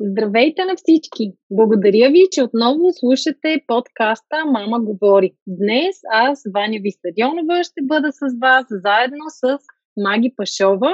Здравейте 0.00 0.64
на 0.64 0.74
всички! 0.76 1.32
Благодаря 1.50 2.10
ви, 2.10 2.22
че 2.32 2.42
отново 2.42 2.92
слушате 2.92 3.64
подкаста 3.66 4.36
Мама 4.46 4.80
говори. 4.80 5.32
Днес 5.46 5.96
аз, 6.12 6.42
Ваня 6.54 6.78
Вистадионова, 6.82 7.64
ще 7.64 7.80
бъда 7.82 8.12
с 8.12 8.20
вас 8.42 8.64
заедно 8.70 9.24
с 9.28 9.58
Маги 9.96 10.32
Пашова 10.36 10.92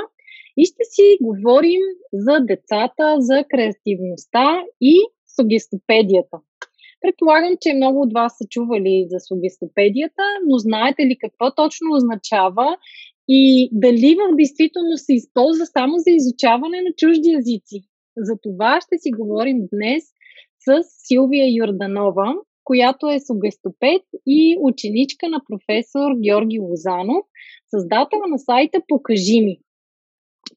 и 0.57 0.65
ще 0.65 0.85
си 0.93 1.17
говорим 1.23 1.81
за 2.13 2.41
децата, 2.41 3.17
за 3.19 3.45
креативността 3.51 4.63
и 4.81 4.95
сугестопедията. 5.37 6.37
Предполагам, 7.01 7.55
че 7.61 7.75
много 7.75 8.01
от 8.01 8.13
вас 8.13 8.33
са 8.39 8.45
чували 8.51 9.07
за 9.11 9.19
сугестопедията, 9.29 10.25
но 10.47 10.59
знаете 10.59 11.03
ли 11.03 11.17
какво 11.21 11.55
точно 11.55 11.89
означава 11.97 12.77
и 13.29 13.69
дали 13.73 14.17
в 14.21 14.37
действителност 14.37 15.05
се 15.07 15.15
използва 15.15 15.67
само 15.67 15.95
за 15.99 16.11
изучаване 16.11 16.79
на 16.87 16.93
чужди 16.97 17.31
езици? 17.39 17.90
За 18.17 18.35
това 18.43 18.81
ще 18.81 18.99
си 18.99 19.11
говорим 19.11 19.59
днес 19.73 20.05
с 20.59 20.83
Силвия 21.07 21.47
Юрданова, 21.57 22.35
която 22.65 23.11
е 23.11 23.21
сугестопед 23.21 24.03
и 24.27 24.57
ученичка 24.61 25.29
на 25.29 25.41
професор 25.49 26.11
Георги 26.25 26.59
Лозанов, 26.59 27.25
създател 27.71 28.19
на 28.29 28.39
сайта 28.39 28.81
Покажи 28.89 29.41
ми. 29.41 29.59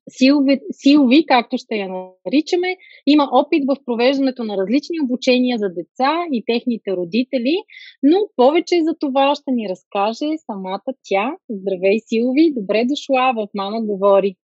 Силви, 0.09 0.59
Силви, 0.71 1.25
както 1.25 1.57
ще 1.57 1.75
я 1.75 1.89
наричаме, 1.89 2.77
има 3.07 3.29
опит 3.31 3.63
в 3.67 3.75
провеждането 3.85 4.43
на 4.43 4.57
различни 4.57 4.97
обучения 5.03 5.57
за 5.57 5.69
деца 5.69 6.25
и 6.31 6.43
техните 6.45 6.91
родители, 6.91 7.55
но 8.03 8.17
повече 8.35 8.83
за 8.83 8.95
това 8.99 9.35
ще 9.35 9.51
ни 9.51 9.69
разкаже 9.69 10.37
самата 10.45 10.93
тя. 11.03 11.35
Здравей, 11.49 11.99
Силви! 11.99 12.53
Добре 12.53 12.85
дошла 12.85 13.33
в 13.35 13.47
Мама 13.53 13.81
говори! 13.81 14.35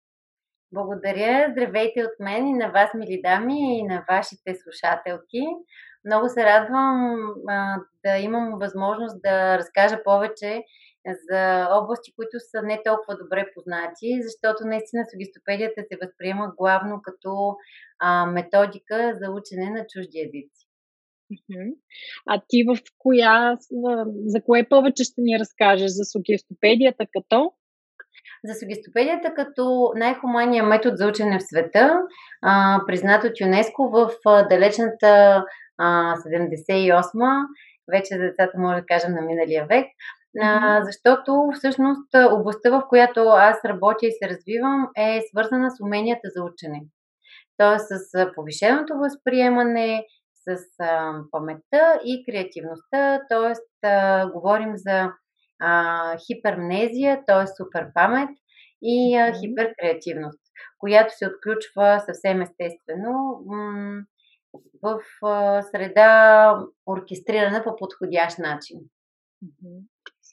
Благодаря. 0.72 1.48
Здравейте 1.50 2.04
от 2.04 2.20
мен 2.20 2.46
и 2.46 2.52
на 2.52 2.68
вас, 2.70 2.90
мили 2.94 3.20
дами, 3.22 3.78
и 3.78 3.82
на 3.82 4.04
вашите 4.08 4.54
слушателки. 4.54 5.42
Много 6.04 6.28
се 6.28 6.44
радвам 6.44 7.18
а, 7.48 7.76
да 8.04 8.18
имам 8.18 8.58
възможност 8.58 9.22
да 9.22 9.58
разкажа 9.58 10.02
повече 10.04 10.62
за 11.30 11.68
области, 11.70 12.14
които 12.16 12.36
са 12.40 12.62
не 12.62 12.82
толкова 12.84 13.16
добре 13.22 13.50
познати, 13.54 14.22
защото 14.22 14.66
наистина 14.66 15.04
сугистопедията 15.12 15.82
се 15.82 15.98
възприема 16.02 16.52
главно 16.58 17.00
като 17.02 17.56
а, 17.98 18.26
методика 18.26 19.18
за 19.20 19.30
учене 19.30 19.70
на 19.70 19.86
чужди 19.86 20.18
езици. 20.20 20.68
А 22.26 22.42
ти 22.48 22.64
в 22.64 22.78
коя, 22.98 23.56
за 24.26 24.42
кое 24.42 24.68
повече 24.68 25.04
ще 25.04 25.20
ни 25.20 25.38
разкажеш? 25.38 25.90
За 25.90 26.04
сугестопедията 26.04 27.06
като? 27.12 27.52
За 28.44 28.54
сугестопедията 28.54 29.34
като 29.34 29.92
най-хуманния 29.96 30.64
метод 30.64 30.96
за 30.96 31.06
учене 31.06 31.38
в 31.38 31.42
света, 31.42 32.00
а, 32.42 32.80
признат 32.86 33.24
от 33.24 33.40
ЮНЕСКО 33.40 33.88
в 33.88 34.10
далечната 34.48 35.44
а, 35.78 36.16
78-ма, 36.16 37.46
вече 37.92 38.14
за 38.14 38.22
децата 38.22 38.58
може 38.58 38.80
да 38.80 38.86
кажем 38.86 39.12
на 39.14 39.20
миналия 39.20 39.66
век, 39.66 39.86
а, 40.40 40.80
защото 40.84 41.50
всъщност 41.54 42.14
областта, 42.30 42.70
в 42.70 42.82
която 42.88 43.20
аз 43.20 43.64
работя 43.64 44.06
и 44.06 44.12
се 44.12 44.28
развивам, 44.28 44.88
е 44.96 45.20
свързана 45.30 45.70
с 45.70 45.80
уменията 45.82 46.28
за 46.36 46.44
учене. 46.44 46.80
Тоест 47.56 47.86
с 47.88 48.32
повишеното 48.34 48.94
възприемане, 48.98 50.04
с 50.34 50.60
а, 50.80 51.12
паметта 51.30 52.00
и 52.04 52.24
креативността, 52.26 53.20
т.е. 53.28 53.52
говорим 54.32 54.72
за 54.76 55.12
а, 55.60 56.16
хипермнезия, 56.26 57.22
т.е. 57.26 57.46
супер 57.46 57.86
памет 57.94 58.30
и 58.82 59.16
а, 59.16 59.32
хиперкреативност, 59.40 60.40
която 60.78 61.14
се 61.16 61.26
отключва 61.26 62.00
съвсем 62.06 62.42
естествено 62.42 63.42
м- 63.46 64.02
в 64.82 65.00
а, 65.22 65.62
среда 65.62 66.54
оркестрирана 66.86 67.64
по 67.64 67.76
подходящ 67.76 68.38
начин. 68.38 68.78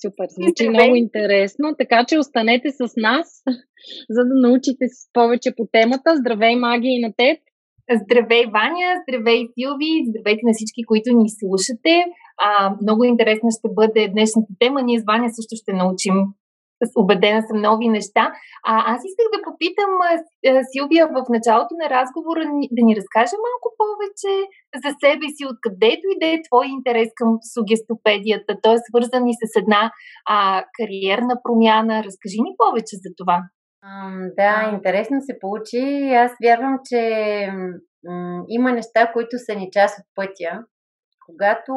Супер, 0.02 0.28
звучи 0.30 0.70
много 0.70 0.96
интересно, 0.96 1.76
така 1.78 2.06
че 2.08 2.20
останете 2.20 2.72
с 2.72 2.94
нас, 2.98 3.44
за 4.10 4.24
да 4.26 4.36
научите 4.36 4.86
повече 5.14 5.56
по 5.56 5.68
темата. 5.72 6.16
Здравей, 6.18 6.56
Маги, 6.56 6.88
и 6.88 7.02
на 7.02 7.14
теб! 7.18 7.40
Здравей, 8.02 8.46
Ваня! 8.46 8.90
Здравей, 9.04 9.48
Силви! 9.54 10.06
Здравейте 10.10 10.42
на 10.44 10.54
всички, 10.54 10.84
които 10.84 11.10
ни 11.14 11.30
слушате! 11.30 12.06
А, 12.38 12.76
много 12.82 13.04
интересна 13.04 13.50
ще 13.52 13.68
бъде 13.74 14.08
днешната 14.08 14.54
тема. 14.60 14.82
Ние 14.82 15.00
с 15.00 15.04
Ваня 15.08 15.30
също 15.30 15.56
ще 15.62 15.74
научим 15.74 16.16
убедена 16.96 17.42
съм 17.48 17.62
нови 17.62 17.88
неща. 17.90 18.24
А, 18.66 18.94
аз 18.94 19.00
исках 19.10 19.28
да 19.36 19.46
попитам 19.48 19.92
Силвия 20.72 21.08
в 21.08 21.26
началото 21.30 21.74
на 21.82 21.90
разговора 21.90 22.44
да 22.76 22.82
ни 22.88 22.96
разкаже 23.00 23.36
малко 23.48 23.68
повече 23.82 24.34
за 24.84 24.90
себе 25.04 25.28
си, 25.36 25.44
откъде 25.54 25.92
дойде 26.04 26.42
твой 26.48 26.66
интерес 26.78 27.10
към 27.16 27.30
сугестопедията. 27.54 28.52
Той 28.64 28.74
е 28.76 28.86
свързан 28.88 29.28
и 29.28 29.34
с 29.42 29.44
една 29.62 29.92
а, 30.30 30.64
кариерна 30.78 31.36
промяна. 31.44 32.04
Разкажи 32.08 32.40
ни 32.46 32.54
повече 32.62 32.96
за 33.04 33.10
това. 33.20 33.38
Да, 34.40 34.72
интересно 34.74 35.18
се 35.22 35.40
получи. 35.42 35.84
Аз 36.26 36.32
вярвам, 36.44 36.76
че 36.90 37.02
м- 38.08 38.44
има 38.48 38.72
неща, 38.72 39.12
които 39.14 39.36
са 39.46 39.56
ни 39.60 39.70
част 39.72 40.00
от 40.00 40.06
пътя 40.16 40.52
когато 41.26 41.74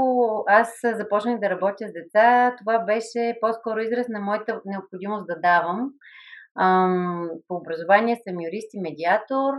аз 0.46 0.80
започнах 0.84 1.40
да 1.40 1.50
работя 1.50 1.88
с 1.88 1.92
деца, 1.92 2.54
това 2.58 2.78
беше 2.78 3.38
по-скоро 3.40 3.78
израз 3.80 4.08
на 4.08 4.20
моята 4.20 4.60
необходимост 4.64 5.26
да 5.26 5.40
давам. 5.40 5.90
По 7.48 7.54
образование 7.54 8.16
съм 8.28 8.40
юрист 8.40 8.74
и 8.74 8.80
медиатор, 8.80 9.54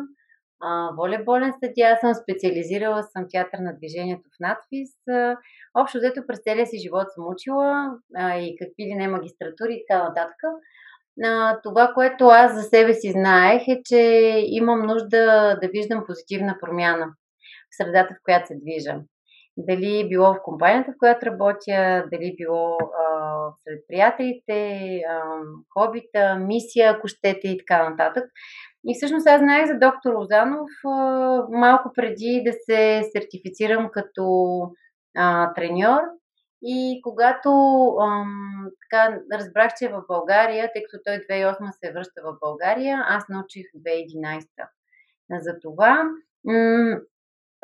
волейболен 0.97 1.53
съдия, 1.63 1.97
съм 2.01 2.13
специализирала 2.13 3.03
съм 3.03 3.25
театър 3.31 3.59
на 3.59 3.75
движението 3.77 4.29
в 4.29 4.39
надпис. 4.39 4.91
Общо 5.79 5.97
взето 5.97 6.21
през 6.27 6.39
целия 6.44 6.67
си 6.67 6.77
живот 6.77 7.07
съм 7.16 7.27
учила 7.27 7.91
и 8.19 8.56
какви 8.59 8.83
ли 8.83 8.95
не 8.95 9.07
магистратури 9.07 9.73
и 9.73 9.83
така 9.88 10.03
нататък. 10.03 10.38
Това, 11.63 11.91
което 11.94 12.25
аз 12.25 12.56
за 12.56 12.61
себе 12.61 12.94
си 12.94 13.11
знаех 13.11 13.61
е, 13.67 13.81
че 13.85 14.00
имам 14.45 14.85
нужда 14.85 15.56
да 15.61 15.67
виждам 15.67 16.03
позитивна 16.07 16.57
промяна 16.61 17.06
в 17.71 17.77
средата, 17.77 18.13
в 18.13 18.23
която 18.23 18.47
се 18.47 18.56
движа 18.56 18.95
дали 19.67 20.07
било 20.09 20.33
в 20.33 20.41
компанията, 20.43 20.91
в 20.91 20.99
която 20.99 21.25
работя, 21.25 22.05
дали 22.11 22.35
било 22.37 22.77
а, 22.77 23.51
сред 23.63 23.83
приятелите, 23.87 25.01
а, 25.09 25.21
хобита, 25.73 26.35
мисия, 26.35 26.91
ако 26.91 27.07
щете 27.07 27.47
и 27.47 27.57
така 27.57 27.89
нататък. 27.89 28.23
И 28.87 28.95
всъщност 28.95 29.27
аз 29.27 29.39
знаех 29.39 29.67
за 29.67 29.73
доктор 29.73 30.13
Лозанов 30.13 30.69
а, 30.85 30.89
малко 31.49 31.91
преди 31.95 32.41
да 32.45 32.53
се 32.53 33.01
сертифицирам 33.11 33.89
като 33.93 34.25
а, 35.17 35.53
треньор. 35.53 35.99
И 36.61 36.99
когато 37.03 37.49
ам, 38.01 38.67
така, 38.81 39.19
разбрах, 39.33 39.71
че 39.79 39.85
е 39.85 39.93
в 39.93 40.03
България, 40.07 40.69
тъй 40.73 40.83
като 40.83 41.03
той 41.05 41.15
2008 41.15 41.71
се 41.71 41.91
връща 41.93 42.21
в 42.23 42.37
България, 42.41 43.03
аз 43.07 43.23
научих 43.29 43.65
2011. 43.75 44.45
За 45.31 45.59
това 45.61 46.03
м- 46.45 46.99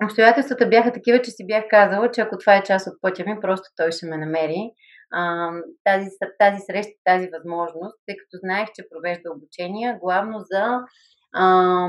обстоятелствата 0.04 0.68
бяха 0.68 0.92
такива, 0.92 1.22
че 1.22 1.32
си 1.32 1.48
бях 1.48 1.64
казала, 1.70 2.12
че 2.12 2.22
ако 2.22 2.38
това 2.38 2.56
е 2.56 2.64
част 2.64 2.88
от 2.88 2.94
пътя 3.02 3.24
ми, 3.28 3.40
просто 3.42 3.70
той 3.76 3.92
ще 3.92 4.06
ме 4.06 4.18
намери. 4.18 4.72
Тази, 5.84 6.08
тази 6.40 6.58
среща, 6.68 6.94
тази 7.06 7.30
възможност, 7.34 7.98
тъй 8.08 8.16
като 8.18 8.40
знаех, 8.44 8.68
че 8.76 8.90
провежда 8.92 9.32
обучения 9.32 9.98
главно 10.02 10.40
за 10.40 10.80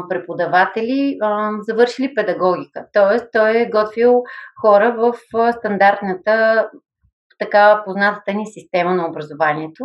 преподаватели, 0.08 1.18
завършили 1.68 2.14
педагогика. 2.14 2.86
Тоест, 2.92 3.26
той 3.32 3.60
е 3.60 3.70
готвил 3.70 4.22
хора 4.62 4.94
в 4.98 5.14
стандартната, 5.52 6.68
така 7.38 7.82
познатата 7.84 8.34
ни 8.34 8.46
система 8.46 8.94
на 8.94 9.08
образованието. 9.08 9.84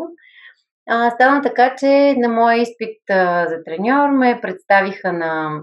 А, 0.89 1.09
стана 1.09 1.41
така, 1.41 1.75
че 1.75 2.15
на 2.17 2.29
моя 2.29 2.57
изпит 2.57 2.97
за 3.50 3.63
треньор 3.65 4.09
ме 4.09 4.39
представиха 4.41 5.13
на 5.13 5.62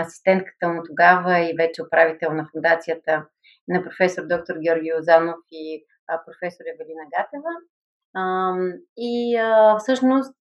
асистентката 0.00 0.68
му 0.68 0.82
тогава 0.86 1.38
и 1.38 1.54
вече 1.58 1.82
управител 1.82 2.32
на 2.32 2.48
фундацията 2.52 3.26
на 3.68 3.82
професор 3.82 4.22
доктор 4.26 4.54
Георги 4.64 4.92
Озанов 4.98 5.36
и 5.52 5.84
професор 6.26 6.64
Евелина 6.74 7.04
Гатева. 7.16 7.52
И 8.96 9.38
всъщност 9.78 10.36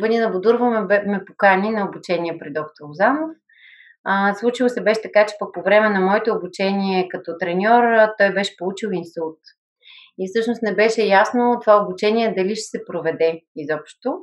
Ванина 0.00 0.30
Бодурва 0.30 0.70
ме, 0.70 1.02
ме 1.06 1.24
покани 1.24 1.70
на 1.70 1.88
обучение 1.88 2.38
при 2.38 2.52
доктор 2.52 2.84
Озанов. 2.90 3.30
Случило 4.38 4.68
се 4.68 4.82
беше 4.82 5.02
така, 5.02 5.26
че 5.26 5.36
пък 5.38 5.54
по 5.54 5.62
време 5.62 5.88
на 5.88 6.00
моето 6.00 6.34
обучение 6.34 7.08
като 7.08 7.38
треньор 7.40 7.82
той 8.18 8.34
беше 8.34 8.56
получил 8.56 8.88
инсулт. 8.92 9.38
И 10.18 10.28
всъщност 10.28 10.62
не 10.62 10.74
беше 10.74 11.02
ясно 11.02 11.58
това 11.60 11.82
обучение 11.82 12.34
дали 12.36 12.56
ще 12.56 12.78
се 12.78 12.84
проведе 12.86 13.40
изобщо. 13.56 14.18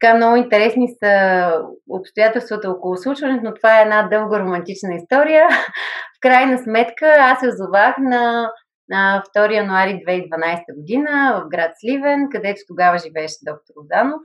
Така 0.00 0.16
много 0.16 0.36
интересни 0.36 0.88
са 1.02 1.52
обстоятелствата 1.90 2.70
около 2.70 2.96
случването, 2.96 3.44
но 3.44 3.54
това 3.54 3.78
е 3.78 3.82
една 3.82 4.08
дълга 4.08 4.40
романтична 4.40 4.94
история. 4.94 5.48
В 6.16 6.20
крайна 6.20 6.58
сметка 6.58 7.06
аз 7.18 7.40
се 7.40 7.48
озовах 7.48 7.98
на, 7.98 8.50
на 8.88 9.22
2 9.36 9.54
януари 9.54 10.02
2012 10.06 10.74
година 10.76 11.42
в 11.44 11.48
град 11.48 11.70
Сливен, 11.78 12.28
където 12.32 12.60
тогава 12.68 12.98
живееше 12.98 13.34
доктор 13.42 13.74
Озанов. 13.76 14.20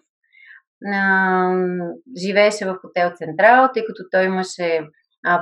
живееше 2.18 2.66
в 2.66 2.78
хотел 2.82 3.12
Централ, 3.16 3.70
тъй 3.74 3.86
като 3.86 4.04
той 4.12 4.26
имаше 4.26 4.82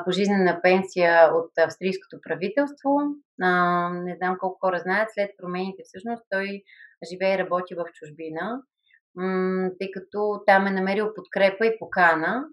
пожизнена 0.05 0.59
пенсия 0.61 1.29
от 1.33 1.51
австрийското 1.57 2.17
правителство. 2.21 2.89
Не 3.91 4.15
знам 4.17 4.37
колко 4.39 4.57
хора 4.59 4.79
знаят, 4.79 5.09
след 5.13 5.29
промените 5.37 5.81
всъщност 5.85 6.23
той 6.29 6.61
живее 7.11 7.35
и 7.35 7.37
работи 7.37 7.75
в 7.75 7.85
чужбина, 7.93 8.61
тъй 9.79 9.91
като 9.91 10.41
там 10.45 10.67
е 10.67 10.71
намерил 10.71 11.13
подкрепа 11.15 11.65
и 11.65 11.79
покана. 11.79 12.43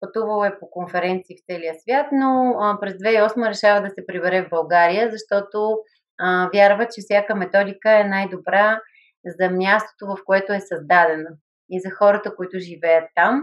Пътувал 0.00 0.44
е 0.44 0.58
по 0.60 0.70
конференции 0.70 1.36
в 1.36 1.44
целия 1.46 1.74
свят, 1.74 2.06
но 2.12 2.54
през 2.80 2.94
2008 2.94 3.48
решава 3.48 3.80
да 3.80 3.90
се 3.90 4.06
прибере 4.06 4.42
в 4.42 4.50
България, 4.50 5.10
защото 5.10 5.78
вярва, 6.54 6.86
че 6.86 7.00
всяка 7.00 7.34
методика 7.34 8.00
е 8.00 8.04
най-добра 8.04 8.80
за 9.24 9.50
мястото, 9.50 10.06
в 10.06 10.16
което 10.24 10.52
е 10.52 10.60
създадена 10.60 11.30
и 11.70 11.80
за 11.80 11.90
хората, 11.90 12.36
които 12.36 12.58
живеят 12.58 13.04
там 13.14 13.42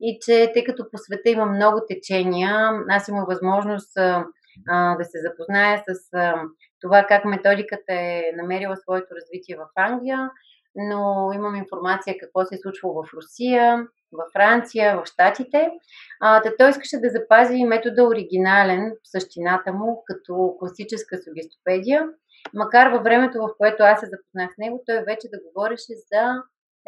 и 0.00 0.18
че 0.20 0.50
тъй 0.54 0.64
като 0.64 0.90
по 0.90 0.98
света 0.98 1.30
има 1.30 1.46
много 1.46 1.80
течения, 1.88 2.70
аз 2.88 3.08
имам 3.08 3.24
възможност 3.28 3.96
а, 3.96 4.24
да 4.96 5.04
се 5.04 5.18
запозная 5.20 5.82
с 5.88 6.14
а, 6.14 6.42
това 6.80 7.04
как 7.08 7.24
методиката 7.24 7.92
е 7.92 8.22
намерила 8.36 8.76
своето 8.76 9.14
развитие 9.14 9.56
в 9.56 9.66
Англия, 9.76 10.30
но 10.76 11.30
имам 11.34 11.56
информация 11.56 12.16
какво 12.20 12.44
се 12.44 12.54
е 12.54 12.58
случвало 12.58 13.02
в 13.02 13.14
Русия, 13.14 13.86
в 14.12 14.24
Франция, 14.32 14.96
в 14.96 15.06
Штатите. 15.06 15.70
А, 16.20 16.42
той 16.58 16.70
искаше 16.70 17.00
да 17.00 17.10
запази 17.10 17.64
метода 17.64 18.04
оригинален 18.04 18.92
същината 19.04 19.72
му, 19.72 20.02
като 20.06 20.56
класическа 20.58 21.18
сугестопедия, 21.24 22.08
макар 22.54 22.90
във 22.90 23.02
времето, 23.02 23.38
в 23.38 23.54
което 23.58 23.82
аз 23.82 24.00
се 24.00 24.06
запознах 24.06 24.54
с 24.54 24.58
него, 24.58 24.82
той 24.86 25.04
вече 25.04 25.28
да 25.28 25.38
говореше 25.46 25.92
за 26.12 26.42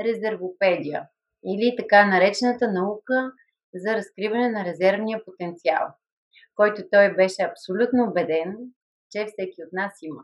резервопедия 0.05 1.09
или 1.45 1.77
така 1.79 2.07
наречената 2.07 2.73
наука 2.73 3.33
за 3.75 3.95
разкриване 3.95 4.49
на 4.49 4.65
резервния 4.65 5.25
потенциал, 5.25 5.87
който 6.55 6.83
той 6.91 7.15
беше 7.15 7.43
абсолютно 7.43 8.05
убеден, 8.05 8.57
че 9.11 9.27
всеки 9.27 9.63
от 9.67 9.73
нас 9.73 9.93
има. 10.03 10.23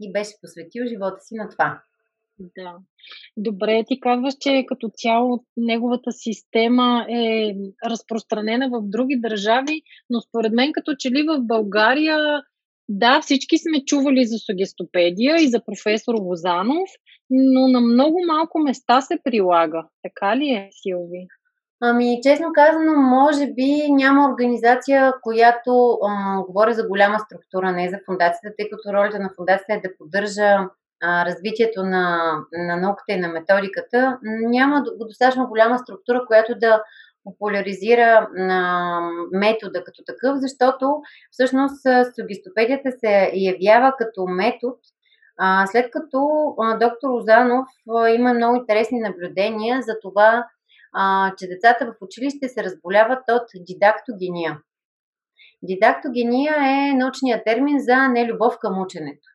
И 0.00 0.12
беше 0.12 0.40
посветил 0.40 0.86
живота 0.86 1.20
си 1.20 1.34
на 1.34 1.48
това. 1.48 1.82
Да. 2.38 2.76
Добре, 3.36 3.84
ти 3.86 4.00
казваш, 4.00 4.34
че 4.40 4.64
като 4.68 4.90
цяло 4.96 5.44
неговата 5.56 6.12
система 6.12 7.06
е 7.10 7.54
разпространена 7.86 8.68
в 8.68 8.82
други 8.82 9.20
държави, 9.20 9.82
но 10.10 10.20
според 10.20 10.52
мен 10.52 10.72
като 10.72 10.94
че 10.98 11.10
ли 11.10 11.22
в 11.22 11.38
България 11.40 12.42
да, 12.88 13.20
всички 13.20 13.58
сме 13.58 13.84
чували 13.84 14.24
за 14.24 14.38
сугестопедия 14.38 15.36
и 15.36 15.48
за 15.48 15.64
професор 15.64 16.14
Лозанов, 16.20 16.90
но 17.30 17.68
на 17.68 17.80
много 17.80 18.18
малко 18.26 18.58
места 18.58 19.00
се 19.00 19.18
прилага. 19.24 19.82
Така 20.02 20.36
ли 20.36 20.48
е, 20.48 20.68
Силви? 20.72 21.26
Ами, 21.80 22.20
честно 22.22 22.46
казано, 22.54 22.92
може 22.96 23.46
би 23.46 23.92
няма 23.92 24.28
организация, 24.30 25.12
която 25.22 25.98
а, 26.08 26.42
говори 26.42 26.74
за 26.74 26.88
голяма 26.88 27.18
структура, 27.18 27.72
не 27.72 27.90
за 27.90 27.98
фундацията, 28.06 28.54
тъй 28.58 28.70
като 28.70 28.92
ролята 28.92 29.18
на 29.18 29.30
фундацията 29.36 29.72
е 29.74 29.88
да 29.88 29.96
поддържа 29.98 30.68
развитието 31.02 31.82
на, 31.82 32.34
на 32.52 32.76
науката 32.76 33.12
и 33.12 33.20
на 33.20 33.28
методиката. 33.28 34.18
Няма 34.22 34.82
достатъчно 35.00 35.48
голяма 35.48 35.78
структура, 35.78 36.24
която 36.26 36.54
да 36.54 36.82
популяризира 37.24 38.28
а, 38.38 39.00
метода 39.32 39.84
като 39.84 40.02
такъв, 40.06 40.36
защото 40.38 41.00
всъщност 41.30 41.86
сугистопедията 42.20 42.90
се 43.00 43.30
явява 43.34 43.92
като 43.98 44.26
метод, 44.26 44.76
а, 45.38 45.66
след 45.66 45.90
като 45.90 46.18
а, 46.60 46.78
доктор 46.78 47.10
Озанов 47.10 47.66
има 48.16 48.34
много 48.34 48.56
интересни 48.56 49.00
наблюдения 49.00 49.82
за 49.82 49.92
това, 50.02 50.46
а, 50.92 51.34
че 51.38 51.46
децата 51.46 51.86
в 51.86 51.94
училище 52.00 52.48
се 52.48 52.64
разболяват 52.64 53.22
от 53.30 53.46
дидактогения. 53.54 54.58
Дидактогения 55.62 56.54
е 56.56 56.94
научният 56.94 57.44
термин 57.44 57.76
за 57.78 58.08
нелюбов 58.08 58.58
към 58.60 58.82
ученето. 58.82 59.28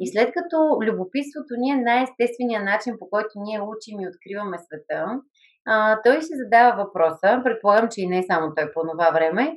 И 0.00 0.12
след 0.12 0.32
като 0.34 0.56
любопитството 0.86 1.52
ни 1.58 1.70
е 1.70 1.76
най-естественият 1.76 2.64
начин, 2.64 2.94
по 2.98 3.10
който 3.10 3.32
ние 3.36 3.60
учим 3.60 4.00
и 4.00 4.08
откриваме 4.08 4.58
света, 4.58 5.20
а, 5.66 6.02
той 6.04 6.22
си 6.22 6.32
задава 6.44 6.84
въпроса, 6.84 7.40
предполагам, 7.44 7.88
че 7.90 8.00
и 8.00 8.06
не 8.06 8.22
само 8.22 8.54
той 8.54 8.72
по 8.72 8.80
това 8.92 9.10
време, 9.10 9.56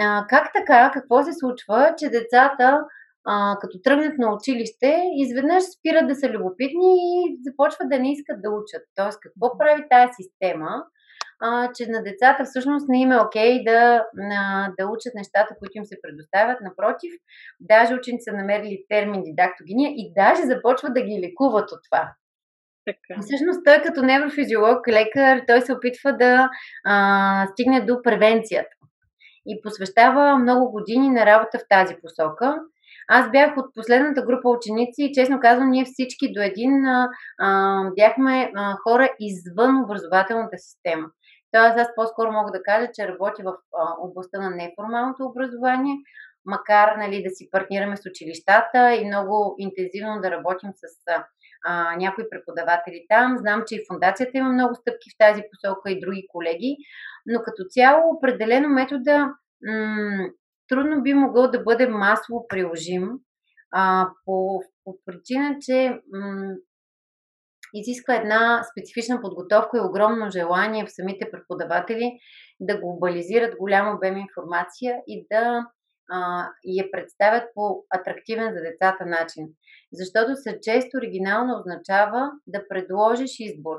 а, 0.00 0.26
как 0.28 0.50
така, 0.54 0.90
какво 0.94 1.22
се 1.22 1.32
случва, 1.32 1.94
че 1.98 2.08
децата, 2.08 2.80
а, 3.26 3.56
като 3.60 3.78
тръгнат 3.84 4.18
на 4.18 4.34
училище, 4.34 5.02
изведнъж 5.16 5.62
спират 5.78 6.08
да 6.08 6.14
са 6.14 6.28
любопитни 6.28 6.94
и 6.96 7.38
започват 7.44 7.88
да 7.88 7.98
не 7.98 8.12
искат 8.12 8.42
да 8.42 8.50
учат. 8.50 8.82
Тоест, 8.94 9.18
какво 9.20 9.58
прави 9.58 9.82
тази 9.90 10.12
система, 10.22 10.84
а, 11.40 11.72
че 11.74 11.86
на 11.86 12.02
децата 12.02 12.44
всъщност 12.44 12.88
не 12.88 13.00
им 13.00 13.12
е 13.12 13.20
окей 13.20 13.52
okay 13.52 13.64
да, 13.64 14.04
на, 14.14 14.72
да 14.78 14.86
учат 14.86 15.14
нещата, 15.14 15.56
които 15.58 15.78
им 15.78 15.84
се 15.84 15.96
предоставят. 16.02 16.58
Напротив, 16.60 17.12
даже 17.60 17.94
ученици 17.94 18.24
са 18.30 18.36
намерили 18.36 18.84
термин 18.88 19.22
дидактогения 19.22 19.90
и 19.90 20.12
даже 20.16 20.42
започват 20.42 20.94
да 20.94 21.02
ги 21.02 21.20
лекуват 21.22 21.72
от 21.72 21.80
това. 21.90 22.12
Така. 22.86 23.20
Всъщност 23.20 23.60
той 23.64 23.82
като 23.82 24.02
неврофизиолог, 24.02 24.88
лекар, 24.88 25.42
той 25.46 25.60
се 25.60 25.72
опитва 25.72 26.12
да 26.12 26.50
а, 26.84 27.46
стигне 27.52 27.80
до 27.80 28.02
превенцията 28.02 28.76
и 29.46 29.60
посвещава 29.62 30.38
много 30.38 30.70
години 30.70 31.10
на 31.10 31.26
работа 31.26 31.58
в 31.58 31.68
тази 31.68 31.96
посока. 32.02 32.60
Аз 33.08 33.30
бях 33.30 33.56
от 33.56 33.74
последната 33.74 34.22
група 34.22 34.48
ученици 34.48 35.02
и 35.02 35.12
честно 35.12 35.40
казвам, 35.40 35.70
ние 35.70 35.84
всички 35.84 36.32
до 36.32 36.40
един 36.40 36.84
а, 36.84 37.08
а, 37.40 37.80
бяхме 37.96 38.50
а, 38.56 38.76
хора 38.82 39.08
извън 39.20 39.84
образователната 39.84 40.58
система. 40.58 41.06
Тоест 41.54 41.78
аз 41.78 41.94
по-скоро 41.94 42.32
мога 42.32 42.52
да 42.52 42.62
кажа, 42.62 42.88
че 42.94 43.08
работя 43.08 43.42
в 43.44 43.54
областта 43.98 44.40
на 44.40 44.50
неформалното 44.50 45.24
образование, 45.24 45.96
макар 46.44 46.96
нали, 46.96 47.22
да 47.22 47.30
си 47.30 47.48
партнираме 47.50 47.96
с 47.96 48.06
училищата 48.06 48.94
и 48.94 49.06
много 49.06 49.54
интензивно 49.58 50.20
да 50.20 50.30
работим 50.30 50.70
с 50.74 51.12
а, 51.66 51.96
някои 51.96 52.24
преподаватели 52.30 53.06
там. 53.08 53.38
Знам, 53.38 53.62
че 53.66 53.74
и 53.74 53.84
фундацията 53.88 54.38
има 54.38 54.48
много 54.48 54.74
стъпки 54.74 55.10
в 55.10 55.18
тази 55.18 55.42
посока 55.52 55.90
и 55.90 56.00
други 56.00 56.26
колеги, 56.28 56.76
но 57.26 57.42
като 57.42 57.62
цяло 57.70 58.16
определено 58.16 58.68
метода 58.68 59.34
м- 59.62 60.28
трудно 60.68 61.02
би 61.02 61.14
могъл 61.14 61.50
да 61.50 61.62
бъде 61.62 61.88
масово 61.88 62.46
приложим 62.48 63.10
а, 63.72 64.08
по, 64.24 64.62
по 64.84 64.96
причина, 65.06 65.56
че 65.60 66.00
м- 66.12 66.54
изисква 67.74 68.14
една 68.14 68.62
специфична 68.72 69.20
подготовка 69.20 69.76
и 69.76 69.86
огромно 69.88 70.30
желание 70.30 70.86
в 70.86 70.92
самите 70.92 71.30
преподаватели 71.30 72.18
да 72.60 72.80
глобализират 72.80 73.56
голям 73.56 73.96
обем 73.96 74.16
информация 74.16 74.96
и 75.06 75.26
да 75.32 75.66
а, 76.10 76.48
я 76.64 76.90
представят 76.90 77.44
по 77.54 77.84
атрактивен 77.94 78.54
за 78.54 78.60
децата 78.60 79.06
начин. 79.06 79.44
Защото 79.92 80.36
съчест 80.36 80.94
оригинално 80.98 81.58
означава 81.58 82.30
да 82.46 82.68
предложиш 82.68 83.30
избор. 83.38 83.76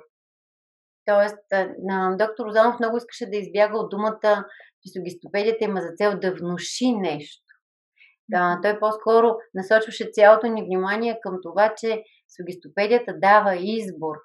Тоест, 1.06 1.38
на 1.84 2.16
доктор 2.18 2.46
Озанов 2.46 2.80
много 2.80 2.98
искаше 2.98 3.26
да 3.26 3.38
избяга 3.38 3.78
от 3.78 3.90
думата, 3.90 4.46
че 4.82 5.00
сугистопедията 5.00 5.64
има 5.64 5.82
за 5.82 5.90
цел 5.98 6.20
да 6.20 6.36
внуши 6.36 6.92
нещо. 6.92 7.46
Да, 8.30 8.60
той 8.64 8.80
по-скоро 8.80 9.36
насочваше 9.54 10.10
цялото 10.14 10.48
ни 10.48 10.64
внимание 10.64 11.20
към 11.22 11.40
това, 11.44 11.74
че 11.78 12.04
сугистопедията 12.38 13.14
дава 13.20 13.56
избор. 13.56 14.16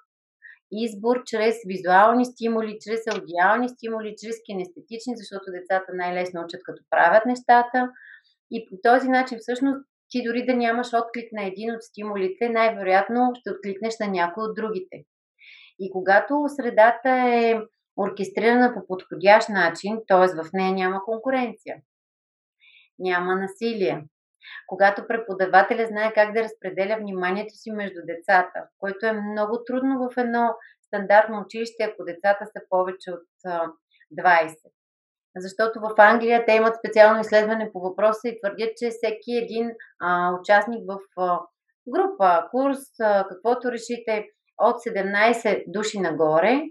Избор 0.71 1.17
чрез 1.25 1.55
визуални 1.67 2.25
стимули, 2.25 2.77
чрез 2.81 3.01
аудиални 3.07 3.69
стимули, 3.69 4.15
чрез 4.21 4.35
кинестетични, 4.45 5.13
защото 5.17 5.51
децата 5.51 5.91
най-лесно 5.93 6.41
учат 6.41 6.61
като 6.63 6.83
правят 6.89 7.25
нещата. 7.25 7.91
И 8.51 8.65
по 8.69 8.75
този 8.83 9.07
начин 9.09 9.37
всъщност 9.41 9.79
ти 10.09 10.23
дори 10.23 10.45
да 10.45 10.53
нямаш 10.53 10.87
отклик 10.93 11.29
на 11.31 11.43
един 11.45 11.75
от 11.75 11.83
стимулите, 11.83 12.49
най-вероятно 12.49 13.31
ще 13.35 13.51
откликнеш 13.51 13.93
на 13.99 14.07
някой 14.07 14.43
от 14.43 14.55
другите. 14.55 14.97
И 15.79 15.91
когато 15.91 16.43
средата 16.47 17.09
е 17.09 17.61
оркестрирана 17.97 18.73
по 18.73 18.87
подходящ 18.87 19.49
начин, 19.49 19.97
т.е. 20.07 20.43
в 20.43 20.49
нея 20.53 20.71
няма 20.73 21.01
конкуренция, 21.05 21.75
няма 22.99 23.35
насилие, 23.35 24.05
когато 24.67 25.07
преподавателя 25.07 25.87
знае 25.87 26.13
как 26.13 26.33
да 26.33 26.43
разпределя 26.43 26.97
вниманието 26.99 27.53
си 27.55 27.71
между 27.71 27.99
децата, 28.05 28.59
което 28.79 29.05
е 29.05 29.13
много 29.13 29.63
трудно 29.65 29.99
в 29.99 30.17
едно 30.17 30.55
стандартно 30.87 31.43
училище, 31.45 31.83
ако 31.83 32.03
децата 32.03 32.45
са 32.45 32.61
повече 32.69 33.11
от 33.11 33.27
20. 34.19 34.55
защото 35.35 35.79
в 35.79 35.93
Англия 35.97 36.45
те 36.45 36.53
имат 36.53 36.75
специално 36.75 37.19
изследване 37.19 37.71
по 37.73 37.79
въпроса 37.79 38.27
и 38.27 38.39
твърдят, 38.39 38.77
че 38.77 38.89
всеки 38.89 39.31
един 39.43 39.71
а, 39.99 40.31
участник 40.39 40.83
в 40.87 40.97
а, 41.17 41.39
група, 41.87 42.47
курс, 42.51 42.79
а, 43.01 43.27
каквото 43.27 43.71
решите, 43.71 44.25
от 44.57 44.75
17 44.75 45.63
души 45.67 45.99
нагоре, 45.99 46.61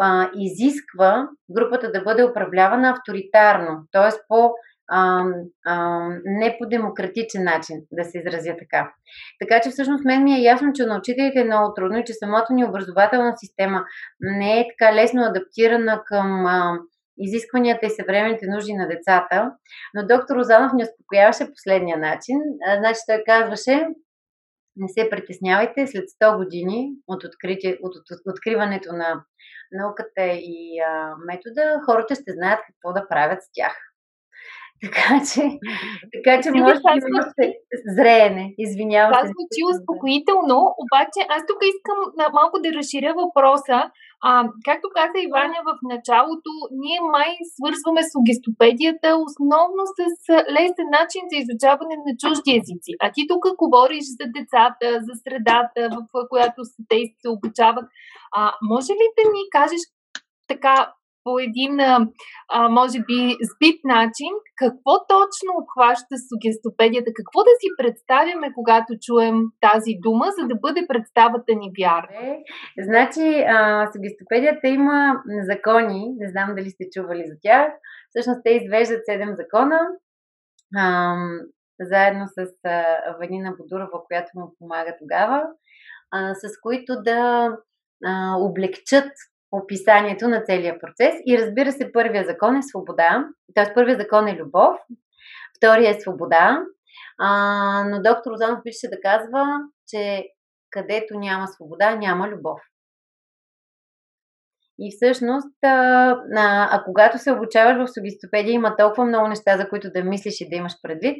а, 0.00 0.30
изисква 0.38 1.28
групата 1.50 1.92
да 1.92 2.02
бъде 2.02 2.24
управлявана 2.24 2.90
авторитарно, 2.90 3.86
т.е. 3.92 4.18
по 4.28 4.54
а, 4.90 5.24
а, 5.66 6.08
не 6.24 6.56
по 6.58 6.66
демократичен 6.66 7.44
начин, 7.44 7.76
да 7.92 8.04
се 8.04 8.18
изразя 8.18 8.54
така. 8.58 8.92
Така 9.40 9.60
че 9.60 9.70
всъщност 9.70 10.04
мен 10.04 10.24
ми 10.24 10.34
е 10.34 10.42
ясно, 10.42 10.72
че 10.72 10.86
на 10.86 10.98
учителите 10.98 11.40
е 11.40 11.44
много 11.44 11.74
трудно 11.74 11.98
и 11.98 12.04
че 12.04 12.12
самото 12.12 12.52
ни 12.52 12.64
образователна 12.64 13.32
система 13.36 13.84
не 14.20 14.60
е 14.60 14.66
така 14.68 14.94
лесно 14.94 15.22
адаптирана 15.22 16.02
към 16.06 16.46
а, 16.46 16.78
изискванията 17.18 17.86
и 17.86 17.90
съвременните 17.90 18.46
нужди 18.46 18.74
на 18.74 18.88
децата. 18.88 19.52
Но 19.94 20.06
доктор 20.06 20.36
Розанов 20.36 20.72
ни 20.72 20.84
успокояваше 20.84 21.52
последния 21.52 21.98
начин. 21.98 22.38
А, 22.66 22.78
значи 22.78 23.00
той 23.06 23.22
казваше, 23.26 23.88
не 24.76 24.88
се 24.88 25.10
притеснявайте, 25.10 25.86
след 25.86 26.04
100 26.22 26.36
години 26.36 26.90
от, 27.06 27.24
открити, 27.24 27.78
от, 27.82 27.96
от, 27.96 28.10
от 28.10 28.32
откриването 28.32 28.92
на 28.92 29.24
науката 29.72 30.24
и 30.26 30.80
а, 30.88 31.14
метода, 31.26 31.80
хората 31.86 32.14
ще 32.14 32.32
знаят 32.32 32.60
какво 32.66 32.92
да 32.92 33.08
правят 33.08 33.42
с 33.42 33.46
тях. 33.54 33.93
Така 34.84 35.08
че, 35.28 35.42
така 36.14 36.32
че 36.42 36.48
може 36.50 36.80
да 36.84 37.08
имате 37.08 37.44
зреене. 37.96 38.44
Извинявам 38.66 39.14
се. 39.14 39.18
Това 39.18 39.30
звучи 39.32 39.60
успокоително, 39.72 40.58
обаче 40.82 41.20
аз 41.34 41.42
тук 41.48 41.60
искам 41.72 41.98
малко 42.38 42.56
да 42.64 42.68
разширя 42.78 43.12
въпроса. 43.22 43.78
А, 44.28 44.30
както 44.68 44.86
каза 44.96 45.16
Иваня 45.26 45.60
в 45.68 45.72
началото, 45.92 46.50
ние 46.82 47.00
май 47.14 47.30
свързваме 47.54 48.02
с 48.08 48.12
огистопедията 48.20 49.08
основно 49.26 49.82
с 49.96 50.00
лесен 50.56 50.88
начин 50.98 51.22
за 51.30 51.36
изучаване 51.42 51.96
на 52.06 52.12
чужди 52.22 52.50
езици. 52.60 52.92
А 53.04 53.06
ти 53.14 53.22
тук 53.30 53.44
говориш 53.62 54.04
за 54.18 54.26
децата, 54.36 54.86
за 55.06 55.14
средата, 55.24 55.80
в 55.96 56.26
която 56.32 56.58
те 56.90 56.98
се 57.20 57.28
обучават. 57.36 57.86
А, 58.38 58.40
може 58.72 58.92
ли 59.00 59.06
да 59.18 59.24
ни 59.34 59.42
кажеш 59.56 59.82
така 60.52 60.76
по 61.24 61.38
един, 61.38 61.80
а, 61.80 62.08
може 62.70 62.98
би, 62.98 63.20
сбит 63.50 63.80
начин, 63.84 64.32
какво 64.56 64.92
точно 65.14 65.50
обхваща 65.62 66.14
сугестопедията, 66.28 67.10
какво 67.14 67.40
да 67.48 67.54
си 67.60 67.68
представяме, 67.80 68.52
когато 68.54 68.92
чуем 69.06 69.36
тази 69.60 69.92
дума, 70.06 70.26
за 70.38 70.46
да 70.46 70.54
бъде 70.54 70.86
представата 70.88 71.52
ни 71.60 71.72
вярна? 71.80 72.18
Е, 72.28 72.42
значи, 72.78 73.44
а, 73.48 73.86
сугестопедията 73.92 74.68
има 74.68 75.22
закони, 75.50 76.02
не 76.16 76.28
знам 76.30 76.54
дали 76.56 76.70
сте 76.70 76.84
чували 76.94 77.24
за 77.26 77.36
тях, 77.42 77.68
всъщност 78.10 78.40
те 78.44 78.50
извеждат 78.50 79.00
седем 79.04 79.32
закона, 79.36 79.78
а, 80.76 81.14
заедно 81.80 82.24
с 82.26 82.38
а, 82.64 82.84
Ванина 83.18 83.54
Бодурова, 83.58 84.04
която 84.06 84.30
му 84.34 84.54
помага 84.58 84.92
тогава, 85.00 85.42
а, 86.10 86.34
с 86.34 86.60
които 86.62 86.92
да 87.02 87.50
облегчат 88.38 89.12
описанието 89.62 90.28
на 90.28 90.42
целия 90.42 90.78
процес. 90.80 91.14
И 91.26 91.38
разбира 91.38 91.72
се, 91.72 91.92
първия 91.92 92.24
закон 92.24 92.56
е 92.56 92.62
свобода, 92.62 93.28
т.е. 93.54 93.74
първия 93.74 93.96
закон 93.96 94.28
е 94.28 94.36
любов, 94.36 94.76
втория 95.56 95.90
е 95.90 96.00
свобода, 96.00 96.62
а, 97.18 97.84
но 97.88 98.02
доктор 98.02 98.32
Озанов 98.32 98.60
пише 98.64 98.88
да 98.88 99.00
казва, 99.00 99.44
че 99.88 100.24
където 100.70 101.18
няма 101.18 101.46
свобода, 101.46 101.96
няма 101.96 102.28
любов. 102.28 102.60
И 104.78 104.90
всъщност, 104.96 105.64
а, 105.64 105.68
а, 106.36 106.68
а 106.70 106.84
когато 106.84 107.18
се 107.18 107.32
обучаваш 107.32 107.76
в 107.76 107.94
сугистопедия, 107.94 108.52
има 108.52 108.76
толкова 108.76 109.04
много 109.04 109.28
неща, 109.28 109.56
за 109.56 109.68
които 109.68 109.90
да 109.90 110.04
мислиш 110.04 110.40
и 110.40 110.48
да 110.48 110.56
имаш 110.56 110.72
предвид. 110.82 111.16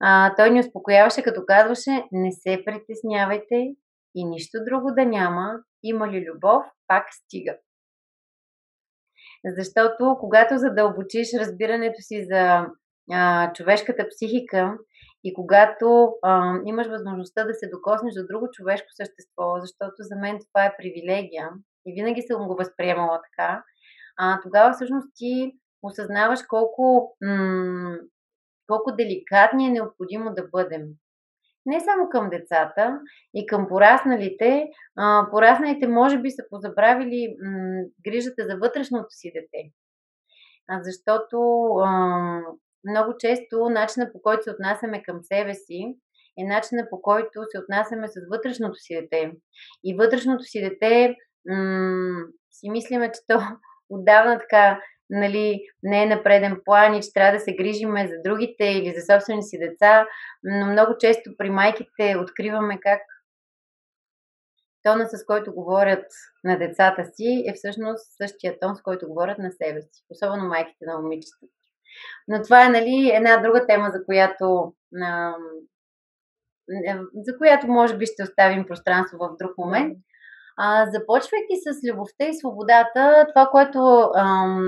А, 0.00 0.34
той 0.36 0.50
ни 0.50 0.60
успокояваше, 0.60 1.22
като 1.22 1.42
казваше, 1.46 2.04
не 2.12 2.32
се 2.32 2.62
притеснявайте 2.64 3.54
и 4.14 4.24
нищо 4.24 4.58
друго 4.64 4.90
да 4.96 5.04
няма, 5.04 5.52
има 5.82 6.08
ли 6.08 6.26
любов, 6.30 6.64
пак 6.86 7.06
стига. 7.10 7.56
Защото 9.46 10.16
когато 10.20 10.58
задълбочиш 10.58 11.28
разбирането 11.38 12.00
си 12.00 12.26
за 12.30 12.66
а, 13.12 13.52
човешката 13.52 14.06
психика 14.08 14.78
и 15.24 15.34
когато 15.34 16.12
а, 16.22 16.54
имаш 16.64 16.86
възможността 16.86 17.44
да 17.44 17.54
се 17.54 17.68
докоснеш 17.68 18.14
до 18.14 18.26
друго 18.26 18.48
човешко 18.52 18.86
същество, 18.90 19.60
защото 19.60 19.94
за 19.98 20.16
мен 20.16 20.38
това 20.38 20.64
е 20.64 20.76
привилегия 20.78 21.50
и 21.86 21.92
винаги 21.94 22.22
съм 22.22 22.46
го 22.46 22.56
възприемала 22.56 23.20
така, 23.22 23.62
а, 24.18 24.40
тогава 24.42 24.72
всъщност 24.72 25.08
ти 25.14 25.52
осъзнаваш 25.82 26.40
колко, 26.48 27.16
м- 27.22 27.96
колко 28.66 28.92
деликатни 28.92 29.66
е 29.66 29.70
необходимо 29.70 30.34
да 30.34 30.48
бъдем 30.52 30.82
не 31.66 31.80
само 31.80 32.08
към 32.08 32.30
децата 32.30 33.00
и 33.34 33.46
към 33.46 33.68
порасналите. 33.68 34.68
А, 34.96 35.30
порасналите 35.30 35.88
може 35.88 36.18
би 36.18 36.30
са 36.30 36.42
позабравили 36.50 37.36
м- 37.42 37.84
грижата 38.04 38.46
за 38.50 38.56
вътрешното 38.56 39.06
си 39.10 39.32
дете. 39.34 39.70
А, 40.68 40.82
защото 40.82 41.38
а, 41.84 42.40
много 42.88 43.14
често 43.18 43.68
начина 43.70 44.12
по 44.12 44.22
който 44.22 44.42
се 44.42 44.50
отнасяме 44.50 45.02
към 45.02 45.18
себе 45.22 45.54
си 45.54 45.96
е 46.38 46.44
начина 46.44 46.86
по 46.90 47.02
който 47.02 47.44
се 47.50 47.58
отнасяме 47.58 48.08
с 48.08 48.12
вътрешното 48.30 48.74
си 48.74 48.94
дете. 48.94 49.32
И 49.84 49.94
вътрешното 49.94 50.42
си 50.42 50.60
дете 50.60 51.16
м- 51.48 52.24
си 52.50 52.70
мислиме, 52.70 53.12
че 53.12 53.20
то 53.26 53.40
отдавна 53.90 54.38
така 54.38 54.80
нали, 55.10 55.60
не 55.82 56.02
е 56.02 56.06
на 56.06 56.22
преден 56.22 56.60
план 56.64 56.94
и 56.94 57.02
че 57.02 57.12
трябва 57.12 57.32
да 57.32 57.40
се 57.40 57.56
грижиме 57.56 58.08
за 58.08 58.14
другите 58.24 58.64
или 58.64 58.94
за 58.96 59.14
собствени 59.14 59.42
си 59.42 59.58
деца, 59.58 60.06
но 60.42 60.66
много 60.66 60.92
често 60.98 61.30
при 61.38 61.50
майките 61.50 62.16
откриваме 62.22 62.78
как 62.80 63.00
тона, 64.82 65.08
с 65.08 65.24
който 65.26 65.54
говорят 65.54 66.04
на 66.44 66.58
децата 66.58 67.04
си, 67.04 67.44
е 67.48 67.52
всъщност 67.54 68.16
същия 68.16 68.58
тон, 68.60 68.76
с 68.76 68.82
който 68.82 69.08
говорят 69.08 69.38
на 69.38 69.52
себе 69.52 69.82
си, 69.82 70.04
особено 70.10 70.48
майките 70.48 70.84
на 70.86 70.98
момичета. 70.98 71.46
Но 72.28 72.42
това 72.42 72.66
е 72.66 72.68
нали, 72.68 73.10
една 73.14 73.36
друга 73.36 73.66
тема, 73.66 73.90
за 73.92 74.04
която, 74.04 74.74
а, 75.02 75.34
за 77.14 77.38
която 77.38 77.66
може 77.66 77.96
би 77.96 78.06
ще 78.06 78.22
оставим 78.22 78.66
пространство 78.66 79.18
в 79.18 79.36
друг 79.38 79.58
момент. 79.58 79.98
А, 80.56 80.86
започвайки 80.90 81.54
с 81.64 81.92
любовта 81.92 82.24
и 82.24 82.34
свободата, 82.34 83.26
това, 83.34 83.48
което 83.50 84.10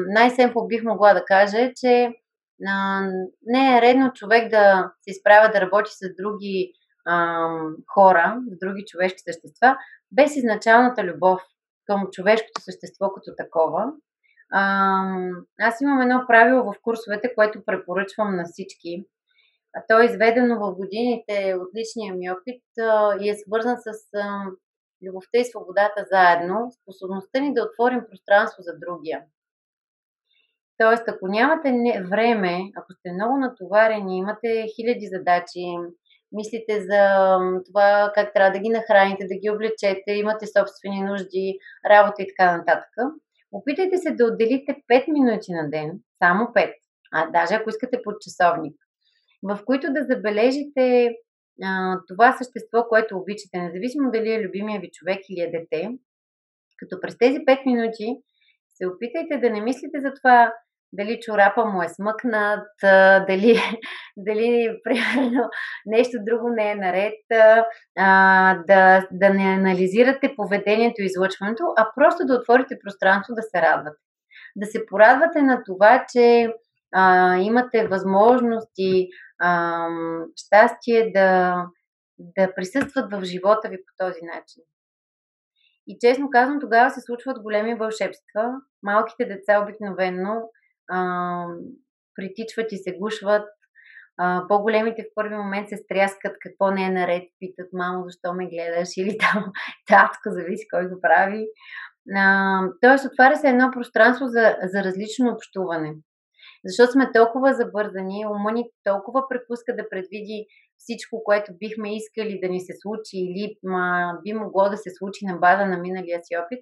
най-семпо 0.08 0.66
бих 0.66 0.84
могла 0.84 1.14
да 1.14 1.24
кажа 1.24 1.60
е, 1.60 1.72
че 1.76 2.12
а, 2.68 3.00
не 3.46 3.76
е 3.76 3.82
редно 3.82 4.12
човек 4.12 4.50
да 4.50 4.92
се 5.02 5.10
изправя 5.10 5.52
да 5.52 5.60
работи 5.60 5.90
с 5.90 6.22
други 6.22 6.72
а, 7.06 7.48
хора, 7.94 8.40
с 8.52 8.58
други 8.58 8.84
човешки 8.86 9.18
същества, 9.18 9.76
без 10.12 10.36
изначалната 10.36 11.04
любов 11.04 11.40
към 11.86 12.08
човешкото 12.12 12.60
същество 12.60 13.12
като 13.12 13.30
такова. 13.36 13.92
А, 14.52 15.02
аз 15.60 15.80
имам 15.80 16.00
едно 16.00 16.24
правило 16.26 16.72
в 16.72 16.76
курсовете, 16.82 17.34
което 17.34 17.64
препоръчвам 17.66 18.36
на 18.36 18.44
всички. 18.44 19.04
А 19.74 19.82
то 19.88 20.00
е 20.00 20.04
изведено 20.04 20.58
в 20.58 20.74
годините 20.74 21.54
от 21.54 21.68
личния 21.76 22.14
ми 22.14 22.30
опит 22.30 22.62
а, 22.80 23.16
и 23.20 23.30
е 23.30 23.36
свързан 23.36 23.76
с 23.76 23.90
а, 24.14 24.44
любовта 25.06 25.38
и 25.38 25.44
свободата 25.44 26.06
заедно, 26.12 26.72
способността 26.82 27.40
ни 27.40 27.54
да 27.54 27.62
отворим 27.62 28.00
пространство 28.10 28.62
за 28.62 28.72
другия. 28.78 29.22
Тоест, 30.78 31.08
ако 31.08 31.28
нямате 31.28 31.70
време, 32.10 32.58
ако 32.76 32.92
сте 32.92 33.12
много 33.12 33.36
натоварени, 33.36 34.18
имате 34.18 34.66
хиляди 34.76 35.06
задачи, 35.06 35.64
мислите 36.32 36.80
за 36.80 37.02
това 37.66 38.12
как 38.14 38.32
трябва 38.34 38.52
да 38.52 38.58
ги 38.58 38.68
нахраните, 38.68 39.26
да 39.26 39.34
ги 39.34 39.50
облечете, 39.50 40.12
имате 40.12 40.46
собствени 40.46 41.02
нужди, 41.02 41.58
работа 41.90 42.22
и 42.22 42.26
така 42.26 42.56
нататък, 42.56 42.90
опитайте 43.52 43.98
се 43.98 44.10
да 44.10 44.24
отделите 44.24 44.76
5 44.90 45.12
минути 45.12 45.52
на 45.52 45.70
ден, 45.70 46.00
само 46.18 46.44
5, 46.44 46.74
а 47.12 47.30
даже 47.30 47.54
ако 47.54 47.70
искате 47.70 48.02
под 48.04 48.14
часовник, 48.20 48.76
в 49.42 49.58
които 49.64 49.92
да 49.92 50.04
забележите 50.04 51.14
а, 51.64 51.98
това 52.08 52.32
същество, 52.32 52.84
което 52.88 53.18
обичате, 53.18 53.58
независимо 53.58 54.10
дали 54.10 54.32
е 54.32 54.42
любимия 54.42 54.80
ви 54.80 54.90
човек 54.92 55.18
или 55.28 55.40
е 55.40 55.50
дете, 55.50 55.90
като 56.76 57.00
през 57.00 57.18
тези 57.18 57.38
5 57.38 57.66
минути 57.66 58.16
се 58.74 58.86
опитайте 58.86 59.38
да 59.38 59.50
не 59.50 59.60
мислите 59.60 60.00
за 60.00 60.12
това 60.14 60.52
дали 60.92 61.20
чорапа 61.20 61.64
му 61.64 61.82
е 61.82 61.88
смъкнат, 61.88 62.68
дали, 63.28 63.58
дали 64.16 64.78
примерно, 64.84 65.50
нещо 65.86 66.18
друго 66.20 66.48
не 66.48 66.70
е 66.70 66.74
наред, 66.74 67.14
да, 68.66 69.06
да 69.12 69.30
не 69.30 69.44
анализирате 69.44 70.34
поведението 70.36 71.02
и 71.02 71.04
излъчването, 71.04 71.64
а 71.76 71.88
просто 71.94 72.26
да 72.26 72.34
отворите 72.34 72.78
пространство 72.84 73.34
да 73.34 73.42
се 73.42 73.62
радвате. 73.62 73.96
Да 74.56 74.66
се 74.66 74.86
порадвате 74.86 75.42
на 75.42 75.62
това, 75.66 76.06
че 76.12 76.52
а, 76.94 77.36
имате 77.36 77.86
възможности, 77.86 79.08
а, 79.40 79.88
щастие 80.36 81.10
да, 81.14 81.64
да 82.18 82.54
присъстват 82.54 83.12
в 83.12 83.24
живота 83.24 83.68
ви 83.68 83.76
по 83.76 84.04
този 84.04 84.20
начин. 84.22 84.62
И 85.88 85.96
честно 86.00 86.30
казвам, 86.30 86.60
тогава 86.60 86.90
се 86.90 87.00
случват 87.00 87.42
големи 87.42 87.74
вълшебства. 87.74 88.54
Малките 88.82 89.24
деца 89.24 89.60
обикновено 89.62 90.42
а, 90.90 91.44
притичват 92.14 92.72
и 92.72 92.76
се 92.76 92.96
гушват. 92.98 93.48
А, 94.20 94.44
по-големите 94.48 95.02
в 95.02 95.14
първи 95.14 95.34
момент 95.34 95.68
се 95.68 95.76
стряскат 95.76 96.36
какво 96.40 96.70
не 96.70 96.84
е 96.84 96.90
наред, 96.90 97.22
питат 97.38 97.72
мамо, 97.72 98.04
защо 98.04 98.34
ме 98.34 98.48
гледаш 98.48 98.88
или 98.96 99.18
там 99.18 99.52
татко, 99.86 100.30
зависи 100.30 100.68
кой 100.72 100.88
го 100.88 101.00
прави. 101.00 101.46
А, 102.16 102.60
тоест, 102.80 103.06
отваря 103.06 103.36
се 103.36 103.48
едно 103.48 103.70
пространство 103.72 104.26
за, 104.26 104.56
за 104.62 104.84
различно 104.84 105.32
общуване. 105.32 105.94
Защото 106.64 106.92
сме 106.92 107.12
толкова 107.12 107.54
забързани, 107.54 108.26
ума 108.26 108.52
ни 108.52 108.64
толкова 108.84 109.28
препуска 109.28 109.76
да 109.76 109.88
предвиди 109.88 110.46
всичко, 110.78 111.22
което 111.24 111.52
бихме 111.60 111.96
искали 111.96 112.40
да 112.42 112.48
ни 112.48 112.60
се 112.60 112.72
случи 112.82 113.16
или 113.16 113.56
ма, 113.62 114.12
би 114.24 114.32
могло 114.32 114.70
да 114.70 114.76
се 114.76 114.90
случи 114.98 115.26
на 115.26 115.36
база 115.36 115.66
на 115.66 115.78
миналия 115.78 116.20
си 116.22 116.36
опит, 116.36 116.58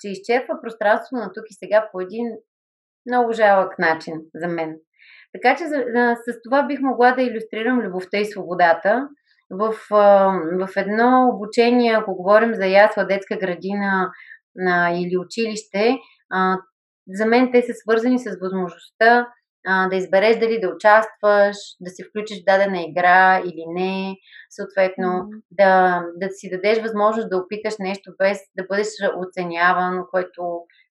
че 0.00 0.08
изчерпва 0.08 0.54
пространството 0.62 1.24
на 1.24 1.32
тук 1.32 1.44
и 1.50 1.54
сега 1.54 1.88
по 1.92 2.00
един 2.00 2.26
много 3.06 3.32
жалък 3.32 3.78
начин 3.78 4.14
за 4.34 4.48
мен. 4.48 4.76
Така 5.32 5.56
че 5.56 5.64
с 6.14 6.38
това 6.44 6.62
бих 6.62 6.80
могла 6.80 7.12
да 7.12 7.22
иллюстрирам 7.22 7.80
любовта 7.80 8.18
и 8.18 8.24
свободата. 8.24 9.08
В, 9.50 9.74
в 10.60 10.68
едно 10.76 11.30
обучение, 11.34 11.92
ако 11.92 12.14
говорим 12.14 12.54
за 12.54 12.66
ясла, 12.66 13.06
детска 13.06 13.36
градина 13.36 14.10
или 14.92 15.16
училище, 15.18 15.98
за 17.14 17.26
мен 17.26 17.50
те 17.52 17.62
са 17.62 17.72
свързани 17.74 18.18
с 18.18 18.36
възможността 18.40 19.26
а, 19.66 19.88
да 19.88 19.96
избереш 19.96 20.38
дали 20.38 20.60
да 20.60 20.68
участваш, 20.74 21.56
да 21.80 21.90
се 21.90 22.04
включиш 22.04 22.42
в 22.42 22.44
дадена 22.44 22.82
игра 22.82 23.42
или 23.44 23.64
не, 23.68 24.16
съответно 24.50 25.08
mm-hmm. 25.08 25.42
да, 25.50 26.02
да 26.16 26.28
си 26.30 26.50
дадеш 26.50 26.82
възможност 26.82 27.30
да 27.30 27.36
опиташ 27.36 27.74
нещо 27.78 28.14
без 28.18 28.38
да 28.56 28.64
бъдеш 28.68 28.86
оценяван, 29.16 30.04
което 30.10 30.42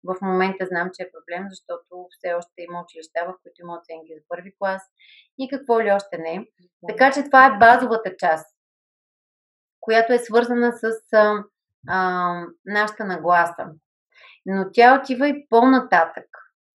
в 0.04 0.16
момента 0.22 0.66
знам, 0.66 0.90
че 0.94 1.04
е 1.04 1.12
проблем, 1.12 1.48
защото 1.50 2.08
все 2.10 2.34
още 2.34 2.58
има 2.58 2.84
училища, 2.84 3.20
в 3.26 3.34
които 3.44 3.58
има 3.62 3.74
оценки 3.80 4.14
за 4.16 4.22
първи 4.30 4.52
клас 4.60 4.82
и 5.40 5.50
какво 5.50 5.82
ли 5.82 5.92
още 5.92 6.18
не. 6.18 6.36
Mm-hmm. 6.40 6.88
Така 6.88 7.12
че 7.12 7.24
това 7.24 7.46
е 7.46 7.58
базовата 7.58 8.12
част, 8.18 8.56
която 9.80 10.14
е 10.14 10.18
свързана 10.18 10.72
с 10.72 10.84
а, 11.14 11.44
а, 11.88 12.44
нашата 12.66 13.06
нагласа. 13.06 13.66
Но 14.50 14.66
тя 14.74 15.00
отива 15.00 15.30
и 15.30 15.48
по-нататък. 15.50 16.26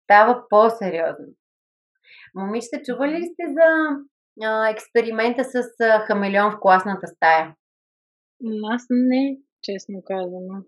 Става 0.04 0.44
по-сериозно. 0.48 1.26
Момичета, 2.34 2.82
чували 2.86 3.12
ли 3.12 3.24
сте 3.24 3.44
за 3.48 3.96
а, 4.42 4.68
експеримента 4.70 5.44
с 5.44 5.62
а, 5.80 5.98
хамелеон 5.98 6.50
в 6.52 6.60
класната 6.60 7.06
стая? 7.06 7.54
Аз 8.74 8.82
не, 8.90 9.36
честно 9.62 10.02
казано. 10.06 10.62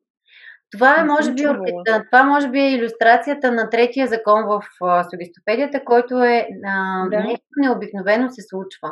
Това 0.70 1.00
е, 1.00 1.04
може 1.04 1.32
би, 1.32 1.42
това 2.11 2.23
може 2.23 2.50
би 2.50 2.61
е 2.61 2.70
иллюстрацията 2.70 3.52
на 3.52 3.70
третия 3.70 4.06
закон 4.06 4.44
в 4.46 4.62
а, 4.82 5.04
сугистопедията, 5.11 5.84
който 5.84 6.23
е 6.23 6.49
а, 6.66 7.08
да. 7.08 7.20
нещо 7.20 7.46
необикновено 7.56 8.30
се 8.30 8.42
случва. 8.42 8.90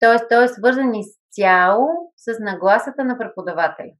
Тоест, 0.00 0.24
той 0.28 0.44
е 0.44 0.48
свързан 0.48 0.92
изцяло 0.94 1.88
с 2.16 2.38
нагласата 2.40 3.04
на 3.04 3.18
преподавателя. 3.18 3.92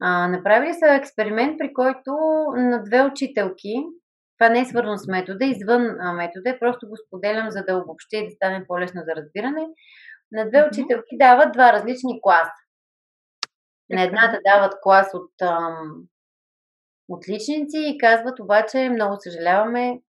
А, 0.00 0.28
направили 0.28 0.74
са 0.74 0.94
експеримент, 0.94 1.58
при 1.58 1.74
който 1.74 2.10
на 2.56 2.82
две 2.82 3.02
учителки 3.02 3.74
това 4.40 4.48
не 4.48 4.60
е 4.60 4.64
свързано 4.64 4.98
с 4.98 5.06
метода, 5.06 5.44
извън 5.44 5.82
метода, 6.16 6.58
просто 6.60 6.88
го 6.88 6.96
споделям, 7.06 7.50
за 7.50 7.64
да 7.68 7.76
обобщи 7.76 8.16
и 8.16 8.24
да 8.24 8.30
стане 8.30 8.64
по-лесно 8.68 9.02
за 9.04 9.16
разбиране. 9.16 9.66
На 10.32 10.48
две 10.48 10.68
учителки 10.68 11.16
дават 11.18 11.52
два 11.52 11.72
различни 11.72 12.20
класа. 12.22 12.52
На 13.90 14.02
едната 14.02 14.38
дават 14.46 14.74
клас 14.82 15.10
от 15.14 15.42
ам, 15.42 16.04
отличници 17.08 17.78
и 17.78 17.98
казват 17.98 18.40
обаче, 18.40 18.88
много 18.88 19.16
съжаляваме, 19.18 20.00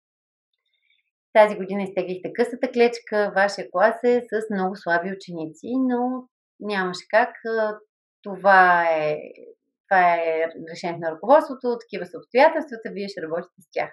тази 1.32 1.56
година 1.56 1.82
изтеглихте 1.82 2.32
късата 2.32 2.70
клечка, 2.72 3.32
вашия 3.34 3.70
клас 3.70 4.04
е 4.04 4.22
с 4.32 4.54
много 4.54 4.76
слаби 4.76 5.12
ученици, 5.12 5.68
но 5.88 6.28
нямаше 6.60 7.04
как. 7.10 7.34
Това 8.22 8.84
е, 8.90 9.18
това 9.90 10.14
е 10.14 10.46
решението 10.72 11.00
на 11.00 11.10
ръководството, 11.10 11.78
такива 11.80 12.06
са 12.06 12.18
обстоятелствата, 12.18 12.90
вие 12.92 13.08
ще 13.08 13.22
работите 13.22 13.62
с 13.62 13.70
тях 13.72 13.90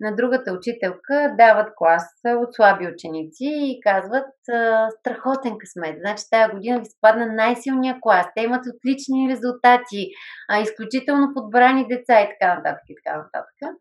на 0.00 0.16
другата 0.16 0.52
учителка 0.52 1.34
дават 1.38 1.72
клас 1.76 2.04
от 2.26 2.54
слаби 2.54 2.88
ученици 2.94 3.44
и 3.44 3.80
казват 3.80 4.32
страхотен 5.00 5.58
късмет. 5.58 5.96
Значи 6.00 6.24
тази 6.30 6.52
година 6.52 6.78
ви 6.78 6.84
спадна 6.84 7.26
най-силния 7.26 7.98
клас. 8.02 8.26
Те 8.36 8.42
имат 8.42 8.64
отлични 8.74 9.28
резултати, 9.30 10.10
изключително 10.62 11.34
подбрани 11.34 11.88
деца 11.88 12.20
и 12.20 12.28
така 12.28 12.54
нататък 12.54 12.82
и 12.88 12.94
така 13.04 13.18
нататък. 13.18 13.76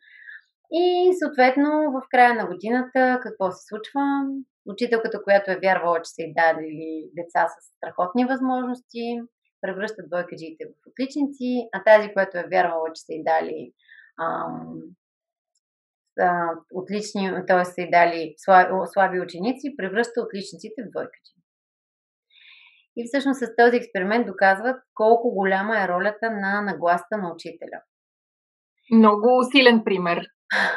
И 0.71 1.13
съответно 1.23 1.69
в 1.91 2.01
края 2.11 2.33
на 2.33 2.45
годината 2.47 3.19
какво 3.23 3.51
се 3.51 3.67
случва? 3.67 4.01
Учителката, 4.65 5.23
която 5.23 5.51
е 5.51 5.59
вярвала, 5.63 5.97
че 5.97 6.11
са 6.15 6.21
и 6.21 6.33
дадели 6.33 7.09
деца 7.13 7.47
с 7.47 7.53
страхотни 7.77 8.25
възможности, 8.25 9.21
превръщат 9.63 10.09
двойкаджиите 10.09 10.63
в 10.65 10.73
отличници, 10.89 11.49
а 11.73 11.83
тази, 11.83 12.13
която 12.13 12.37
е 12.37 12.49
вярвала, 12.51 12.87
че 12.95 13.01
са 13.01 13.13
и 13.13 13.23
дали 13.23 13.73
ам, 14.21 14.81
а, 16.19 16.49
отлични, 16.73 17.31
т.е. 17.47 17.65
са 17.65 17.81
и 17.81 17.89
дали 17.89 18.35
слаби 18.93 19.19
ученици, 19.19 19.75
превръща 19.77 20.21
отличниците 20.21 20.83
в 20.83 20.91
двойкачи. 20.91 21.33
И 22.97 23.03
всъщност 23.07 23.39
с 23.39 23.55
този 23.57 23.77
експеримент 23.77 24.27
доказват 24.27 24.81
колко 24.93 25.33
голяма 25.33 25.83
е 25.83 25.87
ролята 25.87 26.31
на 26.31 26.61
нагласта 26.61 27.17
на 27.17 27.33
учителя. 27.33 27.79
Много 28.91 29.27
силен 29.51 29.81
пример. 29.85 30.27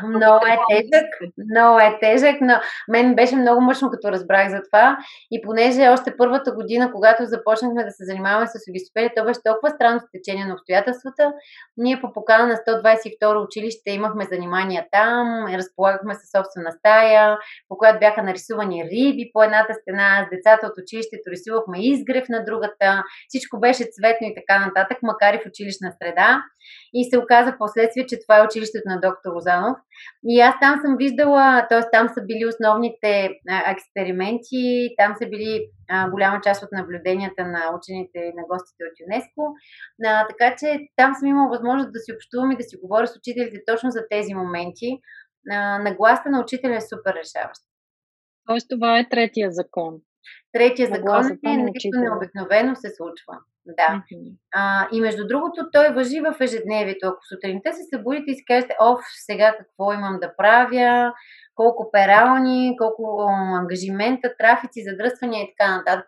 Много 0.08 0.46
е 0.46 0.58
тежък, 0.70 1.08
много 1.50 1.78
е 1.78 1.98
тежък, 2.00 2.36
но 2.40 2.54
мен 2.88 3.14
беше 3.14 3.36
много 3.36 3.60
мъчно, 3.60 3.90
като 3.90 4.12
разбрах 4.12 4.50
за 4.50 4.60
това. 4.62 4.96
И 5.30 5.42
понеже 5.42 5.88
още 5.88 6.16
първата 6.16 6.52
година, 6.52 6.92
когато 6.92 7.24
започнахме 7.24 7.84
да 7.84 7.90
се 7.90 8.04
занимаваме 8.04 8.46
с 8.46 8.52
логистопедия, 8.68 9.12
то 9.16 9.24
беше 9.24 9.40
толкова 9.44 9.70
странно 9.70 10.00
течение 10.12 10.46
на 10.46 10.54
обстоятелствата. 10.54 11.32
Ние 11.76 12.00
по 12.00 12.12
покана 12.12 12.46
на 12.46 12.54
122 12.54 13.44
училище 13.44 13.90
имахме 13.90 14.24
занимания 14.24 14.86
там, 14.92 15.46
разполагахме 15.54 16.14
със 16.14 16.30
собствена 16.36 16.72
стая, 16.72 17.38
по 17.68 17.76
която 17.78 17.98
бяха 17.98 18.22
нарисувани 18.22 18.84
риби 18.84 19.30
по 19.32 19.42
едната 19.42 19.74
стена, 19.74 20.26
с 20.26 20.30
децата 20.34 20.66
от 20.66 20.72
училището 20.82 21.30
рисувахме 21.30 21.78
изгрев 21.80 22.28
на 22.28 22.44
другата, 22.44 23.02
всичко 23.28 23.60
беше 23.60 23.84
цветно 23.96 24.26
и 24.26 24.34
така 24.34 24.66
нататък, 24.66 24.98
макар 25.02 25.34
и 25.34 25.38
в 25.38 25.46
училищна 25.46 25.92
среда. 25.98 26.42
И 26.94 27.10
се 27.10 27.18
оказа 27.18 27.58
последствие, 27.58 28.06
че 28.06 28.20
това 28.20 28.38
е 28.38 28.44
училището 28.44 28.88
на 28.88 29.00
доктор 29.00 29.30
Лозанов. 29.34 29.65
И 30.24 30.40
аз 30.40 30.54
там 30.60 30.80
съм 30.84 30.96
виждала, 30.96 31.66
т.е. 31.68 31.80
там 31.92 32.08
са 32.08 32.20
били 32.22 32.46
основните 32.46 33.30
експерименти, 33.66 34.94
там 34.98 35.14
са 35.18 35.28
били 35.28 35.66
голяма 36.10 36.40
част 36.40 36.62
от 36.62 36.72
наблюденията 36.72 37.46
на 37.46 37.60
учените 37.78 38.18
и 38.18 38.36
на 38.38 38.42
гостите 38.50 38.82
от 38.84 39.00
ЮНЕСКО. 39.00 39.54
Така 40.30 40.56
че 40.58 40.78
там 40.96 41.14
съм 41.14 41.28
имала 41.28 41.48
възможност 41.48 41.92
да 41.92 41.98
си 41.98 42.12
общувам 42.12 42.50
и 42.50 42.56
да 42.56 42.62
си 42.62 42.76
говоря 42.82 43.06
с 43.06 43.16
учителите 43.16 43.64
точно 43.66 43.90
за 43.90 44.00
тези 44.10 44.34
моменти. 44.34 44.88
А, 45.50 45.78
нагласта 45.78 46.30
на 46.30 46.40
учителя 46.40 46.76
е 46.76 46.80
супер 46.80 47.14
решаващ. 47.14 47.60
Тоест 48.46 48.66
това 48.70 48.98
е 48.98 49.08
третия 49.08 49.50
закон. 49.50 49.94
Третия 50.52 50.88
закон 50.88 51.26
е 51.26 51.56
нещо 51.56 52.00
необикновено 52.00 52.76
се 52.76 52.90
случва. 52.96 53.38
Да. 53.66 54.02
Mm-hmm. 54.02 54.32
А, 54.54 54.88
и 54.92 55.00
между 55.00 55.26
другото, 55.26 55.70
той 55.72 55.88
въжи 55.88 56.20
в 56.20 56.36
ежедневието. 56.40 57.06
Ако 57.06 57.18
сутринта 57.28 57.72
се 57.72 57.82
събудите 57.94 58.30
и 58.30 58.34
си 58.34 58.44
кажете, 58.44 58.76
оф, 58.80 59.00
сега 59.26 59.56
какво 59.58 59.92
имам 59.92 60.18
да 60.20 60.36
правя, 60.36 61.12
колко 61.54 61.90
перални, 61.92 62.76
колко 62.78 63.22
ангажимента, 63.60 64.34
трафици, 64.38 64.84
задръствания 64.84 65.42
и 65.42 65.54
така 65.58 65.76
нататък, 65.76 66.06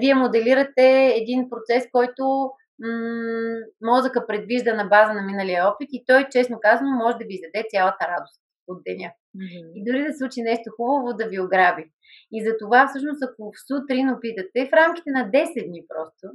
вие 0.00 0.14
моделирате 0.14 1.14
един 1.16 1.48
процес, 1.50 1.84
който 1.92 2.50
м- 2.80 3.60
мозъка 3.82 4.26
предвижда 4.26 4.74
на 4.74 4.84
база 4.84 5.12
на 5.12 5.22
миналия 5.22 5.68
опит 5.68 5.88
и 5.92 6.04
той, 6.06 6.28
честно 6.30 6.58
казано, 6.62 6.90
може 6.90 7.16
да 7.16 7.24
ви 7.24 7.34
издаде 7.34 7.64
цялата 7.70 8.08
радост 8.08 8.40
от 8.68 8.82
деня. 8.86 9.10
Mm-hmm. 9.36 9.72
И 9.74 9.84
дори 9.84 10.04
да 10.04 10.12
случи 10.18 10.42
нещо 10.42 10.70
хубаво, 10.76 11.16
да 11.16 11.28
ви 11.28 11.40
ограби. 11.40 11.84
И 12.32 12.44
за 12.44 12.52
това 12.58 12.88
всъщност, 12.88 13.22
ако 13.22 13.52
в 13.52 13.60
сутрин 13.68 14.10
опитате, 14.10 14.68
в 14.68 14.72
рамките 14.72 15.10
на 15.10 15.30
10 15.30 15.68
дни 15.68 15.82
просто, 15.88 16.26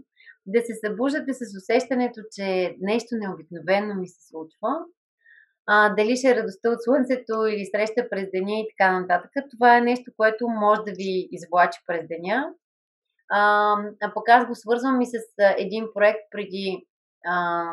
да 0.46 0.60
се 0.62 0.74
събуждате 0.86 1.34
с 1.34 1.42
усещането, 1.60 2.22
че 2.36 2.76
нещо 2.80 3.16
необикновено 3.16 3.96
ми 3.96 4.08
се 4.08 4.28
случва, 4.28 4.72
а, 5.68 5.96
дали 5.96 6.16
ще 6.16 6.30
е 6.30 6.36
радостта 6.36 6.70
от 6.70 6.84
слънцето 6.84 7.34
или 7.46 7.66
среща 7.66 8.10
през 8.10 8.32
деня 8.34 8.60
и 8.60 8.68
така 8.72 9.00
нататък. 9.00 9.32
Това 9.52 9.78
е 9.78 9.82
нещо, 9.82 10.12
което 10.18 10.48
може 10.48 10.82
да 10.82 10.92
ви 10.92 11.28
извлачи 11.32 11.80
през 11.88 12.08
деня. 12.08 12.54
А, 13.32 13.74
а 14.02 14.14
пък 14.14 14.30
аз 14.30 14.48
го 14.48 14.56
свързвам 14.56 15.02
и 15.02 15.06
с 15.06 15.12
един 15.58 15.86
проект 15.94 16.20
преди 16.32 16.88
а, 17.26 17.66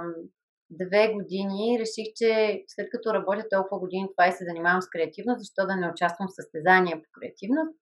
две 0.80 1.12
години. 1.12 1.78
Реших, 1.80 2.08
че 2.16 2.62
след 2.66 2.88
като 2.90 3.14
работя 3.14 3.48
толкова 3.50 3.78
години 3.80 4.08
това 4.16 4.28
и 4.28 4.32
се 4.32 4.44
занимавам 4.44 4.82
с 4.82 4.88
креативност, 4.88 5.38
защо 5.38 5.66
да 5.66 5.76
не 5.76 5.90
участвам 5.90 6.28
в 6.28 6.35
състезания 6.35 6.96
по 6.96 7.08
креативност 7.20 7.76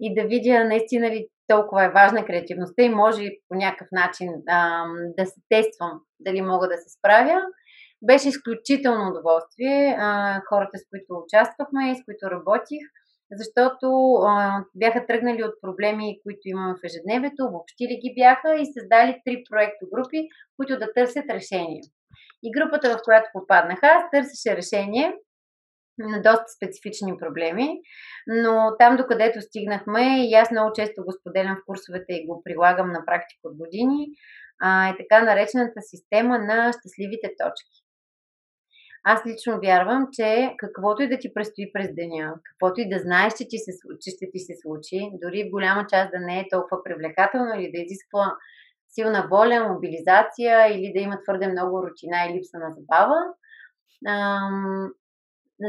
и 0.00 0.14
да 0.14 0.22
видя 0.22 0.64
наистина 0.64 1.10
ли 1.10 1.28
толкова 1.46 1.84
е 1.84 1.90
важна 1.90 2.24
креативността 2.24 2.82
и 2.82 2.88
може 2.88 3.30
по 3.48 3.54
някакъв 3.54 3.88
начин 3.92 4.28
а, 4.48 4.84
да 5.18 5.26
се 5.26 5.40
тествам 5.48 6.00
дали 6.20 6.42
мога 6.42 6.68
да 6.68 6.76
се 6.76 6.90
справя. 6.98 7.40
Беше 8.02 8.28
изключително 8.28 9.10
удоволствие. 9.10 9.96
А, 9.98 10.40
хората, 10.48 10.78
с 10.78 10.88
които 10.90 11.22
участвахме 11.24 11.90
и 11.90 11.96
с 11.96 12.04
които 12.04 12.30
работих, 12.30 12.82
защото 13.32 13.86
а, 14.14 14.64
бяха 14.74 15.06
тръгнали 15.06 15.44
от 15.44 15.54
проблеми, 15.60 16.20
които 16.22 16.40
имаме 16.44 16.74
в 16.74 16.84
ежедневието, 16.84 17.50
въобщили 17.50 18.00
ги 18.02 18.14
бяха 18.20 18.50
и 18.60 18.72
създали 18.74 19.22
три 19.24 19.44
проекто 19.50 19.86
групи, 19.92 20.28
които 20.56 20.78
да 20.78 20.92
търсят 20.92 21.24
решение. 21.30 21.80
И 22.42 22.50
групата, 22.50 22.98
в 22.98 23.02
която 23.04 23.30
попаднах 23.32 23.78
аз, 23.82 24.04
търсеше 24.12 24.56
решение 24.56 25.14
на 25.98 26.22
доста 26.22 26.48
специфични 26.56 27.16
проблеми, 27.18 27.80
но 28.26 28.76
там, 28.78 28.96
докъдето 28.96 29.40
стигнахме, 29.40 30.28
и 30.28 30.34
аз 30.34 30.50
много 30.50 30.72
често 30.74 31.04
го 31.04 31.12
споделям 31.12 31.56
в 31.56 31.64
курсовете 31.66 32.12
и 32.12 32.26
го 32.26 32.42
прилагам 32.44 32.92
на 32.92 33.04
практика 33.06 33.40
от 33.44 33.56
години, 33.56 34.06
е 34.90 34.96
така 34.96 35.22
наречената 35.22 35.80
система 35.82 36.38
на 36.38 36.72
щастливите 36.72 37.28
точки. 37.38 37.82
Аз 39.04 39.26
лично 39.26 39.60
вярвам, 39.60 40.08
че 40.12 40.54
каквото 40.58 41.02
и 41.02 41.08
да 41.08 41.18
ти 41.18 41.34
предстои 41.34 41.72
през 41.72 41.94
деня, 41.94 42.34
каквото 42.44 42.80
и 42.80 42.88
да 42.88 42.98
знаеш, 42.98 43.32
че, 43.32 43.48
ти 43.48 43.58
се, 43.58 43.72
че 44.00 44.10
ще 44.10 44.30
ти 44.32 44.38
се 44.38 44.54
случи, 44.62 45.10
дори 45.22 45.44
в 45.44 45.50
голяма 45.50 45.86
част 45.86 46.10
да 46.10 46.20
не 46.20 46.40
е 46.40 46.48
толкова 46.50 46.84
привлекателно 46.84 47.54
или 47.54 47.72
да 47.72 47.82
изисква 47.82 48.36
силна 48.92 49.28
воля, 49.30 49.68
мобилизация 49.68 50.66
или 50.66 50.92
да 50.94 51.00
има 51.00 51.22
твърде 51.22 51.48
много 51.48 51.82
рутина 51.82 52.16
и 52.26 52.34
липса 52.34 52.58
на 52.58 52.74
забава, 52.78 53.16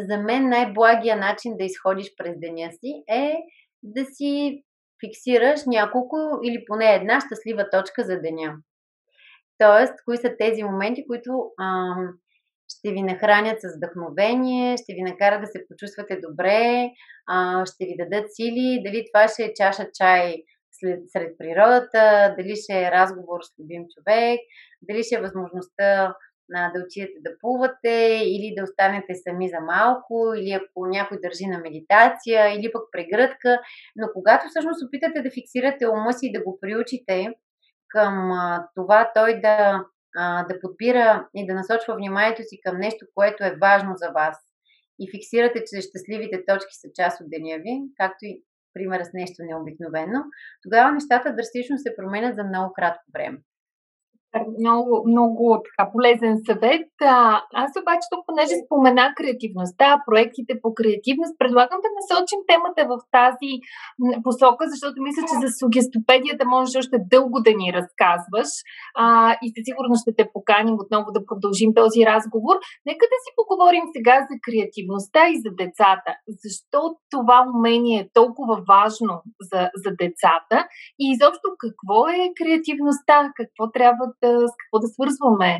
за 0.07 0.17
мен 0.17 0.49
най-благия 0.49 1.17
начин 1.17 1.57
да 1.57 1.63
изходиш 1.63 2.15
през 2.17 2.39
деня 2.39 2.71
си 2.71 3.03
е 3.07 3.35
да 3.83 4.05
си 4.05 4.63
фиксираш 5.05 5.61
няколко 5.67 6.17
или 6.43 6.65
поне 6.67 6.85
една 6.85 7.19
щастлива 7.21 7.69
точка 7.69 8.03
за 8.03 8.21
деня. 8.21 8.57
Тоест, 9.57 9.93
кои 10.05 10.17
са 10.17 10.35
тези 10.39 10.63
моменти, 10.63 11.07
които 11.07 11.51
ам, 11.61 12.09
ще 12.67 12.91
ви 12.91 13.01
нахранят 13.01 13.61
с 13.61 13.77
вдъхновение, 13.77 14.77
ще 14.77 14.93
ви 14.93 15.01
накарат 15.01 15.41
да 15.41 15.47
се 15.47 15.65
почувствате 15.67 16.19
добре, 16.29 16.89
а, 17.27 17.65
ще 17.65 17.85
ви 17.85 17.95
дадат 17.97 18.25
сили, 18.35 18.81
дали 18.85 19.05
това 19.13 19.27
ще 19.27 19.43
е 19.43 19.53
чаша 19.53 19.87
чай 19.93 20.35
сред 21.07 21.37
природата, 21.37 22.35
дали 22.37 22.55
ще 22.55 22.73
е 22.73 22.91
разговор 22.91 23.39
с 23.41 23.59
любим 23.59 23.83
човек, 23.95 24.39
дали 24.81 25.03
ще 25.03 25.15
е 25.15 25.21
възможността 25.21 26.15
да 26.49 26.83
отидете 26.85 27.19
да 27.21 27.37
плувате 27.39 28.21
или 28.23 28.53
да 28.57 28.63
останете 28.63 29.15
сами 29.15 29.49
за 29.49 29.59
малко, 29.59 30.33
или 30.37 30.51
ако 30.51 30.87
някой 30.87 31.17
държи 31.21 31.45
на 31.45 31.59
медитация, 31.59 32.59
или 32.59 32.71
пък 32.71 32.81
прегръдка. 32.91 33.59
Но 33.95 34.07
когато 34.13 34.47
всъщност 34.47 34.83
опитате 34.83 35.21
да 35.21 35.31
фиксирате 35.31 35.87
ума 35.87 36.13
си 36.13 36.27
и 36.27 36.31
да 36.31 36.43
го 36.43 36.59
приучите 36.61 37.33
към 37.89 38.31
това 38.75 39.11
той 39.15 39.41
да, 39.41 39.85
да 40.49 40.59
подбира 40.61 41.27
и 41.35 41.47
да 41.47 41.53
насочва 41.53 41.95
вниманието 41.95 42.41
си 42.43 42.59
към 42.63 42.77
нещо, 42.77 43.05
което 43.15 43.43
е 43.43 43.57
важно 43.61 43.91
за 43.95 44.09
вас, 44.09 44.37
и 44.99 45.11
фиксирате, 45.11 45.59
че 45.59 45.81
щастливите 45.81 46.45
точки 46.45 46.73
са 46.73 46.87
част 46.95 47.21
от 47.21 47.29
деня 47.29 47.57
ви, 47.57 47.81
както 47.97 48.25
и 48.25 48.43
примера 48.73 49.05
с 49.05 49.13
нещо 49.13 49.43
необикновено, 49.43 50.19
тогава 50.63 50.91
нещата 50.91 51.35
драстично 51.35 51.77
се 51.77 51.95
променят 51.95 52.35
за 52.35 52.43
много 52.43 52.73
кратко 52.73 53.03
време 53.13 53.37
много, 54.59 54.91
много 55.11 55.43
така 55.65 55.91
полезен 55.93 56.35
съвет. 56.47 56.89
А, 57.01 57.41
аз 57.63 57.71
обаче 57.81 58.05
тук, 58.11 58.21
понеже 58.29 58.55
спомена 58.65 59.05
креативността, 59.17 60.03
проектите 60.07 60.53
по 60.61 60.69
креативност, 60.79 61.39
предлагам 61.41 61.79
да 61.85 61.95
насочим 61.97 62.41
темата 62.51 62.81
в 62.91 62.95
тази 63.17 63.51
посока, 64.25 64.63
защото 64.73 64.95
мисля, 65.07 65.23
че 65.29 65.35
за 65.43 65.49
сугестопедията 65.59 66.43
можеш 66.55 66.73
още 66.81 66.97
дълго 67.13 67.37
да 67.47 67.51
ни 67.59 67.67
разказваш 67.77 68.49
а, 69.03 69.05
и 69.43 69.45
със 69.53 69.63
сигурност 69.67 70.01
ще 70.03 70.13
те 70.17 70.25
поканим 70.33 70.77
отново 70.83 71.07
да 71.17 71.25
продължим 71.29 71.71
този 71.81 71.99
разговор. 72.11 72.55
Нека 72.89 73.03
да 73.13 73.17
си 73.23 73.29
поговорим 73.39 73.85
сега 73.95 74.15
за 74.29 74.35
креативността 74.45 75.21
и 75.33 75.35
за 75.43 75.51
децата. 75.61 76.11
Защо 76.43 76.79
това 77.13 77.37
умение 77.55 77.97
е 77.99 78.09
толкова 78.19 78.55
важно 78.73 79.13
за, 79.49 79.61
за 79.83 79.91
децата 80.03 80.57
и 81.01 81.05
изобщо 81.13 81.47
какво 81.63 81.97
е 82.07 82.33
креативността, 82.39 83.15
какво 83.39 83.63
трябва 83.71 84.05
с 84.27 84.53
какво 84.59 84.79
да 84.79 84.87
свързваме 84.87 85.59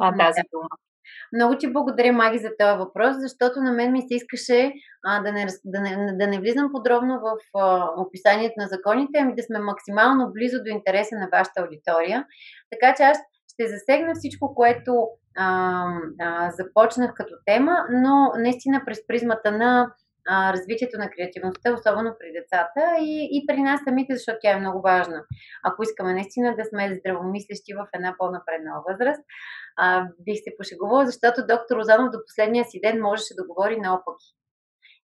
а, 0.00 0.16
тази 0.16 0.40
дума. 0.52 0.68
Много 1.32 1.58
ти 1.58 1.72
благодаря, 1.72 2.12
Маги, 2.12 2.38
за 2.38 2.50
този 2.58 2.78
въпрос, 2.78 3.16
защото 3.18 3.60
на 3.60 3.72
мен 3.72 3.92
ми 3.92 4.00
се 4.00 4.14
искаше 4.14 4.72
а, 5.06 5.22
да, 5.22 5.32
не, 5.32 5.46
да, 5.64 5.80
не, 5.80 6.12
да 6.12 6.26
не 6.26 6.40
влизам 6.40 6.72
подробно 6.72 7.20
в 7.20 7.58
а, 7.58 7.90
описанието 7.96 8.54
на 8.56 8.66
законите, 8.68 9.18
ами 9.18 9.34
да 9.34 9.42
сме 9.42 9.58
максимално 9.58 10.32
близо 10.32 10.58
до 10.58 10.70
интереса 10.70 11.16
на 11.16 11.28
вашата 11.32 11.60
аудитория. 11.60 12.26
Така 12.70 12.94
че 12.96 13.02
аз 13.02 13.18
ще 13.52 13.68
засегна 13.68 14.14
всичко, 14.14 14.54
което 14.54 15.08
а, 15.36 15.84
а, 16.20 16.50
започнах 16.50 17.14
като 17.14 17.34
тема, 17.46 17.86
но 17.90 18.32
наистина 18.36 18.82
през 18.86 19.06
призмата 19.06 19.52
на 19.52 19.92
развитието 20.30 20.98
на 20.98 21.10
креативността, 21.10 21.74
особено 21.74 22.16
при 22.20 22.32
децата 22.32 22.82
и, 23.00 23.28
и 23.32 23.46
при 23.46 23.62
нас 23.62 23.80
самите, 23.84 24.16
защото 24.16 24.38
тя 24.42 24.50
е 24.50 24.60
много 24.60 24.80
важна. 24.82 25.24
Ако 25.64 25.82
искаме 25.82 26.12
наистина 26.12 26.56
да 26.56 26.64
сме 26.64 26.94
здравомислещи 26.94 27.74
в 27.74 27.86
една 27.94 28.14
по-напреднала 28.18 28.82
възраст, 28.88 29.22
а, 29.76 30.08
бих 30.18 30.38
се 30.44 30.56
пошегувала, 30.58 31.06
защото 31.06 31.46
доктор 31.46 31.76
Розанов 31.76 32.10
до 32.10 32.18
последния 32.26 32.64
си 32.64 32.80
ден 32.80 33.00
можеше 33.00 33.34
да 33.34 33.46
говори 33.46 33.80
наопаки. 33.80 34.28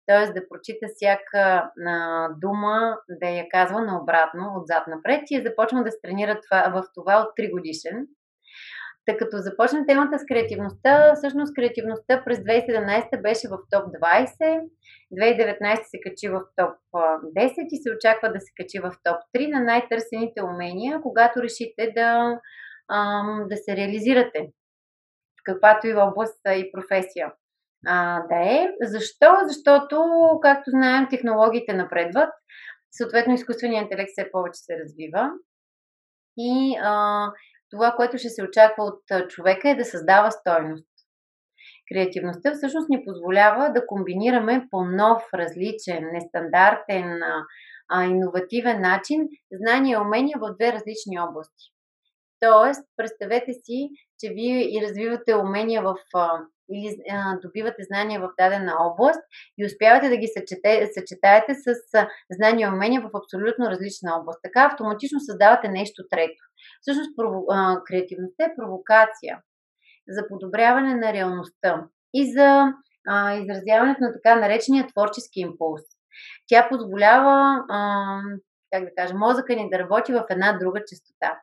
Тоест 0.06 0.34
да 0.34 0.48
прочита 0.48 0.86
всяка 0.94 1.70
а, 1.86 2.28
дума, 2.28 2.98
да 3.08 3.28
я 3.28 3.48
казва 3.48 3.80
наобратно, 3.80 4.54
отзад 4.56 4.86
напред 4.86 5.22
и 5.30 5.36
е 5.36 5.42
започна 5.42 5.84
да 5.84 5.90
се 5.90 5.98
тренира 6.02 6.40
това, 6.40 6.72
в 6.74 6.84
това 6.94 7.14
от 7.20 7.28
3 7.38 7.50
годишен. 7.50 8.06
Тъй 9.06 9.16
като 9.16 9.36
започна 9.38 9.86
темата 9.86 10.18
с 10.18 10.24
креативността, 10.28 11.14
всъщност 11.14 11.54
креативността 11.54 12.24
през 12.24 12.38
2017 12.38 13.22
беше 13.22 13.48
в 13.48 13.58
топ 13.70 13.84
20, 13.84 14.62
2019 15.12 15.82
се 15.84 16.00
качи 16.00 16.28
в 16.28 16.42
топ 16.56 16.74
10 16.92 17.66
и 17.70 17.82
се 17.82 17.90
очаква 17.96 18.32
да 18.32 18.40
се 18.40 18.52
качи 18.56 18.78
в 18.78 18.92
топ 19.02 19.16
3 19.36 19.52
на 19.52 19.60
най-търсените 19.60 20.42
умения, 20.42 21.00
когато 21.02 21.42
решите 21.42 21.92
да, 21.96 22.40
да 23.48 23.56
се 23.56 23.76
реализирате 23.76 24.48
в 25.38 25.42
каквато 25.44 25.86
и 25.86 25.94
област 25.94 26.40
и 26.46 26.72
професия 26.72 27.32
а, 27.86 28.26
да 28.28 28.36
е. 28.36 28.68
Защо? 28.82 29.36
Защото, 29.46 30.04
както 30.42 30.70
знаем, 30.70 31.06
технологиите 31.10 31.72
напредват, 31.72 32.30
съответно 32.92 33.34
изкуственият 33.34 33.82
интелект 33.82 34.10
все 34.12 34.30
повече 34.30 34.60
се 34.60 34.78
развива 34.78 35.30
и 36.38 36.76
а, 36.82 37.26
това, 37.74 37.92
което 37.96 38.18
ще 38.18 38.28
се 38.28 38.44
очаква 38.44 38.84
от 38.84 39.28
човека 39.28 39.70
е 39.70 39.74
да 39.74 39.84
създава 39.84 40.30
стойност. 40.30 40.88
Креативността 41.88 42.52
всъщност 42.54 42.88
ни 42.88 43.04
позволява 43.04 43.72
да 43.72 43.86
комбинираме 43.86 44.66
по 44.70 44.84
нов, 44.84 45.22
различен, 45.34 46.10
нестандартен, 46.12 47.20
а, 47.88 48.04
иновативен 48.04 48.80
начин 48.80 49.28
знания 49.52 49.94
и 49.94 50.00
умения 50.00 50.38
в 50.38 50.54
две 50.54 50.72
различни 50.72 51.20
области. 51.20 51.64
Тоест, 52.40 52.82
представете 52.96 53.52
си, 53.52 53.88
че 54.20 54.32
вие 54.34 54.76
и 54.76 54.82
развивате 54.82 55.34
умения 55.34 55.82
в 55.82 55.96
или 56.70 56.96
а, 57.10 57.38
добивате 57.42 57.82
знания 57.82 58.20
в 58.20 58.30
дадена 58.38 58.74
област 58.80 59.20
и 59.58 59.66
успявате 59.66 60.08
да 60.08 60.16
ги 60.16 60.28
съчете, 60.38 60.90
съчетаете 60.94 61.54
с 61.54 61.94
а, 61.94 62.08
знания 62.30 62.66
и 62.66 62.74
умения 62.74 63.00
в 63.00 63.10
абсолютно 63.14 63.70
различна 63.70 64.16
област. 64.18 64.40
Така 64.42 64.60
автоматично 64.64 65.20
създавате 65.20 65.68
нещо 65.68 66.02
трето. 66.10 66.44
Всъщност 66.84 67.16
прово, 67.16 67.44
а, 67.50 67.80
креативността 67.84 68.44
е 68.44 68.54
провокация 68.56 69.40
за 70.08 70.28
подобряване 70.28 70.94
на 70.94 71.12
реалността 71.12 71.84
и 72.14 72.32
за 72.32 72.72
а, 73.08 73.34
изразяването 73.34 74.02
на 74.02 74.12
така 74.12 74.36
наречения 74.36 74.86
творчески 74.86 75.40
импулс. 75.40 75.80
Тя 76.46 76.68
позволява, 76.68 77.64
а, 77.70 78.18
как 78.72 78.84
да 78.84 78.90
кажа, 78.96 79.14
мозъка 79.14 79.56
ни 79.56 79.70
да 79.70 79.78
работи 79.78 80.12
в 80.12 80.24
една 80.30 80.52
друга 80.52 80.80
частота. 80.88 81.40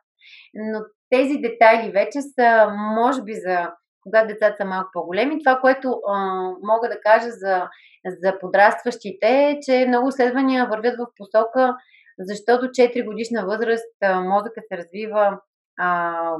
Но 0.54 0.80
тези 1.10 1.38
детайли 1.38 1.92
вече 1.92 2.20
са, 2.20 2.68
може 2.96 3.22
би, 3.22 3.34
за 3.34 3.72
когато 4.02 4.26
децата 4.26 4.56
са 4.56 4.64
малко 4.64 4.90
по-големи. 4.92 5.38
Това, 5.38 5.60
което 5.60 6.00
а, 6.08 6.16
мога 6.62 6.88
да 6.88 7.00
кажа 7.00 7.30
за, 7.30 7.68
за 8.06 8.38
подрастващите 8.38 9.26
е, 9.26 9.58
че 9.62 9.84
много 9.88 10.08
изследвания 10.08 10.66
вървят 10.66 10.94
в 10.98 11.06
посока, 11.16 11.76
защото 12.18 12.66
4 12.66 13.04
годишна 13.04 13.46
възраст 13.46 13.94
мозъка 14.24 14.60
се 14.68 14.78
развива 14.78 15.40
а, 15.78 16.36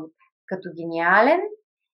като 0.46 0.68
гениален 0.76 1.40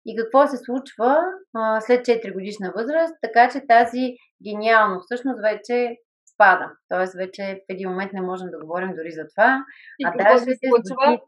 и 0.06 0.16
какво 0.16 0.46
се 0.46 0.56
случва 0.56 1.18
а, 1.54 1.80
след 1.80 2.06
4 2.06 2.32
годишна 2.32 2.72
възраст, 2.76 3.14
така 3.22 3.48
че 3.50 3.66
тази 3.66 4.14
гениалност 4.44 5.04
всъщност 5.04 5.40
вече 5.42 5.96
спада. 6.34 6.70
Тоест 6.88 7.14
вече 7.14 7.42
в 7.42 7.64
един 7.68 7.88
момент 7.88 8.12
не 8.12 8.22
можем 8.22 8.48
да 8.50 8.58
говорим 8.58 8.94
дори 8.96 9.12
за 9.12 9.24
това. 9.34 9.64
И 9.98 10.04
а 10.06 10.12
какво 10.12 10.38
се 10.38 10.54
случва? 10.68 11.18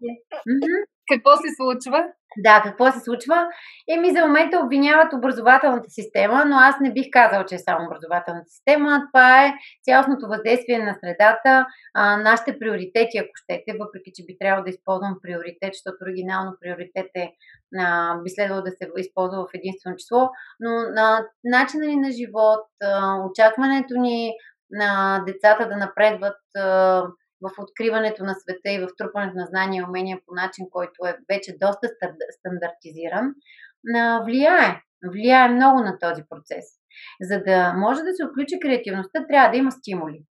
Какво 1.12 1.36
се 1.36 1.48
случва? 1.56 2.04
Да, 2.36 2.62
какво 2.64 2.92
се 2.92 3.00
случва? 3.00 3.46
Еми, 3.88 4.10
за 4.10 4.26
момента 4.26 4.60
обвиняват 4.64 5.12
образователната 5.12 5.90
система, 5.90 6.44
но 6.46 6.56
аз 6.56 6.74
не 6.80 6.92
бих 6.92 7.06
казал, 7.12 7.44
че 7.44 7.54
е 7.54 7.58
само 7.58 7.86
образователната 7.86 8.48
система. 8.48 9.02
Това 9.12 9.46
е 9.46 9.54
цялостното 9.84 10.28
въздействие 10.28 10.78
на 10.78 10.94
средата, 11.00 11.66
а, 11.94 12.16
нашите 12.16 12.58
приоритети, 12.58 13.18
ако 13.18 13.30
щете, 13.34 13.78
въпреки 13.80 14.10
че 14.14 14.26
би 14.26 14.38
трябвало 14.40 14.64
да 14.64 14.70
използвам 14.70 15.18
приоритет, 15.22 15.70
защото 15.72 15.96
оригинално 16.02 16.56
приоритет 16.60 17.10
е, 17.14 17.32
а, 17.78 18.16
би 18.22 18.30
следвало 18.30 18.62
да 18.62 18.70
се 18.70 18.88
използва 18.96 19.38
в 19.44 19.54
единствено 19.54 19.96
число, 19.96 20.30
но 20.60 20.70
на 20.70 21.26
начина 21.44 21.86
ни 21.86 21.96
на 21.96 22.10
живот, 22.12 22.64
а, 22.82 23.16
очакването 23.30 23.94
ни 23.94 24.32
на 24.70 25.22
децата 25.26 25.68
да 25.68 25.76
напредват 25.76 26.40
а, 26.56 27.02
в 27.40 27.50
откриването 27.58 28.24
на 28.24 28.34
света 28.34 28.70
и 28.70 28.78
в 28.78 28.88
трупането 28.98 29.36
на 29.36 29.46
знания 29.46 29.80
и 29.80 29.84
умения 29.84 30.18
по 30.26 30.34
начин, 30.34 30.66
който 30.70 31.06
е 31.06 31.16
вече 31.28 31.56
доста 31.60 31.88
стандартизиран, 32.38 33.34
влияе. 34.24 34.82
Влияе 35.12 35.48
много 35.48 35.80
на 35.80 35.98
този 35.98 36.22
процес. 36.28 36.64
За 37.20 37.42
да 37.42 37.72
може 37.72 38.02
да 38.02 38.14
се 38.14 38.24
отключи 38.24 38.60
креативността, 38.62 39.26
трябва 39.26 39.50
да 39.50 39.56
има 39.56 39.72
стимули. 39.72 40.24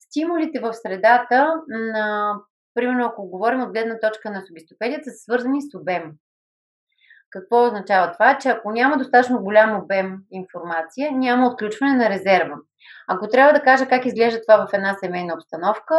Стимулите 0.00 0.60
в 0.60 0.72
средата, 0.72 1.54
на, 1.68 2.34
примерно 2.74 3.06
ако 3.06 3.30
говорим 3.30 3.62
от 3.62 3.72
гледна 3.72 4.00
точка 4.00 4.30
на 4.30 4.42
субистопедията, 4.46 5.10
са 5.10 5.16
свързани 5.16 5.62
с 5.62 5.78
обем. 5.78 6.12
Какво 7.34 7.64
означава 7.64 8.12
това? 8.12 8.38
Че 8.38 8.48
ако 8.48 8.72
няма 8.72 8.96
достатъчно 8.96 9.42
голям 9.42 9.82
обем 9.82 10.18
информация, 10.30 11.12
няма 11.12 11.46
отключване 11.46 11.94
на 11.94 12.10
резерва. 12.10 12.56
Ако 13.08 13.28
трябва 13.28 13.52
да 13.52 13.62
кажа 13.62 13.88
как 13.88 14.06
изглежда 14.06 14.40
това 14.40 14.66
в 14.66 14.72
една 14.72 14.94
семейна 14.94 15.34
обстановка 15.34 15.94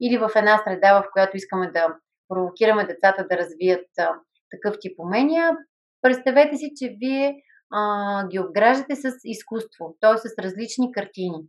или 0.00 0.18
в 0.18 0.30
една 0.36 0.62
среда, 0.64 1.02
в 1.02 1.04
която 1.12 1.36
искаме 1.36 1.70
да 1.70 1.86
провокираме 2.28 2.86
децата 2.86 3.26
да 3.30 3.36
развият 3.36 3.86
а, 3.98 4.08
такъв 4.50 4.76
тип 4.80 4.98
умения, 4.98 5.56
представете 6.02 6.56
си, 6.56 6.72
че 6.76 6.96
вие 7.00 7.34
а, 7.70 8.26
ги 8.28 8.38
обграждате 8.38 8.96
с 8.96 9.12
изкуство, 9.24 9.96
т.е. 10.00 10.28
с 10.28 10.42
различни 10.42 10.92
картини. 10.92 11.42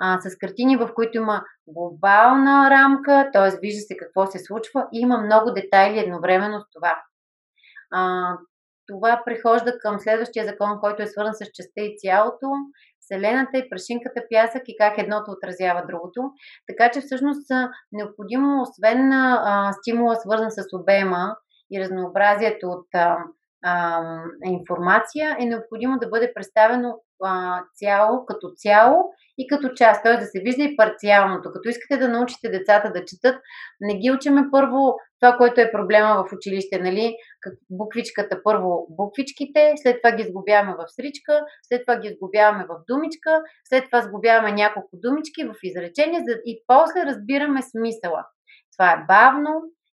А, 0.00 0.20
с 0.20 0.38
картини, 0.38 0.76
в 0.76 0.90
които 0.94 1.16
има 1.16 1.42
глобална 1.66 2.70
рамка, 2.70 3.30
т.е. 3.32 3.58
вижда 3.60 3.80
се 3.80 3.96
какво 3.96 4.26
се 4.26 4.38
случва 4.38 4.88
и 4.92 5.00
има 5.00 5.18
много 5.18 5.50
детайли 5.50 5.98
едновременно 5.98 6.60
с 6.60 6.64
това. 6.74 7.02
А, 7.92 8.32
това 8.86 9.22
прехожда 9.24 9.78
към 9.78 9.98
следващия 9.98 10.44
закон, 10.44 10.80
който 10.80 11.02
е 11.02 11.06
свързан 11.06 11.34
с 11.34 11.44
частта 11.54 11.80
и 11.80 11.94
цялото. 11.98 12.46
Вселената 13.00 13.58
и 13.58 13.70
прашинката 13.70 14.22
пясък 14.30 14.62
и 14.68 14.76
как 14.76 14.98
едното 14.98 15.30
отразява 15.30 15.82
другото. 15.88 16.20
Така 16.66 16.90
че 16.90 17.00
всъщност 17.00 17.46
необходимо, 17.92 18.62
освен 18.62 19.12
а, 19.12 19.72
стимула 19.72 20.16
свързан 20.16 20.50
с 20.50 20.62
обема 20.72 21.36
и 21.72 21.80
разнообразието 21.80 22.66
от 22.66 22.86
а, 22.94 23.18
а, 23.64 24.02
информация, 24.44 25.36
е 25.40 25.44
необходимо 25.44 25.98
да 25.98 26.08
бъде 26.08 26.32
представено 26.34 27.00
а, 27.24 27.62
цяло, 27.74 28.26
като 28.26 28.52
цяло 28.56 28.96
и 29.38 29.46
като 29.46 29.68
част, 29.74 30.02
т.е. 30.02 30.16
да 30.16 30.26
се 30.26 30.40
вижда 30.40 30.62
и 30.62 30.76
парциалното. 30.76 31.52
Като 31.52 31.68
искате 31.68 31.96
да 31.96 32.08
научите 32.08 32.48
децата 32.48 32.92
да 32.92 33.04
четат, 33.04 33.40
не 33.80 33.94
ги 33.98 34.10
учиме 34.10 34.42
първо 34.52 34.94
това, 35.20 35.36
което 35.36 35.60
е 35.60 35.72
проблема 35.72 36.14
в 36.14 36.32
училище, 36.32 36.78
нали? 36.78 37.16
Буквичката 37.70 38.40
първо 38.44 38.86
буквичките, 38.90 39.72
след 39.76 39.96
това 40.02 40.16
ги 40.16 40.22
сгубяваме 40.22 40.74
в 40.74 40.84
сричка, 40.88 41.44
след 41.62 41.82
това 41.86 42.00
ги 42.00 42.14
сгубяваме 42.16 42.64
в 42.64 42.74
думичка, 42.88 43.42
след 43.64 43.84
това 43.84 44.00
сгубяваме 44.00 44.52
няколко 44.52 44.88
думички 44.92 45.44
в 45.44 45.54
изречение 45.62 46.20
и 46.44 46.64
после 46.66 47.06
разбираме 47.06 47.62
смисъла. 47.62 48.24
Това 48.76 48.92
е 48.92 49.04
бавно, 49.08 49.50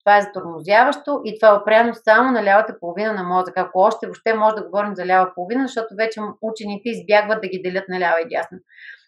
това 0.05 0.17
е 0.17 0.21
затормозяващо 0.21 1.21
и 1.25 1.39
това 1.39 1.53
е 1.53 1.57
опряно 1.57 1.93
само 1.95 2.31
на 2.31 2.43
лявата 2.43 2.79
половина 2.79 3.13
на 3.13 3.23
мозъка. 3.23 3.61
Ако 3.61 3.79
още 3.79 4.07
въобще 4.07 4.33
може 4.33 4.55
да 4.55 4.63
говорим 4.63 4.95
за 4.95 5.05
лява 5.05 5.31
половина, 5.35 5.67
защото 5.67 5.95
вече 5.97 6.19
учените 6.41 6.89
избягват 6.89 7.41
да 7.41 7.47
ги 7.47 7.61
делят 7.61 7.89
на 7.89 7.99
лява 7.99 8.21
и 8.21 8.29
дясна. 8.29 8.57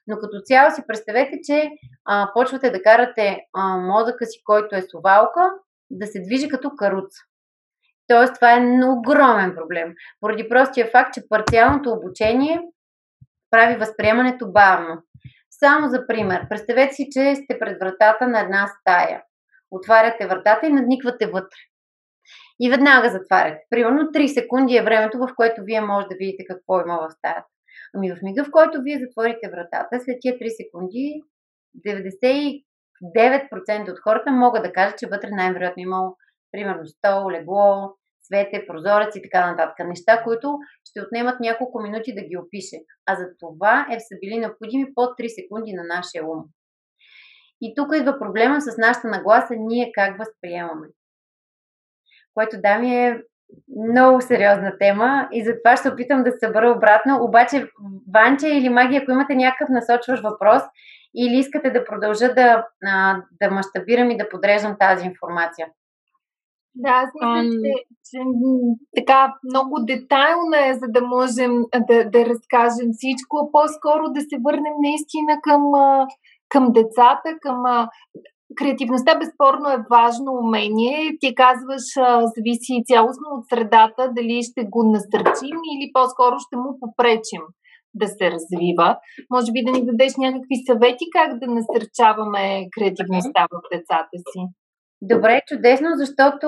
Но 0.08 0.16
като 0.18 0.42
цяло 0.46 0.72
си 0.72 0.82
представете, 0.88 1.40
че 1.44 1.70
а, 2.06 2.32
почвате 2.34 2.70
да 2.70 2.84
карате 2.84 3.40
а, 3.54 3.78
мозъка 3.78 4.26
си, 4.26 4.42
който 4.46 4.76
е 4.76 4.82
совалка, 4.82 5.52
да 5.92 6.08
се 6.08 6.22
движи 6.22 6.50
като 6.50 6.72
каруца. 6.78 7.20
Тоест, 8.08 8.36
това 8.36 8.54
е 8.54 8.66
огромен 8.98 9.56
проблем. 9.56 9.94
Поради 10.20 10.50
простия 10.50 10.90
факт, 10.92 11.14
че 11.14 11.30
парциалното 11.30 11.92
обучение 11.92 12.62
прави 13.52 13.76
възприемането 13.76 14.52
бавно. 14.52 15.04
Само 15.50 15.90
за 15.90 16.08
пример, 16.08 16.50
представете 16.50 16.94
си, 16.94 17.08
че 17.12 17.36
сте 17.36 17.60
пред 17.60 17.78
вратата 17.80 18.28
на 18.28 18.40
една 18.40 18.68
стая. 18.68 19.22
Отваряте 19.71 20.27
вратата 20.27 20.67
и 20.67 20.73
надниквате 20.73 21.27
вътре. 21.27 21.58
И 22.60 22.69
веднага 22.69 23.10
затваряте. 23.10 23.65
Примерно 23.69 24.01
3 24.01 24.27
секунди 24.27 24.75
е 24.75 24.84
времето, 24.84 25.17
в 25.17 25.30
което 25.36 25.63
вие 25.63 25.82
може 25.82 26.08
да 26.08 26.15
видите 26.15 26.45
какво 26.45 26.82
има 26.82 26.99
в 27.01 27.12
стаята. 27.12 27.47
Ами 27.95 28.12
в 28.12 28.17
мига, 28.21 28.43
в 28.43 28.51
който 28.51 28.82
вие 28.82 28.99
затворите 28.99 29.49
вратата, 29.49 29.99
след 29.99 30.17
тия 30.21 30.34
3 30.34 30.49
секунди, 30.49 31.21
99% 31.88 33.91
от 33.91 33.99
хората 33.99 34.32
могат 34.32 34.63
да 34.63 34.71
кажат, 34.71 34.99
че 34.99 35.08
вътре 35.08 35.30
най-вероятно 35.32 35.84
имало 35.84 36.15
примерно 36.51 36.86
стол, 36.86 37.32
легло, 37.32 37.97
цвете, 38.27 38.67
прозорец 38.67 39.15
и 39.15 39.21
така 39.21 39.51
нататък. 39.51 39.88
Неща, 39.88 40.23
които 40.23 40.58
ще 40.89 41.01
отнемат 41.01 41.39
няколко 41.39 41.82
минути 41.82 42.15
да 42.15 42.21
ги 42.21 42.38
опише. 42.38 42.77
А 43.06 43.15
за 43.15 43.25
това 43.39 43.88
е, 43.91 43.99
са 43.99 44.15
били 44.21 44.38
необходими 44.38 44.93
под 44.95 45.10
3 45.19 45.27
секунди 45.27 45.73
на 45.73 45.84
нашия 45.84 46.30
ум. 46.30 46.43
И 47.62 47.74
тук 47.76 47.96
идва 47.96 48.20
проблема 48.20 48.62
с 48.62 48.78
нашата 48.78 49.08
нагласа, 49.08 49.56
ние 49.58 49.91
как 49.93 50.17
възприемаме. 50.17 50.88
Което 52.34 52.62
да 52.62 52.78
ми 52.78 52.96
е 52.96 53.22
много 53.89 54.22
сериозна 54.22 54.78
тема 54.80 55.28
и 55.32 55.46
затова 55.46 55.78
ще 55.78 55.89
опитам 55.89 56.24
да 56.24 56.32
се 56.32 56.38
събера 56.38 56.72
обратно. 56.72 57.24
Обаче, 57.24 57.70
Ванче 58.13 58.48
или 58.48 58.70
Маги, 58.70 58.96
ако 58.96 59.12
имате 59.12 59.36
някакъв 59.36 59.70
насочващ 59.70 60.24
въпрос 60.24 60.62
или 61.15 61.36
искате 61.36 61.70
да 61.70 61.86
продължа 61.86 62.34
да, 62.34 62.65
да 63.41 63.52
мащабирам 63.52 64.12
и 64.12 64.17
да 64.17 64.30
подреждам 64.30 64.76
тази 64.80 65.06
информация. 65.06 65.67
Да, 66.76 66.89
аз 66.89 67.10
мисля, 67.13 67.26
um... 67.26 67.65
че, 67.65 67.72
че 68.12 68.20
така 68.96 69.34
много 69.43 69.76
детайлна 69.80 70.67
е, 70.67 70.74
за 70.74 70.88
да 70.88 71.02
можем 71.02 71.52
да, 71.88 72.10
да 72.10 72.26
разкажем 72.26 72.89
всичко, 72.91 73.50
по-скоро 73.52 74.04
да 74.10 74.22
се 74.22 74.38
върнем 74.46 74.78
наистина 74.88 75.34
към, 75.43 75.63
към 76.50 76.72
децата, 76.72 77.30
към 77.42 77.64
Креативността 78.56 79.20
безспорно 79.20 79.70
е 79.70 79.86
важно 79.92 80.32
умение. 80.44 81.18
Ти 81.20 81.36
казваш, 81.36 81.86
зависи 82.36 82.84
цялостно 82.90 83.28
от 83.32 83.44
средата, 83.50 84.12
дали 84.18 84.44
ще 84.44 84.62
го 84.74 84.84
насърчим 84.84 85.58
или 85.74 85.92
по-скоро 85.94 86.36
ще 86.40 86.56
му 86.58 86.70
попречим 86.82 87.44
да 87.94 88.08
се 88.08 88.32
развива. 88.32 88.98
Може 89.36 89.52
би 89.52 89.64
да 89.66 89.72
ни 89.72 89.86
дадеш 89.86 90.14
някакви 90.18 90.58
съвети 90.68 91.06
как 91.18 91.30
да 91.40 91.48
насърчаваме 91.58 92.44
креативността 92.76 93.42
в 93.54 93.58
децата 93.74 94.18
си. 94.32 94.42
Добре, 95.02 95.42
чудесно, 95.48 95.88
защото 95.96 96.48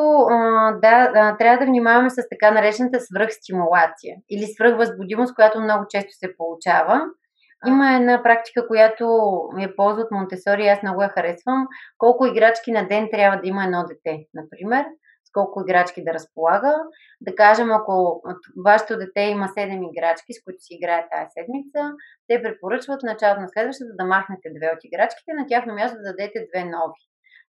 да, 0.84 0.94
трябва 1.40 1.58
да 1.60 1.70
внимаваме 1.72 2.10
с 2.10 2.16
така 2.32 2.52
наречената 2.52 3.00
свръхстимулация 3.00 4.14
или 4.30 4.46
свръхвъзбудимост, 4.56 5.36
която 5.36 5.62
много 5.62 5.84
често 5.90 6.12
се 6.12 6.36
получава. 6.38 7.02
Има 7.67 7.95
една 7.95 8.24
практика, 8.24 8.67
която 8.67 9.06
я 9.58 9.76
ползват 9.76 10.12
Монтесори 10.12 10.67
аз 10.67 10.84
много 10.84 11.02
я 11.02 11.10
харесвам. 11.10 11.67
Колко 11.98 12.26
играчки 12.26 12.72
на 12.72 12.88
ден 12.88 13.10
трябва 13.12 13.41
да 13.41 13.48
има 13.48 13.63
едно 13.63 13.84
дете, 13.88 14.26
например 14.34 14.86
с 15.30 15.32
колко 15.32 15.62
играчки 15.62 16.04
да 16.04 16.13
разполага. 16.13 16.76
Да 17.22 17.36
кажем, 17.36 17.72
ако 17.72 18.22
вашето 18.65 18.98
дете 18.98 19.22
има 19.22 19.48
7 19.48 19.89
играчки, 19.91 20.34
с 20.34 20.43
които 20.43 20.62
си 20.62 20.74
играе 20.74 21.08
тази 21.12 21.30
седмица, 21.34 21.82
те 22.28 22.43
препоръчват 22.43 23.04
началото 23.04 23.41
на 23.41 23.50
следващата 23.50 23.91
да 24.00 24.06
махнете 24.06 24.50
две 24.58 24.67
от 24.76 24.80
играчките, 24.84 25.34
на 25.34 25.48
тяхно 25.48 25.74
място 25.74 25.98
да 25.98 26.04
дадете 26.04 26.48
две 26.50 26.63
нови. 26.63 27.02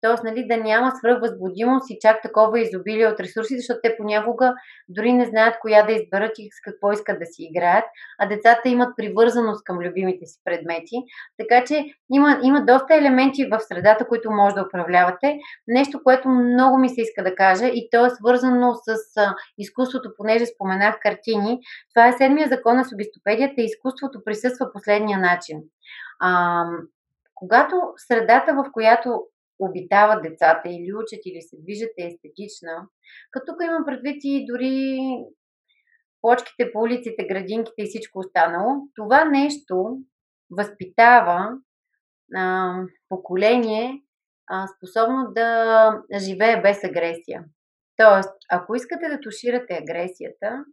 Тоест, 0.04 0.24
нали, 0.24 0.46
да 0.46 0.56
няма 0.56 0.92
свръхвъзбудимост 0.96 1.90
и 1.90 1.98
чак 2.00 2.22
такова 2.22 2.60
изобилие 2.60 3.06
от 3.06 3.20
ресурси, 3.20 3.56
защото 3.56 3.80
те 3.82 3.96
понякога 3.96 4.54
дори 4.88 5.12
не 5.12 5.26
знаят 5.26 5.56
коя 5.60 5.82
да 5.82 5.92
изберат 5.92 6.32
и 6.38 6.48
с 6.52 6.60
какво 6.64 6.92
искат 6.92 7.18
да 7.18 7.26
си 7.26 7.42
играят, 7.50 7.84
а 8.18 8.28
децата 8.28 8.68
имат 8.68 8.96
привързаност 8.96 9.64
към 9.64 9.78
любимите 9.78 10.26
си 10.26 10.40
предмети. 10.44 10.96
Така 11.38 11.64
че 11.64 11.84
има, 12.12 12.40
има 12.42 12.64
доста 12.64 12.94
елементи 12.94 13.46
в 13.52 13.60
средата, 13.60 14.08
които 14.08 14.30
може 14.30 14.54
да 14.54 14.66
управлявате. 14.68 15.38
Нещо, 15.68 16.00
което 16.04 16.28
много 16.28 16.78
ми 16.78 16.88
се 16.88 17.00
иска 17.00 17.22
да 17.22 17.34
кажа 17.34 17.66
и 17.66 17.88
то 17.90 18.06
е 18.06 18.10
свързано 18.10 18.74
с 18.74 18.96
изкуството, 19.58 20.12
понеже 20.16 20.46
споменах 20.46 20.98
картини. 21.00 21.58
Това 21.94 22.08
е 22.08 22.12
седмия 22.12 22.48
закон 22.48 22.76
на 22.76 22.84
субистопедията 22.84 23.54
и 23.58 23.64
изкуството 23.64 24.24
присъства 24.24 24.72
последния 24.72 25.18
начин. 25.18 25.58
А, 26.20 26.62
когато 27.34 27.76
средата, 27.96 28.54
в 28.54 28.64
която 28.72 29.20
обитават 29.58 30.22
децата 30.22 30.68
или 30.68 30.92
учат 30.94 31.20
или 31.26 31.42
се 31.42 31.56
движат 31.56 31.90
е 31.98 32.06
естетична. 32.06 32.88
Като 33.30 33.52
тук 33.52 33.62
имам 33.62 33.84
предвид 33.86 34.20
и 34.24 34.46
дори 34.46 34.98
плочките 36.20 36.72
по 36.72 36.80
улиците, 36.80 37.26
градинките 37.26 37.82
и 37.82 37.86
всичко 37.86 38.18
останало. 38.18 38.74
Това 38.94 39.24
нещо 39.24 39.98
възпитава 40.50 41.48
а, 42.36 42.74
поколение 43.08 44.02
а, 44.46 44.66
способно 44.66 45.32
да 45.34 45.90
живее 46.18 46.62
без 46.62 46.84
агресия. 46.84 47.44
Тоест, 47.96 48.34
ако 48.50 48.74
искате 48.74 49.08
да 49.08 49.20
туширате 49.20 49.74
агресията, 49.74 50.64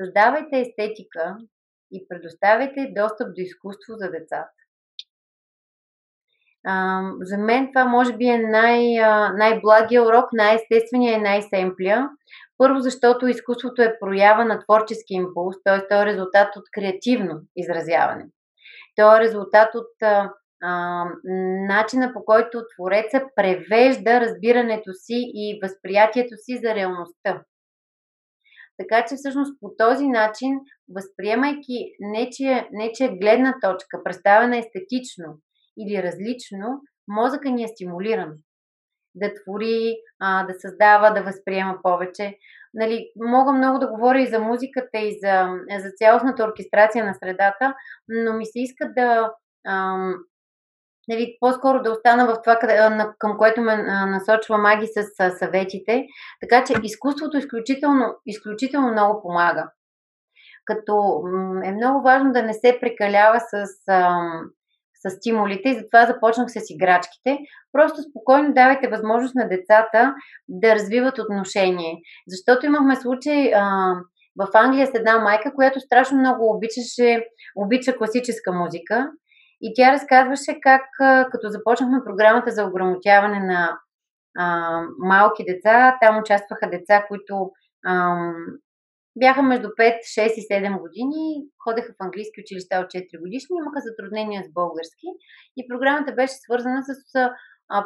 създавайте 0.00 0.60
естетика 0.60 1.36
и 1.92 2.06
предоставяйте 2.08 2.92
достъп 2.96 3.28
до 3.28 3.40
изкуство 3.40 3.92
за 3.96 4.10
децата. 4.10 4.59
За 7.22 7.38
мен 7.38 7.68
това 7.72 7.84
може 7.84 8.16
би 8.16 8.24
е 8.24 8.38
най, 8.38 8.94
най-благия 9.36 10.02
урок, 10.02 10.24
най-естествения 10.32 11.14
и 11.14 11.20
най-семплия. 11.20 12.08
Първо, 12.58 12.80
защото 12.80 13.26
изкуството 13.26 13.82
е 13.82 13.96
проява 14.00 14.44
на 14.44 14.58
творчески 14.58 15.14
импулс, 15.14 15.56
т.е. 15.64 15.88
то 15.88 16.02
е 16.02 16.06
резултат 16.06 16.56
от 16.56 16.62
креативно 16.72 17.40
изразяване. 17.56 18.24
То 18.96 19.16
е 19.16 19.20
резултат 19.20 19.74
от 19.74 20.02
а, 20.02 20.30
начина 21.68 22.12
по 22.12 22.24
който 22.24 22.62
твореца 22.74 23.22
превежда 23.36 24.20
разбирането 24.20 24.92
си 24.92 25.30
и 25.34 25.60
възприятието 25.62 26.34
си 26.36 26.60
за 26.64 26.74
реалността. 26.74 27.42
Така 28.78 29.04
че 29.08 29.16
всъщност 29.16 29.60
по 29.60 29.70
този 29.78 30.08
начин, 30.08 30.60
възприемайки 30.94 31.92
нечия, 32.00 32.68
нечия 32.72 33.16
гледна 33.20 33.54
точка, 33.62 34.02
представена 34.04 34.58
естетично 34.58 35.26
или 35.80 36.02
различно, 36.02 36.80
мозъка 37.08 37.50
ни 37.50 37.64
е 37.64 37.68
стимулиран 37.68 38.32
да 39.14 39.34
твори, 39.34 39.96
а, 40.20 40.46
да 40.46 40.54
създава, 40.60 41.10
да 41.10 41.22
възприема 41.22 41.78
повече. 41.82 42.36
Нали, 42.74 43.10
мога 43.16 43.52
много 43.52 43.78
да 43.78 43.88
говоря 43.88 44.20
и 44.20 44.26
за 44.26 44.38
музиката, 44.38 44.98
и 44.98 45.18
за, 45.22 45.48
за 45.78 45.90
цялостната 45.96 46.44
оркестрация 46.44 47.04
на 47.04 47.14
средата, 47.14 47.74
но 48.08 48.32
ми 48.32 48.46
се 48.46 48.60
иска 48.60 48.92
да, 48.96 49.32
ам, 49.66 50.14
нали, 51.08 51.36
по-скоро 51.40 51.82
да 51.82 51.90
остана 51.90 52.26
в 52.26 52.42
това, 52.44 52.58
към 53.18 53.38
което 53.38 53.60
ме 53.60 53.76
насочва 54.06 54.58
Маги 54.58 54.86
с 54.86 55.30
съветите. 55.38 56.06
Така 56.40 56.64
че 56.64 56.74
изкуството 56.82 57.36
изключително, 57.36 58.14
изключително 58.26 58.92
много 58.92 59.22
помага. 59.22 59.70
Като 60.64 61.22
е 61.64 61.72
много 61.72 62.02
важно 62.02 62.32
да 62.32 62.42
не 62.42 62.54
се 62.54 62.78
прекалява 62.80 63.40
с, 63.40 63.66
с 65.06 65.10
стимулите 65.10 65.68
и 65.68 65.74
затова 65.74 66.06
започнах 66.06 66.50
с 66.50 66.60
играчките. 66.70 67.38
Просто 67.72 68.02
спокойно 68.02 68.54
давайте 68.54 68.88
възможност 68.88 69.34
на 69.34 69.48
децата 69.48 70.14
да 70.48 70.74
развиват 70.74 71.18
отношение. 71.18 71.96
Защото 72.28 72.66
имахме 72.66 72.96
случай 72.96 73.52
а, 73.54 73.94
в 74.36 74.48
Англия 74.54 74.86
с 74.86 74.94
една 74.94 75.18
майка, 75.18 75.54
която 75.54 75.80
страшно 75.80 76.18
много 76.18 76.54
обичаше, 76.54 77.26
обича 77.56 77.96
класическа 77.96 78.52
музика 78.52 79.10
и 79.60 79.72
тя 79.76 79.92
разказваше 79.92 80.60
как, 80.62 80.82
като 81.30 81.48
започнахме 81.48 82.04
програмата 82.04 82.50
за 82.50 82.64
ограмотяване 82.64 83.40
на 83.40 83.78
а, 84.38 84.80
малки 84.98 85.44
деца, 85.44 85.98
там 86.00 86.18
участваха 86.18 86.70
деца, 86.70 87.04
които 87.08 87.50
а, 87.86 88.16
бяха 89.20 89.42
между 89.42 89.68
5, 89.68 89.98
6 90.18 90.34
и 90.36 90.42
7 90.48 90.80
години, 90.80 91.22
ходеха 91.64 91.92
в 91.92 92.02
английски 92.04 92.40
училища 92.40 92.76
от 92.76 92.86
4 92.86 93.20
годишни, 93.20 93.56
имаха 93.56 93.80
затруднения 93.88 94.44
с 94.44 94.52
български 94.52 95.08
и 95.56 95.68
програмата 95.68 96.12
беше 96.12 96.34
свързана 96.34 96.82
с 96.82 96.90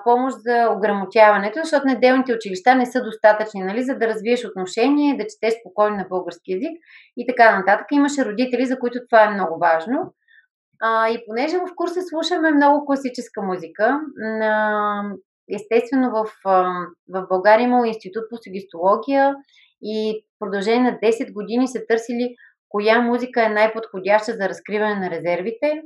помощ 0.04 0.36
за 0.40 0.68
ограмотяването, 0.76 1.58
защото 1.62 1.86
неделните 1.86 2.34
училища 2.34 2.74
не 2.74 2.86
са 2.86 3.02
достатъчни, 3.02 3.62
нали, 3.62 3.82
за 3.82 3.94
да 3.94 4.06
развиеш 4.06 4.44
отношение, 4.44 5.16
да 5.16 5.26
четеш 5.26 5.54
спокойно 5.60 5.96
на 5.96 6.06
български 6.08 6.52
язик 6.52 6.78
и 7.16 7.26
така 7.26 7.58
нататък. 7.58 7.86
Имаше 7.92 8.24
родители, 8.24 8.66
за 8.66 8.78
които 8.78 8.98
това 9.10 9.24
е 9.24 9.34
много 9.34 9.58
важно. 9.58 10.14
А, 10.82 11.08
и 11.08 11.18
понеже 11.26 11.56
в 11.56 11.74
курса 11.76 12.00
слушаме 12.02 12.52
много 12.52 12.86
класическа 12.86 13.42
музика, 13.42 14.00
а, 14.42 15.02
естествено 15.54 16.10
в, 16.10 16.30
в 17.08 17.26
България 17.28 17.64
имало 17.64 17.84
институт 17.84 18.24
по 18.30 18.36
сегистология 18.36 19.34
и 19.84 20.24
в 20.36 20.38
продължение 20.38 20.90
на 20.90 20.98
10 20.98 21.32
години 21.32 21.68
се 21.68 21.86
търсили 21.86 22.34
коя 22.68 23.00
музика 23.00 23.44
е 23.44 23.48
най-подходяща 23.48 24.32
за 24.32 24.48
разкриване 24.48 24.94
на 24.94 25.10
резервите 25.10 25.82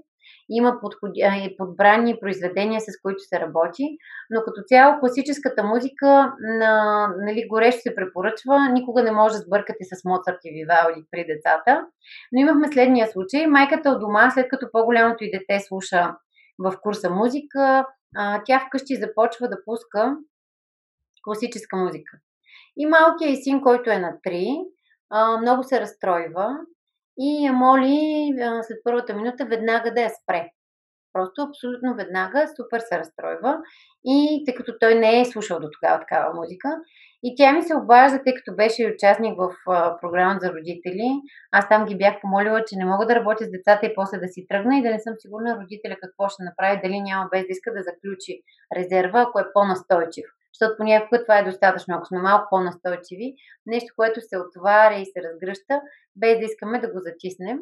има 0.50 0.78
подходя, 0.80 1.32
подбрани 1.58 2.20
произведения, 2.20 2.80
с 2.80 3.00
които 3.02 3.18
се 3.20 3.40
работи, 3.40 3.98
но 4.30 4.40
като 4.42 4.62
цяло 4.66 5.00
класическата 5.00 5.64
музика 5.64 6.32
на, 6.38 7.06
нали, 7.18 7.48
горещо 7.48 7.80
се 7.80 7.94
препоръчва, 7.94 8.68
никога 8.72 9.02
не 9.02 9.12
може 9.12 9.34
да 9.34 9.40
сбъркате 9.40 9.84
с 9.84 10.04
Моцарт 10.04 10.38
и 10.44 10.52
Вивалди 10.52 11.06
при 11.10 11.26
децата. 11.26 11.86
Но 12.32 12.40
имахме 12.40 12.72
следния 12.72 13.08
случай. 13.08 13.46
Майката 13.46 13.90
от 13.90 14.00
дома, 14.00 14.30
след 14.30 14.48
като 14.48 14.66
по-голямото 14.72 15.24
и 15.24 15.30
дете 15.30 15.64
слуша 15.68 16.14
в 16.58 16.74
курса 16.82 17.10
музика, 17.10 17.86
тя 18.46 18.60
вкъщи 18.66 18.96
започва 18.96 19.48
да 19.48 19.64
пуска 19.64 20.16
класическа 21.24 21.76
музика. 21.76 22.18
И 22.78 22.86
малкият 22.86 23.44
син, 23.44 23.62
който 23.62 23.90
е 23.90 23.98
на 23.98 24.12
3, 24.26 25.40
много 25.40 25.62
се 25.62 25.80
разстройва 25.80 26.56
и 27.18 27.46
я 27.46 27.52
моли 27.52 28.32
след 28.62 28.78
първата 28.84 29.14
минута 29.14 29.44
веднага 29.44 29.94
да 29.94 30.00
я 30.00 30.10
спре. 30.10 30.50
Просто 31.12 31.42
абсолютно 31.42 31.94
веднага, 31.94 32.46
супер 32.56 32.80
се 32.80 32.98
разстройва. 32.98 33.58
И 34.04 34.42
тъй 34.46 34.54
като 34.54 34.78
той 34.80 34.94
не 34.94 35.20
е 35.20 35.24
слушал 35.24 35.60
до 35.60 35.68
тогава 35.72 36.00
такава 36.00 36.34
музика, 36.34 36.68
и 37.22 37.34
тя 37.36 37.52
ми 37.52 37.62
се 37.62 37.76
обажда, 37.76 38.22
тъй 38.22 38.34
като 38.34 38.56
беше 38.56 38.92
участник 38.94 39.38
в 39.38 39.54
програма 40.00 40.38
за 40.40 40.52
родители. 40.52 41.20
Аз 41.52 41.68
там 41.68 41.84
ги 41.84 41.98
бях 41.98 42.20
помолила, 42.20 42.64
че 42.64 42.76
не 42.76 42.84
мога 42.84 43.06
да 43.06 43.14
работя 43.14 43.44
с 43.44 43.50
децата 43.50 43.86
и 43.86 43.94
после 43.94 44.18
да 44.18 44.28
си 44.28 44.46
тръгна 44.48 44.78
и 44.78 44.82
да 44.82 44.90
не 44.90 45.00
съм 45.00 45.14
сигурна 45.18 45.58
родителя 45.60 45.96
какво 46.00 46.28
ще 46.28 46.42
направи, 46.42 46.80
дали 46.84 47.00
няма 47.00 47.28
без 47.32 47.40
да 47.40 47.50
иска 47.50 47.72
да 47.72 47.82
заключи 47.82 48.42
резерва, 48.76 49.20
ако 49.20 49.38
е 49.40 49.52
по-настойчив 49.54 50.24
защото 50.52 50.76
понякога 50.76 51.22
това 51.22 51.38
е 51.38 51.44
достатъчно. 51.44 51.94
Ако 51.96 52.06
сме 52.06 52.18
малко 52.18 52.46
по-настойчиви, 52.50 53.34
нещо, 53.66 53.94
което 53.96 54.20
се 54.20 54.38
отваря 54.38 54.94
и 54.94 55.06
се 55.06 55.22
разгръща, 55.22 55.80
без 56.16 56.38
да 56.38 56.44
искаме 56.44 56.80
да 56.80 56.92
го 56.92 56.98
затиснем. 57.00 57.58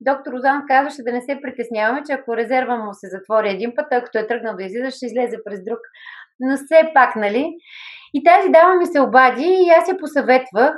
Доктор 0.00 0.32
Озан 0.32 0.62
казваше 0.68 1.02
да 1.02 1.12
не 1.12 1.20
се 1.20 1.40
притесняваме, 1.42 2.02
че 2.06 2.12
ако 2.12 2.36
резерва 2.36 2.76
му 2.76 2.94
се 2.94 3.08
затвори 3.08 3.50
един 3.50 3.72
път, 3.76 3.86
той 3.90 4.04
като 4.04 4.18
е 4.18 4.26
тръгнал 4.26 4.56
да 4.56 4.64
излиза, 4.64 4.90
ще 4.90 5.06
излезе 5.06 5.36
през 5.44 5.64
друг. 5.64 5.78
Но 6.40 6.56
все 6.56 6.90
пак, 6.94 7.16
нали? 7.16 7.54
И 8.14 8.24
тази 8.24 8.48
дама 8.48 8.74
ми 8.74 8.86
се 8.86 9.00
обади 9.00 9.48
и 9.66 9.70
аз 9.70 9.88
я 9.88 9.98
посъветвах 9.98 10.76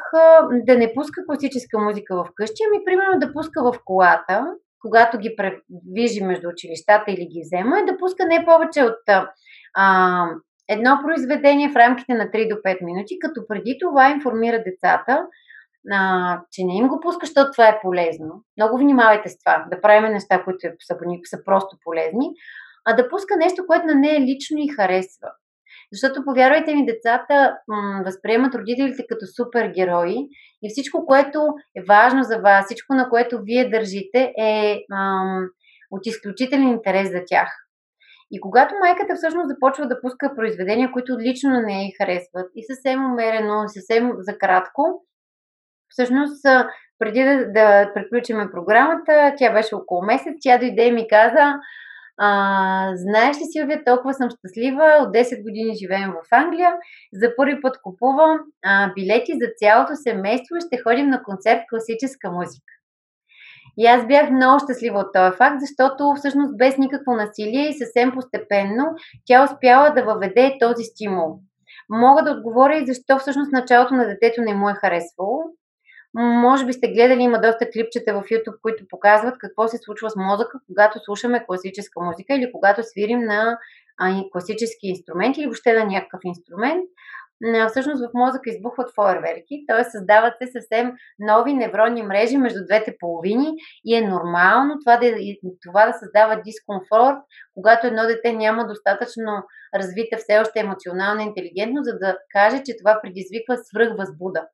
да 0.50 0.78
не 0.78 0.94
пуска 0.94 1.26
класическа 1.26 1.78
музика 1.78 2.16
в 2.16 2.28
къщи, 2.35 2.62
ами 2.66 2.85
примерно 2.85 3.18
да 3.18 3.33
пуска 3.33 3.62
в 3.62 3.78
колата, 3.85 4.46
когато 4.80 5.18
ги 5.18 5.37
превижи 5.37 6.24
между 6.24 6.48
училищата 6.48 7.04
или 7.09 7.26
ги 7.26 7.42
взема, 7.44 7.78
и 7.80 7.87
да 7.87 7.98
пуска 7.98 8.26
не 8.26 8.44
повече 8.44 8.83
от 8.83 9.28
а, 9.74 10.26
едно 10.68 10.98
произведение 11.03 11.70
в 11.70 11.77
рамките 11.77 12.14
на 12.14 12.24
3 12.24 12.48
до 12.48 12.55
5 12.55 12.85
минути, 12.85 13.18
като 13.20 13.46
преди 13.48 13.79
това 13.81 14.11
информира 14.11 14.62
децата, 14.66 15.27
а, 15.92 16.40
че 16.53 16.64
не 16.64 16.77
им 16.77 16.88
го 16.88 17.00
пуска, 17.00 17.27
защото 17.27 17.53
това 17.53 17.68
е 17.68 17.81
полезно. 17.83 18.44
Много 18.57 18.79
внимавайте 18.79 19.29
с 19.29 19.38
това, 19.38 19.66
да 19.70 19.81
правим 19.81 20.12
неща, 20.12 20.44
които 20.44 20.59
са, 20.81 20.96
са 21.24 21.44
просто 21.44 21.77
полезни, 21.85 22.31
а 22.85 22.96
да 22.96 23.09
пуска 23.09 23.37
нещо, 23.37 23.66
което 23.66 23.87
на 23.87 23.94
нея 23.94 24.20
лично 24.20 24.59
и 24.59 24.68
харесва. 24.68 25.29
Защото, 25.92 26.24
повярвайте 26.24 26.74
ми, 26.74 26.87
децата 26.87 27.57
м- 27.68 28.03
възприемат 28.05 28.55
родителите 28.55 29.05
като 29.09 29.27
супергерои 29.27 30.16
и 30.62 30.68
всичко, 30.68 31.07
което 31.07 31.40
е 31.77 31.83
важно 31.88 32.22
за 32.22 32.38
вас, 32.38 32.64
всичко, 32.64 32.94
на 32.94 33.09
което 33.09 33.42
вие 33.42 33.70
държите, 33.70 34.33
е 34.38 34.79
м- 34.90 35.46
от 35.90 36.07
изключителен 36.07 36.68
интерес 36.68 37.11
за 37.11 37.20
тях. 37.27 37.63
И 38.31 38.41
когато 38.41 38.75
майката 38.81 39.15
всъщност 39.15 39.49
започва 39.49 39.89
да 39.89 40.01
пуска 40.01 40.35
произведения, 40.37 40.93
които 40.93 41.19
лично 41.19 41.51
на 41.51 41.63
нея 41.63 41.93
харесват, 42.01 42.51
и 42.57 42.65
съвсем 42.65 43.05
умерено, 43.05 43.65
съвсем 43.69 44.13
за 44.19 44.39
кратко, 44.39 45.05
всъщност 45.89 46.43
преди 46.99 47.25
да, 47.25 47.53
да 47.53 47.91
приключиме 47.95 48.51
програмата, 48.51 49.35
тя 49.39 49.53
беше 49.53 49.75
около 49.75 50.03
месец, 50.03 50.35
тя 50.41 50.59
дойде 50.59 50.87
и 50.87 50.93
ми 50.93 51.09
каза, 51.09 51.55
а, 52.19 52.93
знаеш 52.97 53.37
ли, 53.37 53.45
Силвия, 53.45 53.85
толкова 53.85 54.15
съм 54.15 54.31
щастлива, 54.31 54.99
от 55.01 55.15
10 55.15 55.43
години 55.43 55.77
живеем 55.83 56.11
в 56.11 56.33
Англия, 56.33 56.73
за 57.13 57.37
първи 57.37 57.61
път 57.61 57.83
купувам 57.83 58.39
а, 58.65 58.93
билети 58.95 59.33
за 59.33 59.49
цялото 59.57 59.93
семейство 59.97 60.57
и 60.57 60.67
ще 60.67 60.83
ходим 60.83 61.09
на 61.09 61.23
концерт 61.23 61.61
класическа 61.71 62.31
музика. 62.31 62.73
И 63.79 63.87
аз 63.87 64.07
бях 64.07 64.31
много 64.31 64.61
щастлива 64.65 64.99
от 64.99 65.13
този 65.13 65.37
факт, 65.37 65.57
защото 65.61 66.15
всъщност 66.17 66.57
без 66.57 66.79
никакво 66.79 67.13
насилие 67.13 67.69
и 67.69 67.79
съвсем 67.79 68.13
постепенно 68.13 68.85
тя 69.25 69.45
успяла 69.45 69.91
да 69.91 70.05
въведе 70.05 70.57
този 70.61 70.85
стимул. 70.85 71.39
Мога 71.89 72.23
да 72.23 72.31
отговоря 72.31 72.77
и 72.77 72.87
защо 72.87 73.19
всъщност 73.19 73.53
началото 73.53 73.95
на 73.95 74.07
детето 74.07 74.43
не 74.43 74.55
му 74.55 74.69
е 74.69 74.75
харесвало. 74.75 75.43
Може 76.15 76.67
би 76.67 76.73
сте 76.73 76.89
гледали, 76.89 77.23
има 77.23 77.41
доста 77.41 77.71
клипчета 77.71 78.15
в 78.15 78.23
YouTube, 78.23 78.61
които 78.63 78.85
показват 78.89 79.39
какво 79.39 79.68
се 79.68 79.79
случва 79.79 80.11
с 80.11 80.16
мозъка, 80.16 80.59
когато 80.66 80.99
слушаме 81.05 81.45
класическа 81.47 82.01
музика 82.01 82.35
или 82.35 82.53
когато 82.53 82.83
свирим 82.83 83.20
на 83.20 83.59
класически 84.33 84.89
инструмент 84.89 85.37
или 85.37 85.47
въобще 85.47 85.72
на 85.72 85.85
някакъв 85.85 86.20
инструмент. 86.25 86.85
Всъщност 87.68 88.03
в 88.03 88.14
мозъка 88.14 88.51
избухват 88.51 88.95
фойерверки, 88.95 89.64
т.е. 89.68 89.85
създават 89.85 90.35
се 90.39 90.53
съвсем 90.53 90.93
нови 91.18 91.55
невронни 91.55 92.03
мрежи 92.03 92.37
между 92.37 92.64
двете 92.64 92.97
половини 93.01 93.55
и 93.85 93.95
е 93.97 94.09
нормално 94.09 94.78
това 94.85 94.97
да, 94.97 95.14
това 95.62 95.87
да 95.87 95.93
създава 95.93 96.43
дискомфорт, 96.45 97.18
когато 97.55 97.87
едно 97.87 98.03
дете 98.07 98.32
няма 98.32 98.66
достатъчно 98.66 99.32
развита 99.74 100.16
все 100.16 100.39
още 100.39 100.61
емоционална 100.61 101.22
интелигентност, 101.22 101.85
за 101.85 101.99
да 101.99 102.18
каже, 102.30 102.62
че 102.64 102.76
това 102.78 103.01
предизвиква 103.03 103.57
свръхвъзбуда. 103.57 104.47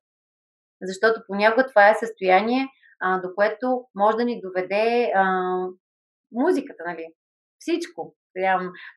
Защото 0.82 1.20
понякога 1.26 1.66
това 1.66 1.88
е 1.88 1.94
състояние, 1.94 2.66
а, 3.00 3.20
до 3.20 3.34
което 3.34 3.84
може 3.94 4.16
да 4.16 4.24
ни 4.24 4.40
доведе 4.40 5.12
а, 5.14 5.24
музиката, 6.32 6.82
нали? 6.86 7.06
Всичко. 7.58 8.14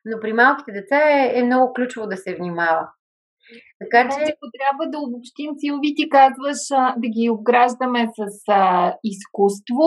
Но 0.04 0.20
при 0.20 0.32
малките 0.32 0.72
деца 0.72 0.96
е, 1.10 1.38
е 1.38 1.44
много 1.44 1.72
ключово 1.72 2.06
да 2.06 2.16
се 2.16 2.34
внимава. 2.34 2.88
Така 3.80 4.08
че... 4.08 4.20
Ако 4.22 4.46
трябва 4.58 4.84
да 4.92 4.98
обобщим, 5.06 5.50
Силви, 5.58 5.94
ти 5.96 6.08
казваш 6.08 6.62
да 7.02 7.08
ги 7.08 7.30
обграждаме 7.30 8.08
с 8.16 8.42
а, 8.48 8.94
изкуство, 9.04 9.86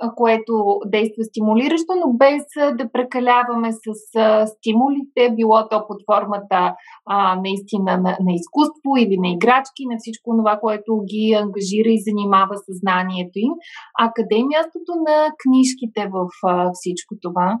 а, 0.00 0.14
което 0.14 0.80
действа 0.86 1.24
стимулиращо, 1.24 1.92
но 2.06 2.12
без 2.12 2.42
а, 2.60 2.70
да 2.76 2.92
прекаляваме 2.92 3.72
с 3.72 3.86
а, 4.16 4.46
стимулите, 4.46 5.34
било 5.36 5.68
то 5.70 5.86
под 5.86 6.00
формата 6.06 6.74
а, 7.06 7.36
наистина 7.44 7.92
на, 8.04 8.12
на 8.26 8.32
изкуство 8.40 8.90
или 8.98 9.16
на 9.18 9.28
играчки, 9.28 9.82
на 9.90 9.96
всичко 9.98 10.36
това, 10.38 10.58
което 10.60 10.92
ги 11.10 11.34
ангажира 11.42 11.88
и 11.88 12.04
занимава 12.08 12.54
съзнанието 12.66 13.38
им. 13.46 13.52
А 13.98 14.12
къде 14.14 14.36
е 14.36 14.50
мястото 14.52 14.92
на 15.08 15.16
книжките 15.42 16.02
в 16.14 16.26
а, 16.46 16.70
всичко 16.74 17.14
това? 17.22 17.58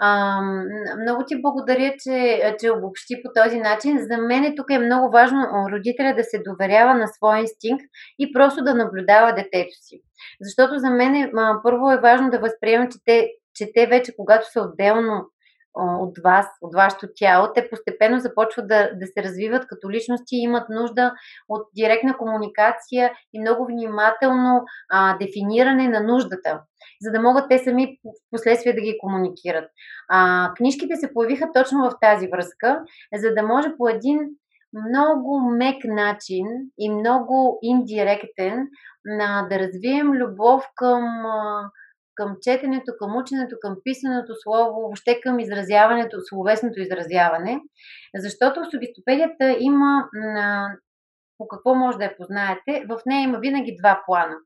А, 0.00 0.40
много 1.02 1.24
ти 1.26 1.42
благодаря, 1.42 1.94
че, 1.98 2.56
че 2.60 2.70
обобщи 2.70 3.22
по 3.22 3.42
този 3.42 3.60
начин. 3.60 3.98
За 3.98 4.18
мен 4.18 4.54
тук 4.56 4.66
е 4.70 4.78
много 4.78 5.10
важно 5.10 5.38
родителя 5.72 6.14
да 6.16 6.24
се 6.24 6.42
доверява 6.46 6.94
на 6.94 7.06
своя 7.08 7.40
инстинкт 7.40 7.84
и 8.18 8.32
просто 8.32 8.64
да 8.64 8.74
наблюдава 8.74 9.34
детето 9.34 9.72
си. 9.72 10.00
Защото 10.40 10.78
за 10.78 10.90
мен 10.90 11.14
е, 11.14 11.32
първо 11.62 11.92
е 11.92 12.00
важно 12.00 12.30
да 12.30 12.38
възприемем, 12.38 12.88
че 12.90 12.98
те, 13.04 13.28
че 13.54 13.72
те 13.74 13.86
вече, 13.86 14.12
когато 14.16 14.52
са 14.52 14.60
отделно 14.60 15.26
от 15.74 16.18
вас, 16.24 16.46
от 16.62 16.74
вашето 16.74 17.06
тяло, 17.16 17.52
те 17.54 17.70
постепенно 17.70 18.20
започват 18.20 18.68
да, 18.68 18.90
да 18.94 19.06
се 19.06 19.22
развиват 19.22 19.66
като 19.66 19.90
личности 19.90 20.36
и 20.36 20.42
имат 20.42 20.68
нужда 20.68 21.12
от 21.48 21.66
директна 21.76 22.16
комуникация 22.16 23.12
и 23.32 23.40
много 23.40 23.66
внимателно 23.66 24.64
а, 24.90 25.18
дефиниране 25.18 25.88
на 25.88 26.00
нуждата, 26.00 26.62
за 27.02 27.10
да 27.10 27.20
могат 27.20 27.48
те 27.48 27.58
сами 27.58 27.98
в 28.04 28.30
последствие 28.30 28.72
да 28.72 28.80
ги 28.80 28.98
комуникират. 28.98 29.70
А, 30.08 30.50
книжките 30.56 30.96
се 30.96 31.14
появиха 31.14 31.52
точно 31.54 31.90
в 31.90 31.92
тази 32.00 32.28
връзка, 32.28 32.82
за 33.14 33.34
да 33.34 33.42
може 33.42 33.76
по 33.76 33.88
един 33.88 34.18
много 34.72 35.40
мек 35.40 35.84
начин 35.84 36.46
и 36.78 36.90
много 36.90 37.58
индиректен 37.62 38.68
на, 39.04 39.46
да 39.50 39.58
развием 39.58 40.12
любов 40.12 40.64
към 40.74 41.04
към 42.18 42.36
четенето, 42.42 42.92
към 42.98 43.16
ученето, 43.16 43.56
към 43.60 43.76
писаното 43.84 44.32
слово, 44.42 44.80
въобще 44.80 45.20
към 45.22 45.38
изразяването, 45.38 46.16
словесното 46.28 46.80
изразяване. 46.80 47.60
Защото 48.14 48.60
в 48.60 48.70
има, 49.58 50.08
по 51.38 51.48
какво 51.48 51.74
може 51.74 51.98
да 51.98 52.04
я 52.04 52.16
познаете, 52.16 52.84
в 52.88 53.00
нея 53.06 53.22
има 53.22 53.38
винаги 53.38 53.76
два 53.80 54.02
плана. 54.06 54.36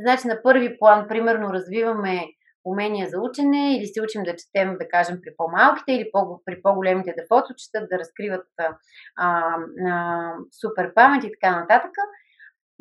Значи 0.00 0.28
на 0.28 0.42
първи 0.42 0.78
план, 0.78 1.08
примерно, 1.08 1.52
развиваме 1.52 2.24
умения 2.64 3.08
за 3.08 3.20
учене 3.20 3.76
или 3.76 3.86
се 3.86 4.02
учим 4.02 4.22
да 4.22 4.36
четем, 4.36 4.76
да 4.80 4.88
кажем, 4.88 5.18
при 5.22 5.30
по-малките 5.36 5.92
или 5.92 6.10
при 6.44 6.62
по-големите 6.62 7.14
да 7.18 7.24
фоточетат, 7.28 7.88
да 7.90 7.98
разкриват 7.98 8.46
а, 8.58 9.56
а, 9.88 10.34
супер 10.60 10.94
памет 10.94 11.24
и 11.24 11.32
така 11.40 11.60
нататък. 11.60 11.90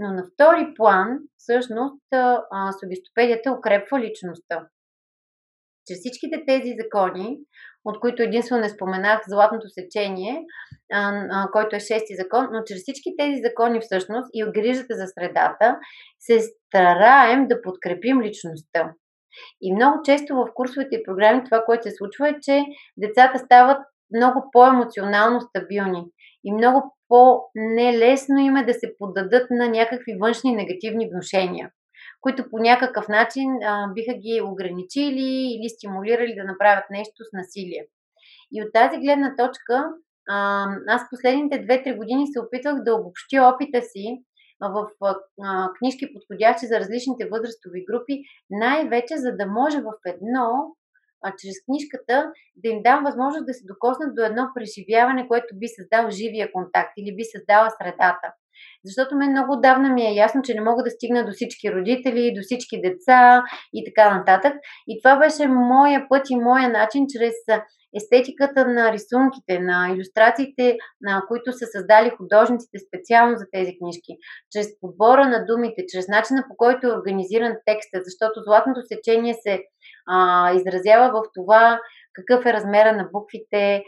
Но 0.02 0.14
на 0.14 0.24
втори 0.34 0.74
план, 0.76 1.18
всъщност, 1.38 2.02
субистопедията 2.80 3.52
укрепва 3.52 4.00
личността. 4.00 4.68
Чрез 5.88 6.00
всичките 6.00 6.44
тези 6.48 6.76
закони, 6.84 7.38
от 7.86 8.00
които 8.00 8.24
единствено 8.24 8.62
не 8.62 8.70
споменах 8.70 9.22
златното 9.28 9.68
сечение, 9.70 10.46
който 11.52 11.76
е 11.76 11.80
шести 11.80 12.16
закон, 12.16 12.48
но 12.52 12.64
чрез 12.64 12.82
всички 12.82 13.10
тези 13.20 13.42
закони 13.46 13.80
всъщност 13.82 14.30
и 14.34 14.52
грижата 14.52 14.96
за 14.96 15.06
средата 15.08 15.80
се 16.20 16.40
стараем 16.40 17.48
да 17.48 17.62
подкрепим 17.62 18.22
личността. 18.22 18.94
И 19.62 19.76
много 19.76 20.00
често 20.06 20.36
в 20.36 20.48
курсовете 20.54 20.96
и 20.96 21.04
програми 21.04 21.44
това, 21.44 21.64
което 21.66 21.84
се 21.84 21.96
случва 21.96 22.30
е, 22.30 22.40
че 22.42 22.64
децата 22.98 23.40
стават 23.40 23.78
много 24.16 24.50
по-емоционално 24.52 25.42
стабилни 25.42 26.06
и 26.44 26.54
много 26.54 26.98
по-нелесно 27.08 28.40
им 28.40 28.56
е 28.56 28.66
да 28.66 28.74
се 28.74 28.96
поддадат 29.00 29.48
на 29.50 29.70
някакви 29.70 30.18
външни 30.22 30.56
негативни 30.56 31.10
вношения, 31.10 31.72
които 32.22 32.50
по 32.50 32.58
някакъв 32.60 33.08
начин 33.08 33.64
а, 33.64 33.88
биха 33.94 34.14
ги 34.14 34.42
ограничили 34.44 35.56
или 35.56 35.70
стимулирали 35.70 36.36
да 36.36 36.44
направят 36.44 36.86
нещо 36.92 37.24
с 37.24 37.34
насилие. 37.34 37.86
И 38.52 38.64
от 38.64 38.74
тази 38.74 38.98
гледна 38.98 39.36
точка, 39.36 39.90
а, 40.30 40.68
аз 40.88 41.02
последните 41.10 41.66
2-3 41.68 41.98
години 41.98 42.28
се 42.28 42.40
опитвах 42.40 42.84
да 42.84 42.96
обобщя 42.96 43.44
опита 43.44 43.82
си 43.82 44.24
в 44.62 44.88
книжки, 45.80 46.14
подходящи 46.14 46.68
за 46.68 46.80
различните 46.80 47.30
възрастови 47.32 47.86
групи, 47.86 48.22
най-вече 48.50 49.18
за 49.18 49.32
да 49.32 49.46
може 49.48 49.82
в 49.82 49.92
едно 50.06 50.76
чрез 51.40 51.58
книжката 51.66 52.32
да 52.56 52.70
им 52.70 52.80
дам 52.84 53.04
възможност 53.04 53.46
да 53.46 53.54
се 53.54 53.70
докоснат 53.72 54.16
до 54.16 54.22
едно 54.26 54.44
преживяване, 54.56 55.28
което 55.28 55.60
би 55.60 55.68
създал 55.68 56.10
живия 56.10 56.52
контакт 56.52 56.94
или 56.98 57.16
би 57.16 57.24
създала 57.24 57.70
средата. 57.70 58.28
Защото 58.86 59.16
мен 59.16 59.32
много 59.32 59.56
давна 59.56 59.90
ми 59.90 60.04
е 60.06 60.14
ясно, 60.14 60.42
че 60.42 60.54
не 60.54 60.62
мога 60.62 60.84
да 60.84 60.90
стигна 60.90 61.26
до 61.26 61.32
всички 61.32 61.72
родители, 61.72 62.34
до 62.36 62.42
всички 62.42 62.82
деца 62.82 63.44
и 63.74 63.86
така 63.86 64.18
нататък. 64.18 64.54
И 64.88 65.02
това 65.02 65.20
беше 65.20 65.48
моя 65.48 66.06
път 66.10 66.30
и 66.30 66.36
моя 66.36 66.70
начин 66.70 67.06
чрез 67.10 67.36
естетиката 67.96 68.68
на 68.68 68.94
рисунките, 68.94 69.60
на 69.60 69.90
иллюстрациите, 69.94 70.78
на 71.02 71.24
които 71.28 71.52
са 71.52 71.66
създали 71.66 72.10
художниците 72.18 72.78
специално 72.88 73.38
за 73.38 73.46
тези 73.52 73.72
книжки, 73.80 74.14
чрез 74.52 74.68
подбора 74.82 75.28
на 75.28 75.46
думите, 75.46 75.86
чрез 75.92 76.08
начина 76.08 76.46
по 76.50 76.56
който 76.58 76.88
е 76.88 76.98
организиран 76.98 77.54
текста, 77.66 77.98
защото 78.06 78.44
златното 78.46 78.82
сечение 78.92 79.34
се 79.34 79.64
а, 80.12 80.52
изразява 80.54 81.12
в 81.12 81.24
това 81.34 81.80
какъв 82.14 82.46
е 82.46 82.54
размера 82.54 82.94
на 82.94 83.10
буквите, 83.14 83.84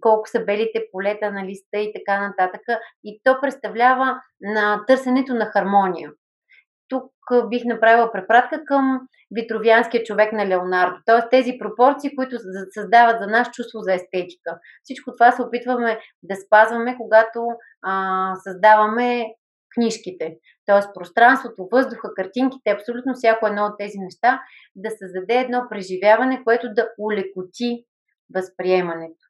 колко 0.00 0.28
са 0.28 0.44
белите 0.44 0.84
полета 0.92 1.30
на 1.30 1.44
листа 1.44 1.78
и 1.78 1.92
така 1.92 2.20
нататък. 2.20 2.60
И 3.04 3.20
то 3.24 3.40
представлява 3.40 4.20
на 4.40 4.84
търсенето 4.86 5.34
на 5.34 5.46
хармония. 5.46 6.10
Тук 6.88 7.12
бих 7.48 7.64
направила 7.64 8.12
препратка 8.12 8.64
към 8.64 9.00
витровианския 9.34 10.04
човек 10.04 10.32
на 10.32 10.46
Леонардо. 10.46 10.96
Т.е. 11.06 11.28
тези 11.28 11.58
пропорции, 11.58 12.16
които 12.16 12.36
създават 12.70 13.20
за 13.20 13.26
нас 13.26 13.50
чувство 13.50 13.78
за 13.80 13.94
естетика. 13.94 14.58
Всичко 14.82 15.12
това 15.12 15.32
се 15.32 15.42
опитваме 15.42 16.00
да 16.22 16.36
спазваме, 16.36 16.96
когато 16.96 17.46
а, 17.82 18.34
създаваме 18.44 19.24
книжките. 19.74 20.36
Т.е. 20.66 20.92
пространството, 20.94 21.68
въздуха, 21.72 22.14
картинките, 22.14 22.70
абсолютно 22.70 23.14
всяко 23.14 23.46
едно 23.46 23.64
от 23.64 23.78
тези 23.78 23.98
неща 23.98 24.40
да 24.76 24.90
създаде 24.90 25.34
едно 25.34 25.66
преживяване, 25.70 26.44
което 26.44 26.74
да 26.74 26.88
улекоти 26.98 27.84
възприемането 28.34 29.24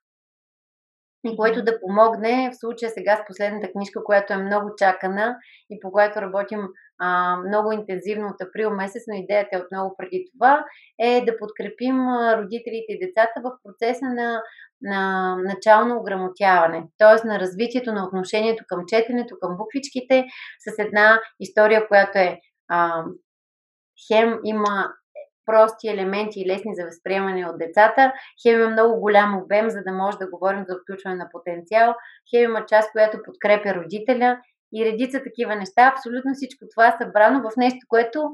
и 1.27 1.37
което 1.37 1.65
да 1.65 1.81
помогне 1.81 2.51
в 2.53 2.57
случая 2.57 2.91
сега 2.91 3.17
с 3.17 3.27
последната 3.27 3.73
книжка, 3.73 4.05
която 4.05 4.33
е 4.33 4.37
много 4.37 4.71
чакана 4.79 5.37
и 5.71 5.81
по 5.81 5.93
която 5.93 6.23
работим 6.23 6.61
а, 6.99 7.37
много 7.37 7.73
интензивно 7.73 8.27
от 8.29 8.49
април 8.49 8.71
месец, 8.71 9.03
но 9.09 9.15
идеята 9.15 9.57
е 9.57 9.61
отново 9.61 9.95
преди 9.99 10.25
това, 10.33 10.65
е 11.01 11.25
да 11.27 11.39
подкрепим 11.39 11.97
родителите 12.39 12.87
и 12.89 13.07
децата 13.07 13.41
в 13.45 13.53
процеса 13.65 14.05
на, 14.05 14.43
на 14.85 15.37
начално 15.37 15.97
ограмотяване, 15.97 16.83
т.е. 16.99 17.27
на 17.27 17.41
развитието 17.41 17.93
на 17.93 18.07
отношението 18.07 18.65
към 18.69 18.85
четенето, 18.87 19.37
към 19.41 19.57
буквичките, 19.57 20.25
с 20.69 20.79
една 20.79 21.21
история, 21.41 21.89
която 21.89 22.19
е 22.19 22.41
а, 22.69 23.05
хем 24.09 24.39
има 24.45 24.89
прости 25.47 25.89
елементи 25.89 26.41
и 26.41 26.47
лесни 26.47 26.75
за 26.75 26.85
възприемане 26.85 27.47
от 27.47 27.59
децата. 27.59 28.13
Хем 28.43 28.61
има 28.61 28.71
много 28.71 29.01
голям 29.01 29.39
обем, 29.43 29.71
за 29.71 29.83
да 29.87 29.93
може 29.93 30.19
да 30.19 30.31
говорим 30.31 30.65
за 30.69 30.77
включване 30.77 31.17
на 31.17 31.29
потенциал. 31.33 31.95
Хем 32.31 32.45
има 32.51 32.67
част, 32.67 32.93
която 32.93 33.23
подкрепя 33.25 33.75
родителя 33.75 34.39
и 34.75 34.85
редица 34.85 35.23
такива 35.23 35.57
неща. 35.57 35.93
Абсолютно 35.97 36.35
всичко 36.35 36.65
това 36.75 36.89
е 36.89 36.97
събрано 37.03 37.43
в 37.43 37.57
нещо, 37.57 37.79
което 37.89 38.31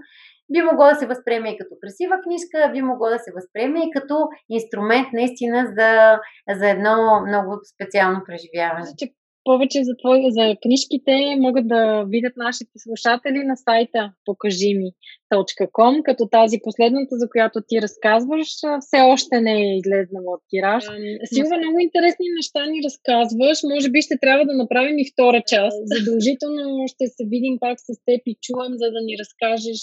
би 0.53 0.63
могло 0.63 0.85
да 0.85 0.95
се 0.95 1.07
възприеме 1.07 1.49
и 1.51 1.59
като 1.59 1.75
красива 1.83 2.17
книжка, 2.25 2.71
би 2.73 2.83
могло 2.83 3.09
да 3.09 3.19
се 3.19 3.33
възприеме 3.35 3.79
и 3.81 3.91
като 3.91 4.29
инструмент 4.51 5.09
наистина 5.13 5.67
за, 5.79 6.19
за 6.59 6.71
едно 6.71 7.25
много 7.29 7.51
специално 7.75 8.21
преживяване. 8.27 8.87
Че 8.99 9.07
повече 9.45 9.85
за, 9.85 9.95
твои, 10.03 10.33
за 10.39 10.57
книжките 10.63 11.15
могат 11.39 11.69
да 11.69 12.05
видят 12.15 12.33
нашите 12.37 12.75
слушатели 12.85 13.41
на 13.51 13.57
сайта 13.57 14.13
покажими.com, 14.25 16.03
като 16.03 16.29
тази 16.39 16.59
последната, 16.65 17.15
за 17.23 17.27
която 17.33 17.59
ти 17.69 17.83
разказваш, 17.83 18.49
все 18.81 19.01
още 19.13 19.41
не 19.41 19.55
е 19.63 19.77
излезнала 19.81 20.31
от 20.37 20.43
тираж. 20.51 20.85
Силва, 21.33 21.57
много 21.59 21.79
интересни 21.79 22.27
неща 22.37 22.67
ни 22.67 22.79
разказваш. 22.85 23.59
Може 23.73 23.89
би 23.91 24.03
ще 24.03 24.19
трябва 24.23 24.45
да 24.47 24.55
направим 24.63 24.99
и 24.99 25.11
втора 25.13 25.43
част. 25.53 25.77
Задължително 25.95 26.85
ще 26.93 27.05
се 27.07 27.23
видим 27.33 27.57
пак 27.61 27.77
с 27.81 27.89
теб 28.07 28.21
и 28.27 28.35
чуем, 28.45 28.73
за 28.83 28.89
да 28.95 29.01
ни 29.07 29.15
разкажеш 29.23 29.83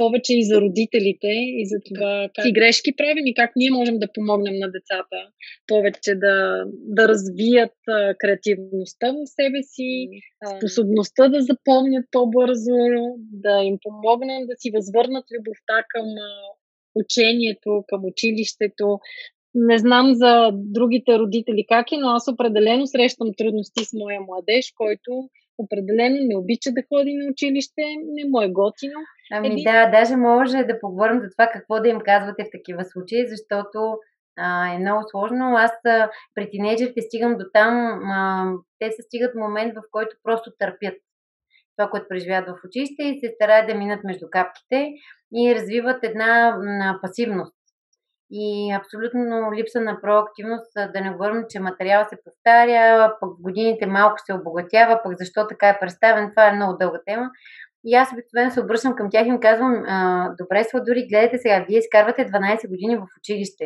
повече 0.00 0.32
и 0.38 0.44
за 0.44 0.60
родителите, 0.60 1.32
и 1.60 1.62
за 1.66 1.78
това 1.88 2.28
какви 2.34 2.52
грешки 2.52 2.90
правим 2.96 3.26
и 3.26 3.34
как 3.34 3.50
ние 3.56 3.70
можем 3.70 3.98
да 3.98 4.12
помогнем 4.14 4.56
на 4.64 4.68
децата 4.76 5.18
повече 5.66 6.12
да, 6.14 6.64
да 6.96 7.08
развият 7.08 7.78
а, 7.88 8.14
креативността 8.18 9.06
в 9.12 9.26
себе 9.36 9.62
си, 9.62 10.08
способността 10.56 11.28
да 11.28 11.40
запомнят 11.42 12.06
по-бързо, 12.10 12.78
да 13.44 13.54
им 13.70 13.76
помогнем 13.82 14.40
да 14.46 14.54
си 14.58 14.70
възвърнат 14.74 15.24
любовта 15.34 15.76
към 15.88 16.06
а, 16.06 16.30
учението, 16.94 17.84
към 17.88 18.00
училището. 18.04 18.98
Не 19.54 19.78
знам 19.78 20.14
за 20.14 20.50
другите 20.52 21.18
родители 21.18 21.64
как 21.68 21.92
е, 21.92 21.96
но 21.96 22.08
аз 22.08 22.28
определено 22.28 22.86
срещам 22.86 23.28
трудности 23.38 23.84
с 23.84 23.92
моя 23.92 24.20
младеж, 24.20 24.72
който 24.76 25.10
определено 25.64 26.18
не 26.20 26.36
обича 26.36 26.70
да 26.72 26.82
ходи 26.88 27.14
на 27.14 27.30
училище, 27.32 27.82
не 28.16 28.30
му 28.30 28.40
е 28.40 28.48
готино. 28.48 29.00
Ами 29.32 29.48
Еди... 29.48 29.62
да, 29.62 29.90
даже 29.90 30.16
може 30.16 30.56
да 30.56 30.80
поговорим 30.80 31.20
за 31.20 31.30
това 31.30 31.46
какво 31.52 31.80
да 31.80 31.88
им 31.88 32.00
казвате 32.00 32.44
в 32.44 32.52
такива 32.52 32.84
случаи, 32.84 33.28
защото 33.28 33.98
а, 34.38 34.74
е 34.74 34.78
много 34.78 35.02
сложно. 35.10 35.44
Аз 35.56 35.72
а, 35.86 36.10
при 36.34 36.50
тинейджерите 36.50 37.00
стигам 37.02 37.36
до 37.36 37.44
там, 37.52 38.00
а, 38.04 38.44
те 38.78 38.90
се 38.90 39.02
стигат 39.02 39.34
момент, 39.34 39.74
в 39.74 39.82
който 39.90 40.16
просто 40.22 40.52
търпят 40.58 40.94
това, 41.76 41.90
което 41.90 42.08
преживяват 42.08 42.48
в 42.48 42.64
училище 42.66 43.02
и 43.02 43.20
се 43.20 43.32
стараят 43.34 43.66
да 43.68 43.74
минат 43.74 44.04
между 44.04 44.26
капките 44.30 44.92
и 45.34 45.54
развиват 45.54 46.04
една 46.04 46.58
пасивност 47.02 47.54
и 48.30 48.72
абсолютно 48.72 49.52
липса 49.52 49.80
на 49.80 50.00
проактивност, 50.00 50.72
да 50.74 51.00
не 51.00 51.10
говорим, 51.10 51.44
че 51.48 51.60
материал 51.60 52.04
се 52.08 52.18
повтаря, 52.24 53.16
пък 53.20 53.30
годините 53.40 53.86
малко 53.86 54.16
се 54.26 54.34
обогатява, 54.34 55.00
пък 55.04 55.12
защо 55.18 55.46
така 55.46 55.68
е 55.68 55.78
представен, 55.80 56.30
това 56.30 56.46
е 56.48 56.56
много 56.56 56.76
дълга 56.76 56.98
тема. 57.06 57.30
И 57.84 57.94
аз 57.94 58.12
обикновено 58.12 58.50
се 58.50 58.60
обръщам 58.60 58.94
към 58.96 59.10
тях 59.10 59.26
и 59.26 59.28
им 59.28 59.40
казвам, 59.40 59.74
добре, 60.38 60.64
дори 60.74 61.06
гледайте 61.10 61.38
сега, 61.38 61.64
вие 61.68 61.78
изкарвате 61.78 62.26
12 62.26 62.68
години 62.68 62.96
в 62.96 63.06
училище. 63.18 63.64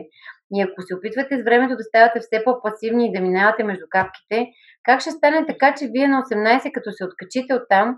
И 0.55 0.63
ако 0.63 0.83
се 0.83 0.95
опитвате 0.95 1.39
с 1.39 1.45
времето 1.45 1.77
да 1.77 1.83
ставате 1.83 2.21
все 2.21 2.45
по-пасивни 2.45 3.07
и 3.07 3.13
да 3.13 3.21
минавате 3.21 3.65
между 3.65 3.85
капките, 3.91 4.47
как 4.83 5.01
ще 5.01 5.11
стане 5.11 5.47
така, 5.47 5.75
че 5.75 5.91
вие 5.93 6.09
на 6.09 6.23
18, 6.23 6.73
като 6.73 6.93
се 6.93 7.05
откачите 7.05 7.55
от 7.55 7.63
там, 7.69 7.97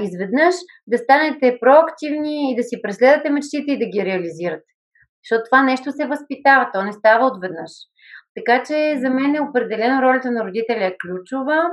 изведнъж 0.00 0.54
да 0.86 0.98
станете 0.98 1.58
проактивни 1.60 2.52
и 2.52 2.56
да 2.56 2.62
си 2.62 2.82
преследвате 2.82 3.30
мечтите 3.30 3.72
и 3.72 3.78
да 3.78 3.86
ги 3.86 4.04
реализирате? 4.04 4.70
Защото 5.24 5.44
това 5.50 5.62
нещо 5.62 5.92
се 5.92 6.06
възпитава, 6.06 6.70
то 6.72 6.82
не 6.82 6.92
става 6.92 7.26
отведнъж. 7.26 7.70
Така 8.36 8.62
че 8.62 8.98
за 9.00 9.10
мен 9.10 9.34
е 9.34 9.40
определено 9.40 10.02
ролята 10.02 10.30
на 10.30 10.44
родителя 10.44 10.84
е 10.84 10.96
ключова. 11.06 11.70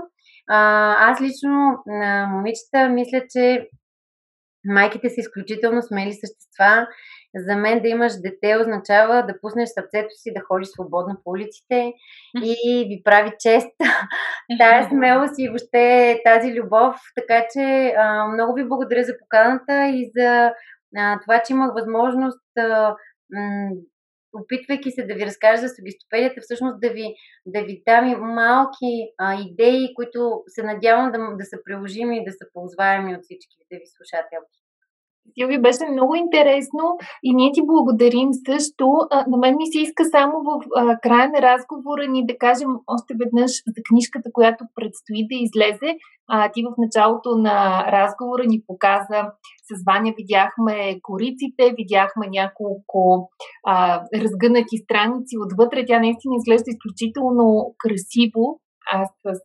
А, 0.50 1.12
аз 1.12 1.22
лично 1.22 1.78
на 1.86 2.28
момичета 2.28 2.90
мисля, 2.90 3.22
че 3.30 3.68
майките 4.66 5.10
са 5.10 5.16
изключително 5.18 5.82
смели 5.82 6.14
същества. 6.14 6.88
За 7.36 7.56
мен 7.56 7.82
да 7.82 7.88
имаш 7.88 8.14
дете 8.22 8.58
означава 8.58 9.26
да 9.26 9.40
пуснеш 9.42 9.70
сърцето 9.70 10.10
си 10.10 10.34
да 10.34 10.42
ходиш 10.48 10.68
свободно 10.68 11.16
по 11.24 11.32
улиците 11.32 11.94
и 12.44 12.86
ви 12.90 13.02
прави 13.04 13.32
чест 13.40 13.68
тая 14.60 14.90
смелост 14.90 15.34
и 15.38 15.48
въобще 15.48 16.22
тази 16.26 16.54
любов. 16.54 16.96
Така 17.16 17.46
че 17.54 17.94
а, 17.98 18.28
много 18.28 18.54
ви 18.54 18.68
благодаря 18.68 19.04
за 19.04 19.14
поканата 19.20 19.88
и 19.88 20.12
за 20.18 20.52
а, 20.98 21.20
това, 21.20 21.42
че 21.46 21.54
имах 21.54 21.74
възможност 21.74 22.58
а, 22.58 22.96
опитвайки 24.34 24.92
се 24.92 25.06
да 25.06 25.14
ви 25.14 25.26
разкажа 25.26 25.62
за 25.62 25.76
сугестопедията, 25.76 26.42
всъщност 26.42 26.80
да 26.80 26.90
ви, 26.90 27.16
да 27.46 27.62
ви 27.62 27.84
дам 27.86 28.08
и 28.08 28.16
малки 28.16 28.94
а, 29.18 29.42
идеи, 29.42 29.94
които 29.96 30.44
се 30.48 30.64
надявам 30.64 31.12
да, 31.12 31.18
да 31.18 31.46
са 31.46 31.58
приложими 31.66 32.18
и 32.18 32.26
да 32.26 32.32
са 32.32 32.46
ползваеми 32.54 33.16
от 33.16 33.24
всички 33.24 33.58
да 33.72 33.78
ви 33.78 33.86
слушателки. 33.86 34.67
Силви, 35.34 35.62
беше 35.62 35.92
много 35.92 36.16
интересно 36.16 36.98
и 37.24 37.34
ние 37.34 37.52
ти 37.54 37.62
благодарим 37.66 38.30
също. 38.50 38.88
На 39.28 39.38
мен 39.38 39.56
ми 39.58 39.68
се 39.68 39.80
иска 39.80 40.06
само 40.06 40.34
в 40.44 40.62
края 41.02 41.30
на 41.30 41.42
разговора 41.42 42.08
ни 42.10 42.26
да 42.26 42.38
кажем 42.38 42.70
още 42.88 43.14
веднъж 43.24 43.52
за 43.52 43.82
книжката, 43.90 44.30
която 44.34 44.64
предстои 44.76 45.28
да 45.32 45.36
излезе. 45.46 45.90
Ти 46.54 46.64
в 46.64 46.74
началото 46.78 47.30
на 47.38 47.86
разговора 47.92 48.44
ни 48.48 48.62
показа 48.68 49.32
с 49.68 49.84
Ваня 49.86 50.14
видяхме 50.18 51.00
кориците, 51.02 51.74
видяхме 51.78 52.26
няколко 52.30 53.30
а, 53.66 54.02
разгънати 54.16 54.78
страници 54.78 55.36
отвътре. 55.46 55.86
Тя 55.88 56.00
наистина 56.00 56.36
изглежда 56.36 56.70
изключително 56.72 57.76
красиво. 57.78 58.60
Аз 58.94 59.10
със 59.26 59.38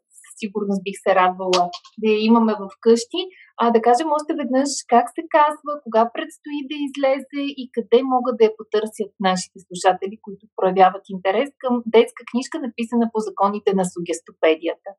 сигурност 0.42 0.84
бих 0.86 0.96
се 1.04 1.14
радвала 1.20 1.62
да 2.02 2.06
я 2.14 2.18
имаме 2.28 2.52
в 2.60 2.64
къщи. 2.84 3.20
А 3.62 3.64
да 3.74 3.78
кажем 3.86 4.08
още 4.16 4.32
веднъж 4.40 4.70
как 4.94 5.06
се 5.16 5.22
казва, 5.36 5.72
кога 5.84 6.02
предстои 6.14 6.58
да 6.70 6.76
излезе 6.86 7.42
и 7.60 7.64
къде 7.74 8.00
могат 8.14 8.34
да 8.38 8.44
я 8.48 8.56
потърсят 8.58 9.10
нашите 9.28 9.56
слушатели, 9.66 10.16
които 10.24 10.44
проявяват 10.58 11.04
интерес 11.16 11.48
към 11.62 11.74
детска 11.96 12.22
книжка, 12.30 12.56
написана 12.58 13.06
по 13.12 13.18
законите 13.28 13.70
на 13.78 13.84
сугестопедията. 13.92 14.90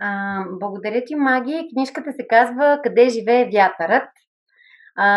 А, 0.00 0.08
благодаря 0.60 1.04
ти, 1.06 1.14
Маги. 1.14 1.68
Книжката 1.72 2.10
се 2.12 2.26
казва 2.34 2.80
Къде 2.84 3.08
живее 3.08 3.50
вятърът. 3.54 4.08
А, 5.00 5.08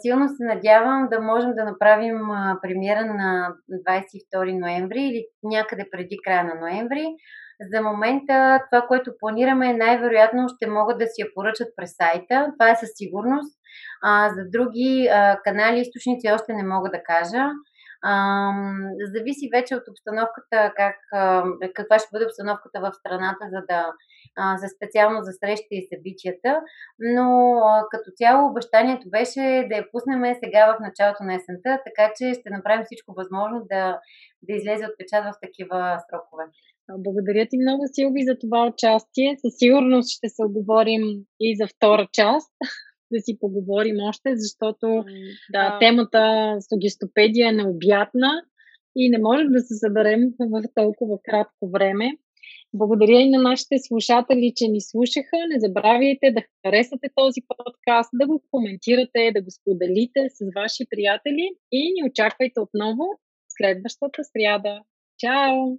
силно 0.00 0.28
се 0.28 0.44
надявам 0.44 1.08
да 1.10 1.20
можем 1.20 1.50
да 1.54 1.64
направим 1.64 2.30
а, 2.30 2.58
премиера 2.62 3.04
на 3.04 3.54
22 3.70 4.60
ноември 4.60 5.02
или 5.02 5.26
някъде 5.42 5.84
преди 5.90 6.16
края 6.24 6.44
на 6.44 6.54
ноември. 6.54 7.06
За 7.60 7.82
момента 7.82 8.60
това, 8.70 8.86
което 8.86 9.18
планираме, 9.20 9.72
най-вероятно 9.72 10.48
ще 10.48 10.70
могат 10.70 10.98
да 10.98 11.06
си 11.06 11.22
я 11.22 11.26
поръчат 11.34 11.68
през 11.76 11.96
сайта. 11.96 12.52
Това 12.58 12.70
е 12.70 12.76
със 12.76 12.88
сигурност. 12.94 13.58
А, 14.02 14.28
за 14.28 14.42
други 14.50 15.08
а, 15.12 15.40
канали, 15.44 15.80
източници 15.80 16.32
още 16.32 16.52
не 16.52 16.64
мога 16.64 16.90
да 16.90 17.02
кажа. 17.02 17.44
А, 18.02 18.52
зависи 19.14 19.50
вече 19.54 19.76
от 19.76 19.82
обстановката, 19.90 20.72
как, 20.76 20.96
а, 21.12 21.44
каква 21.74 21.98
ще 21.98 22.08
бъде 22.12 22.24
обстановката 22.24 22.80
в 22.80 22.92
страната, 22.94 23.44
за 23.52 23.62
да 23.68 23.92
за 24.56 24.68
специално 24.68 25.22
за 25.22 25.32
срещите 25.32 25.74
и 25.74 25.88
събитията. 25.94 26.60
Но 26.98 27.60
като 27.90 28.10
цяло 28.16 28.50
обещанието 28.50 29.10
беше 29.10 29.66
да 29.68 29.76
я 29.76 29.90
пуснем 29.92 30.34
сега 30.44 30.66
в 30.66 30.80
началото 30.80 31.22
на 31.24 31.34
есента, 31.34 31.80
така 31.86 32.12
че 32.16 32.34
ще 32.34 32.50
направим 32.50 32.84
всичко 32.84 33.14
възможно 33.16 33.66
да, 33.70 34.00
да 34.42 34.52
излезе 34.52 34.84
от 34.86 34.98
печат 34.98 35.24
в 35.24 35.40
такива 35.42 35.98
срокове. 36.08 36.44
Благодаря 36.98 37.46
ти 37.50 37.58
много, 37.58 37.84
Силви, 37.92 38.22
за 38.22 38.38
това 38.38 38.66
участие. 38.66 39.36
Със 39.38 39.58
сигурност 39.58 40.10
ще 40.10 40.28
се 40.28 40.42
оговорим 40.44 41.02
и 41.40 41.56
за 41.56 41.66
втора 41.66 42.08
част, 42.12 42.52
да 43.12 43.20
си 43.20 43.38
поговорим 43.40 43.96
още, 44.08 44.36
защото 44.36 45.04
да, 45.52 45.78
темата 45.80 46.52
сугестопедия 46.72 47.48
е 47.48 47.52
необятна 47.52 48.30
и 48.96 49.10
не 49.10 49.18
можем 49.18 49.48
да 49.48 49.60
се 49.60 49.74
съберем 49.74 50.20
в 50.40 50.62
толкова 50.74 51.18
кратко 51.24 51.70
време. 51.70 52.10
Благодаря 52.74 53.20
и 53.20 53.30
на 53.30 53.42
нашите 53.42 53.76
слушатели, 53.78 54.52
че 54.56 54.68
ни 54.68 54.80
слушаха. 54.80 55.36
Не 55.48 55.60
забравяйте 55.60 56.30
да 56.30 56.42
харесате 56.66 57.08
този 57.14 57.40
подкаст, 57.48 58.10
да 58.12 58.26
го 58.26 58.42
коментирате, 58.50 59.32
да 59.34 59.42
го 59.42 59.50
споделите 59.50 60.20
с 60.30 60.38
ваши 60.56 60.86
приятели 60.90 61.50
и 61.72 61.92
ни 61.94 62.10
очаквайте 62.10 62.60
отново 62.60 63.04
следващата 63.48 64.22
сряда. 64.24 64.80
Чао! 65.18 65.78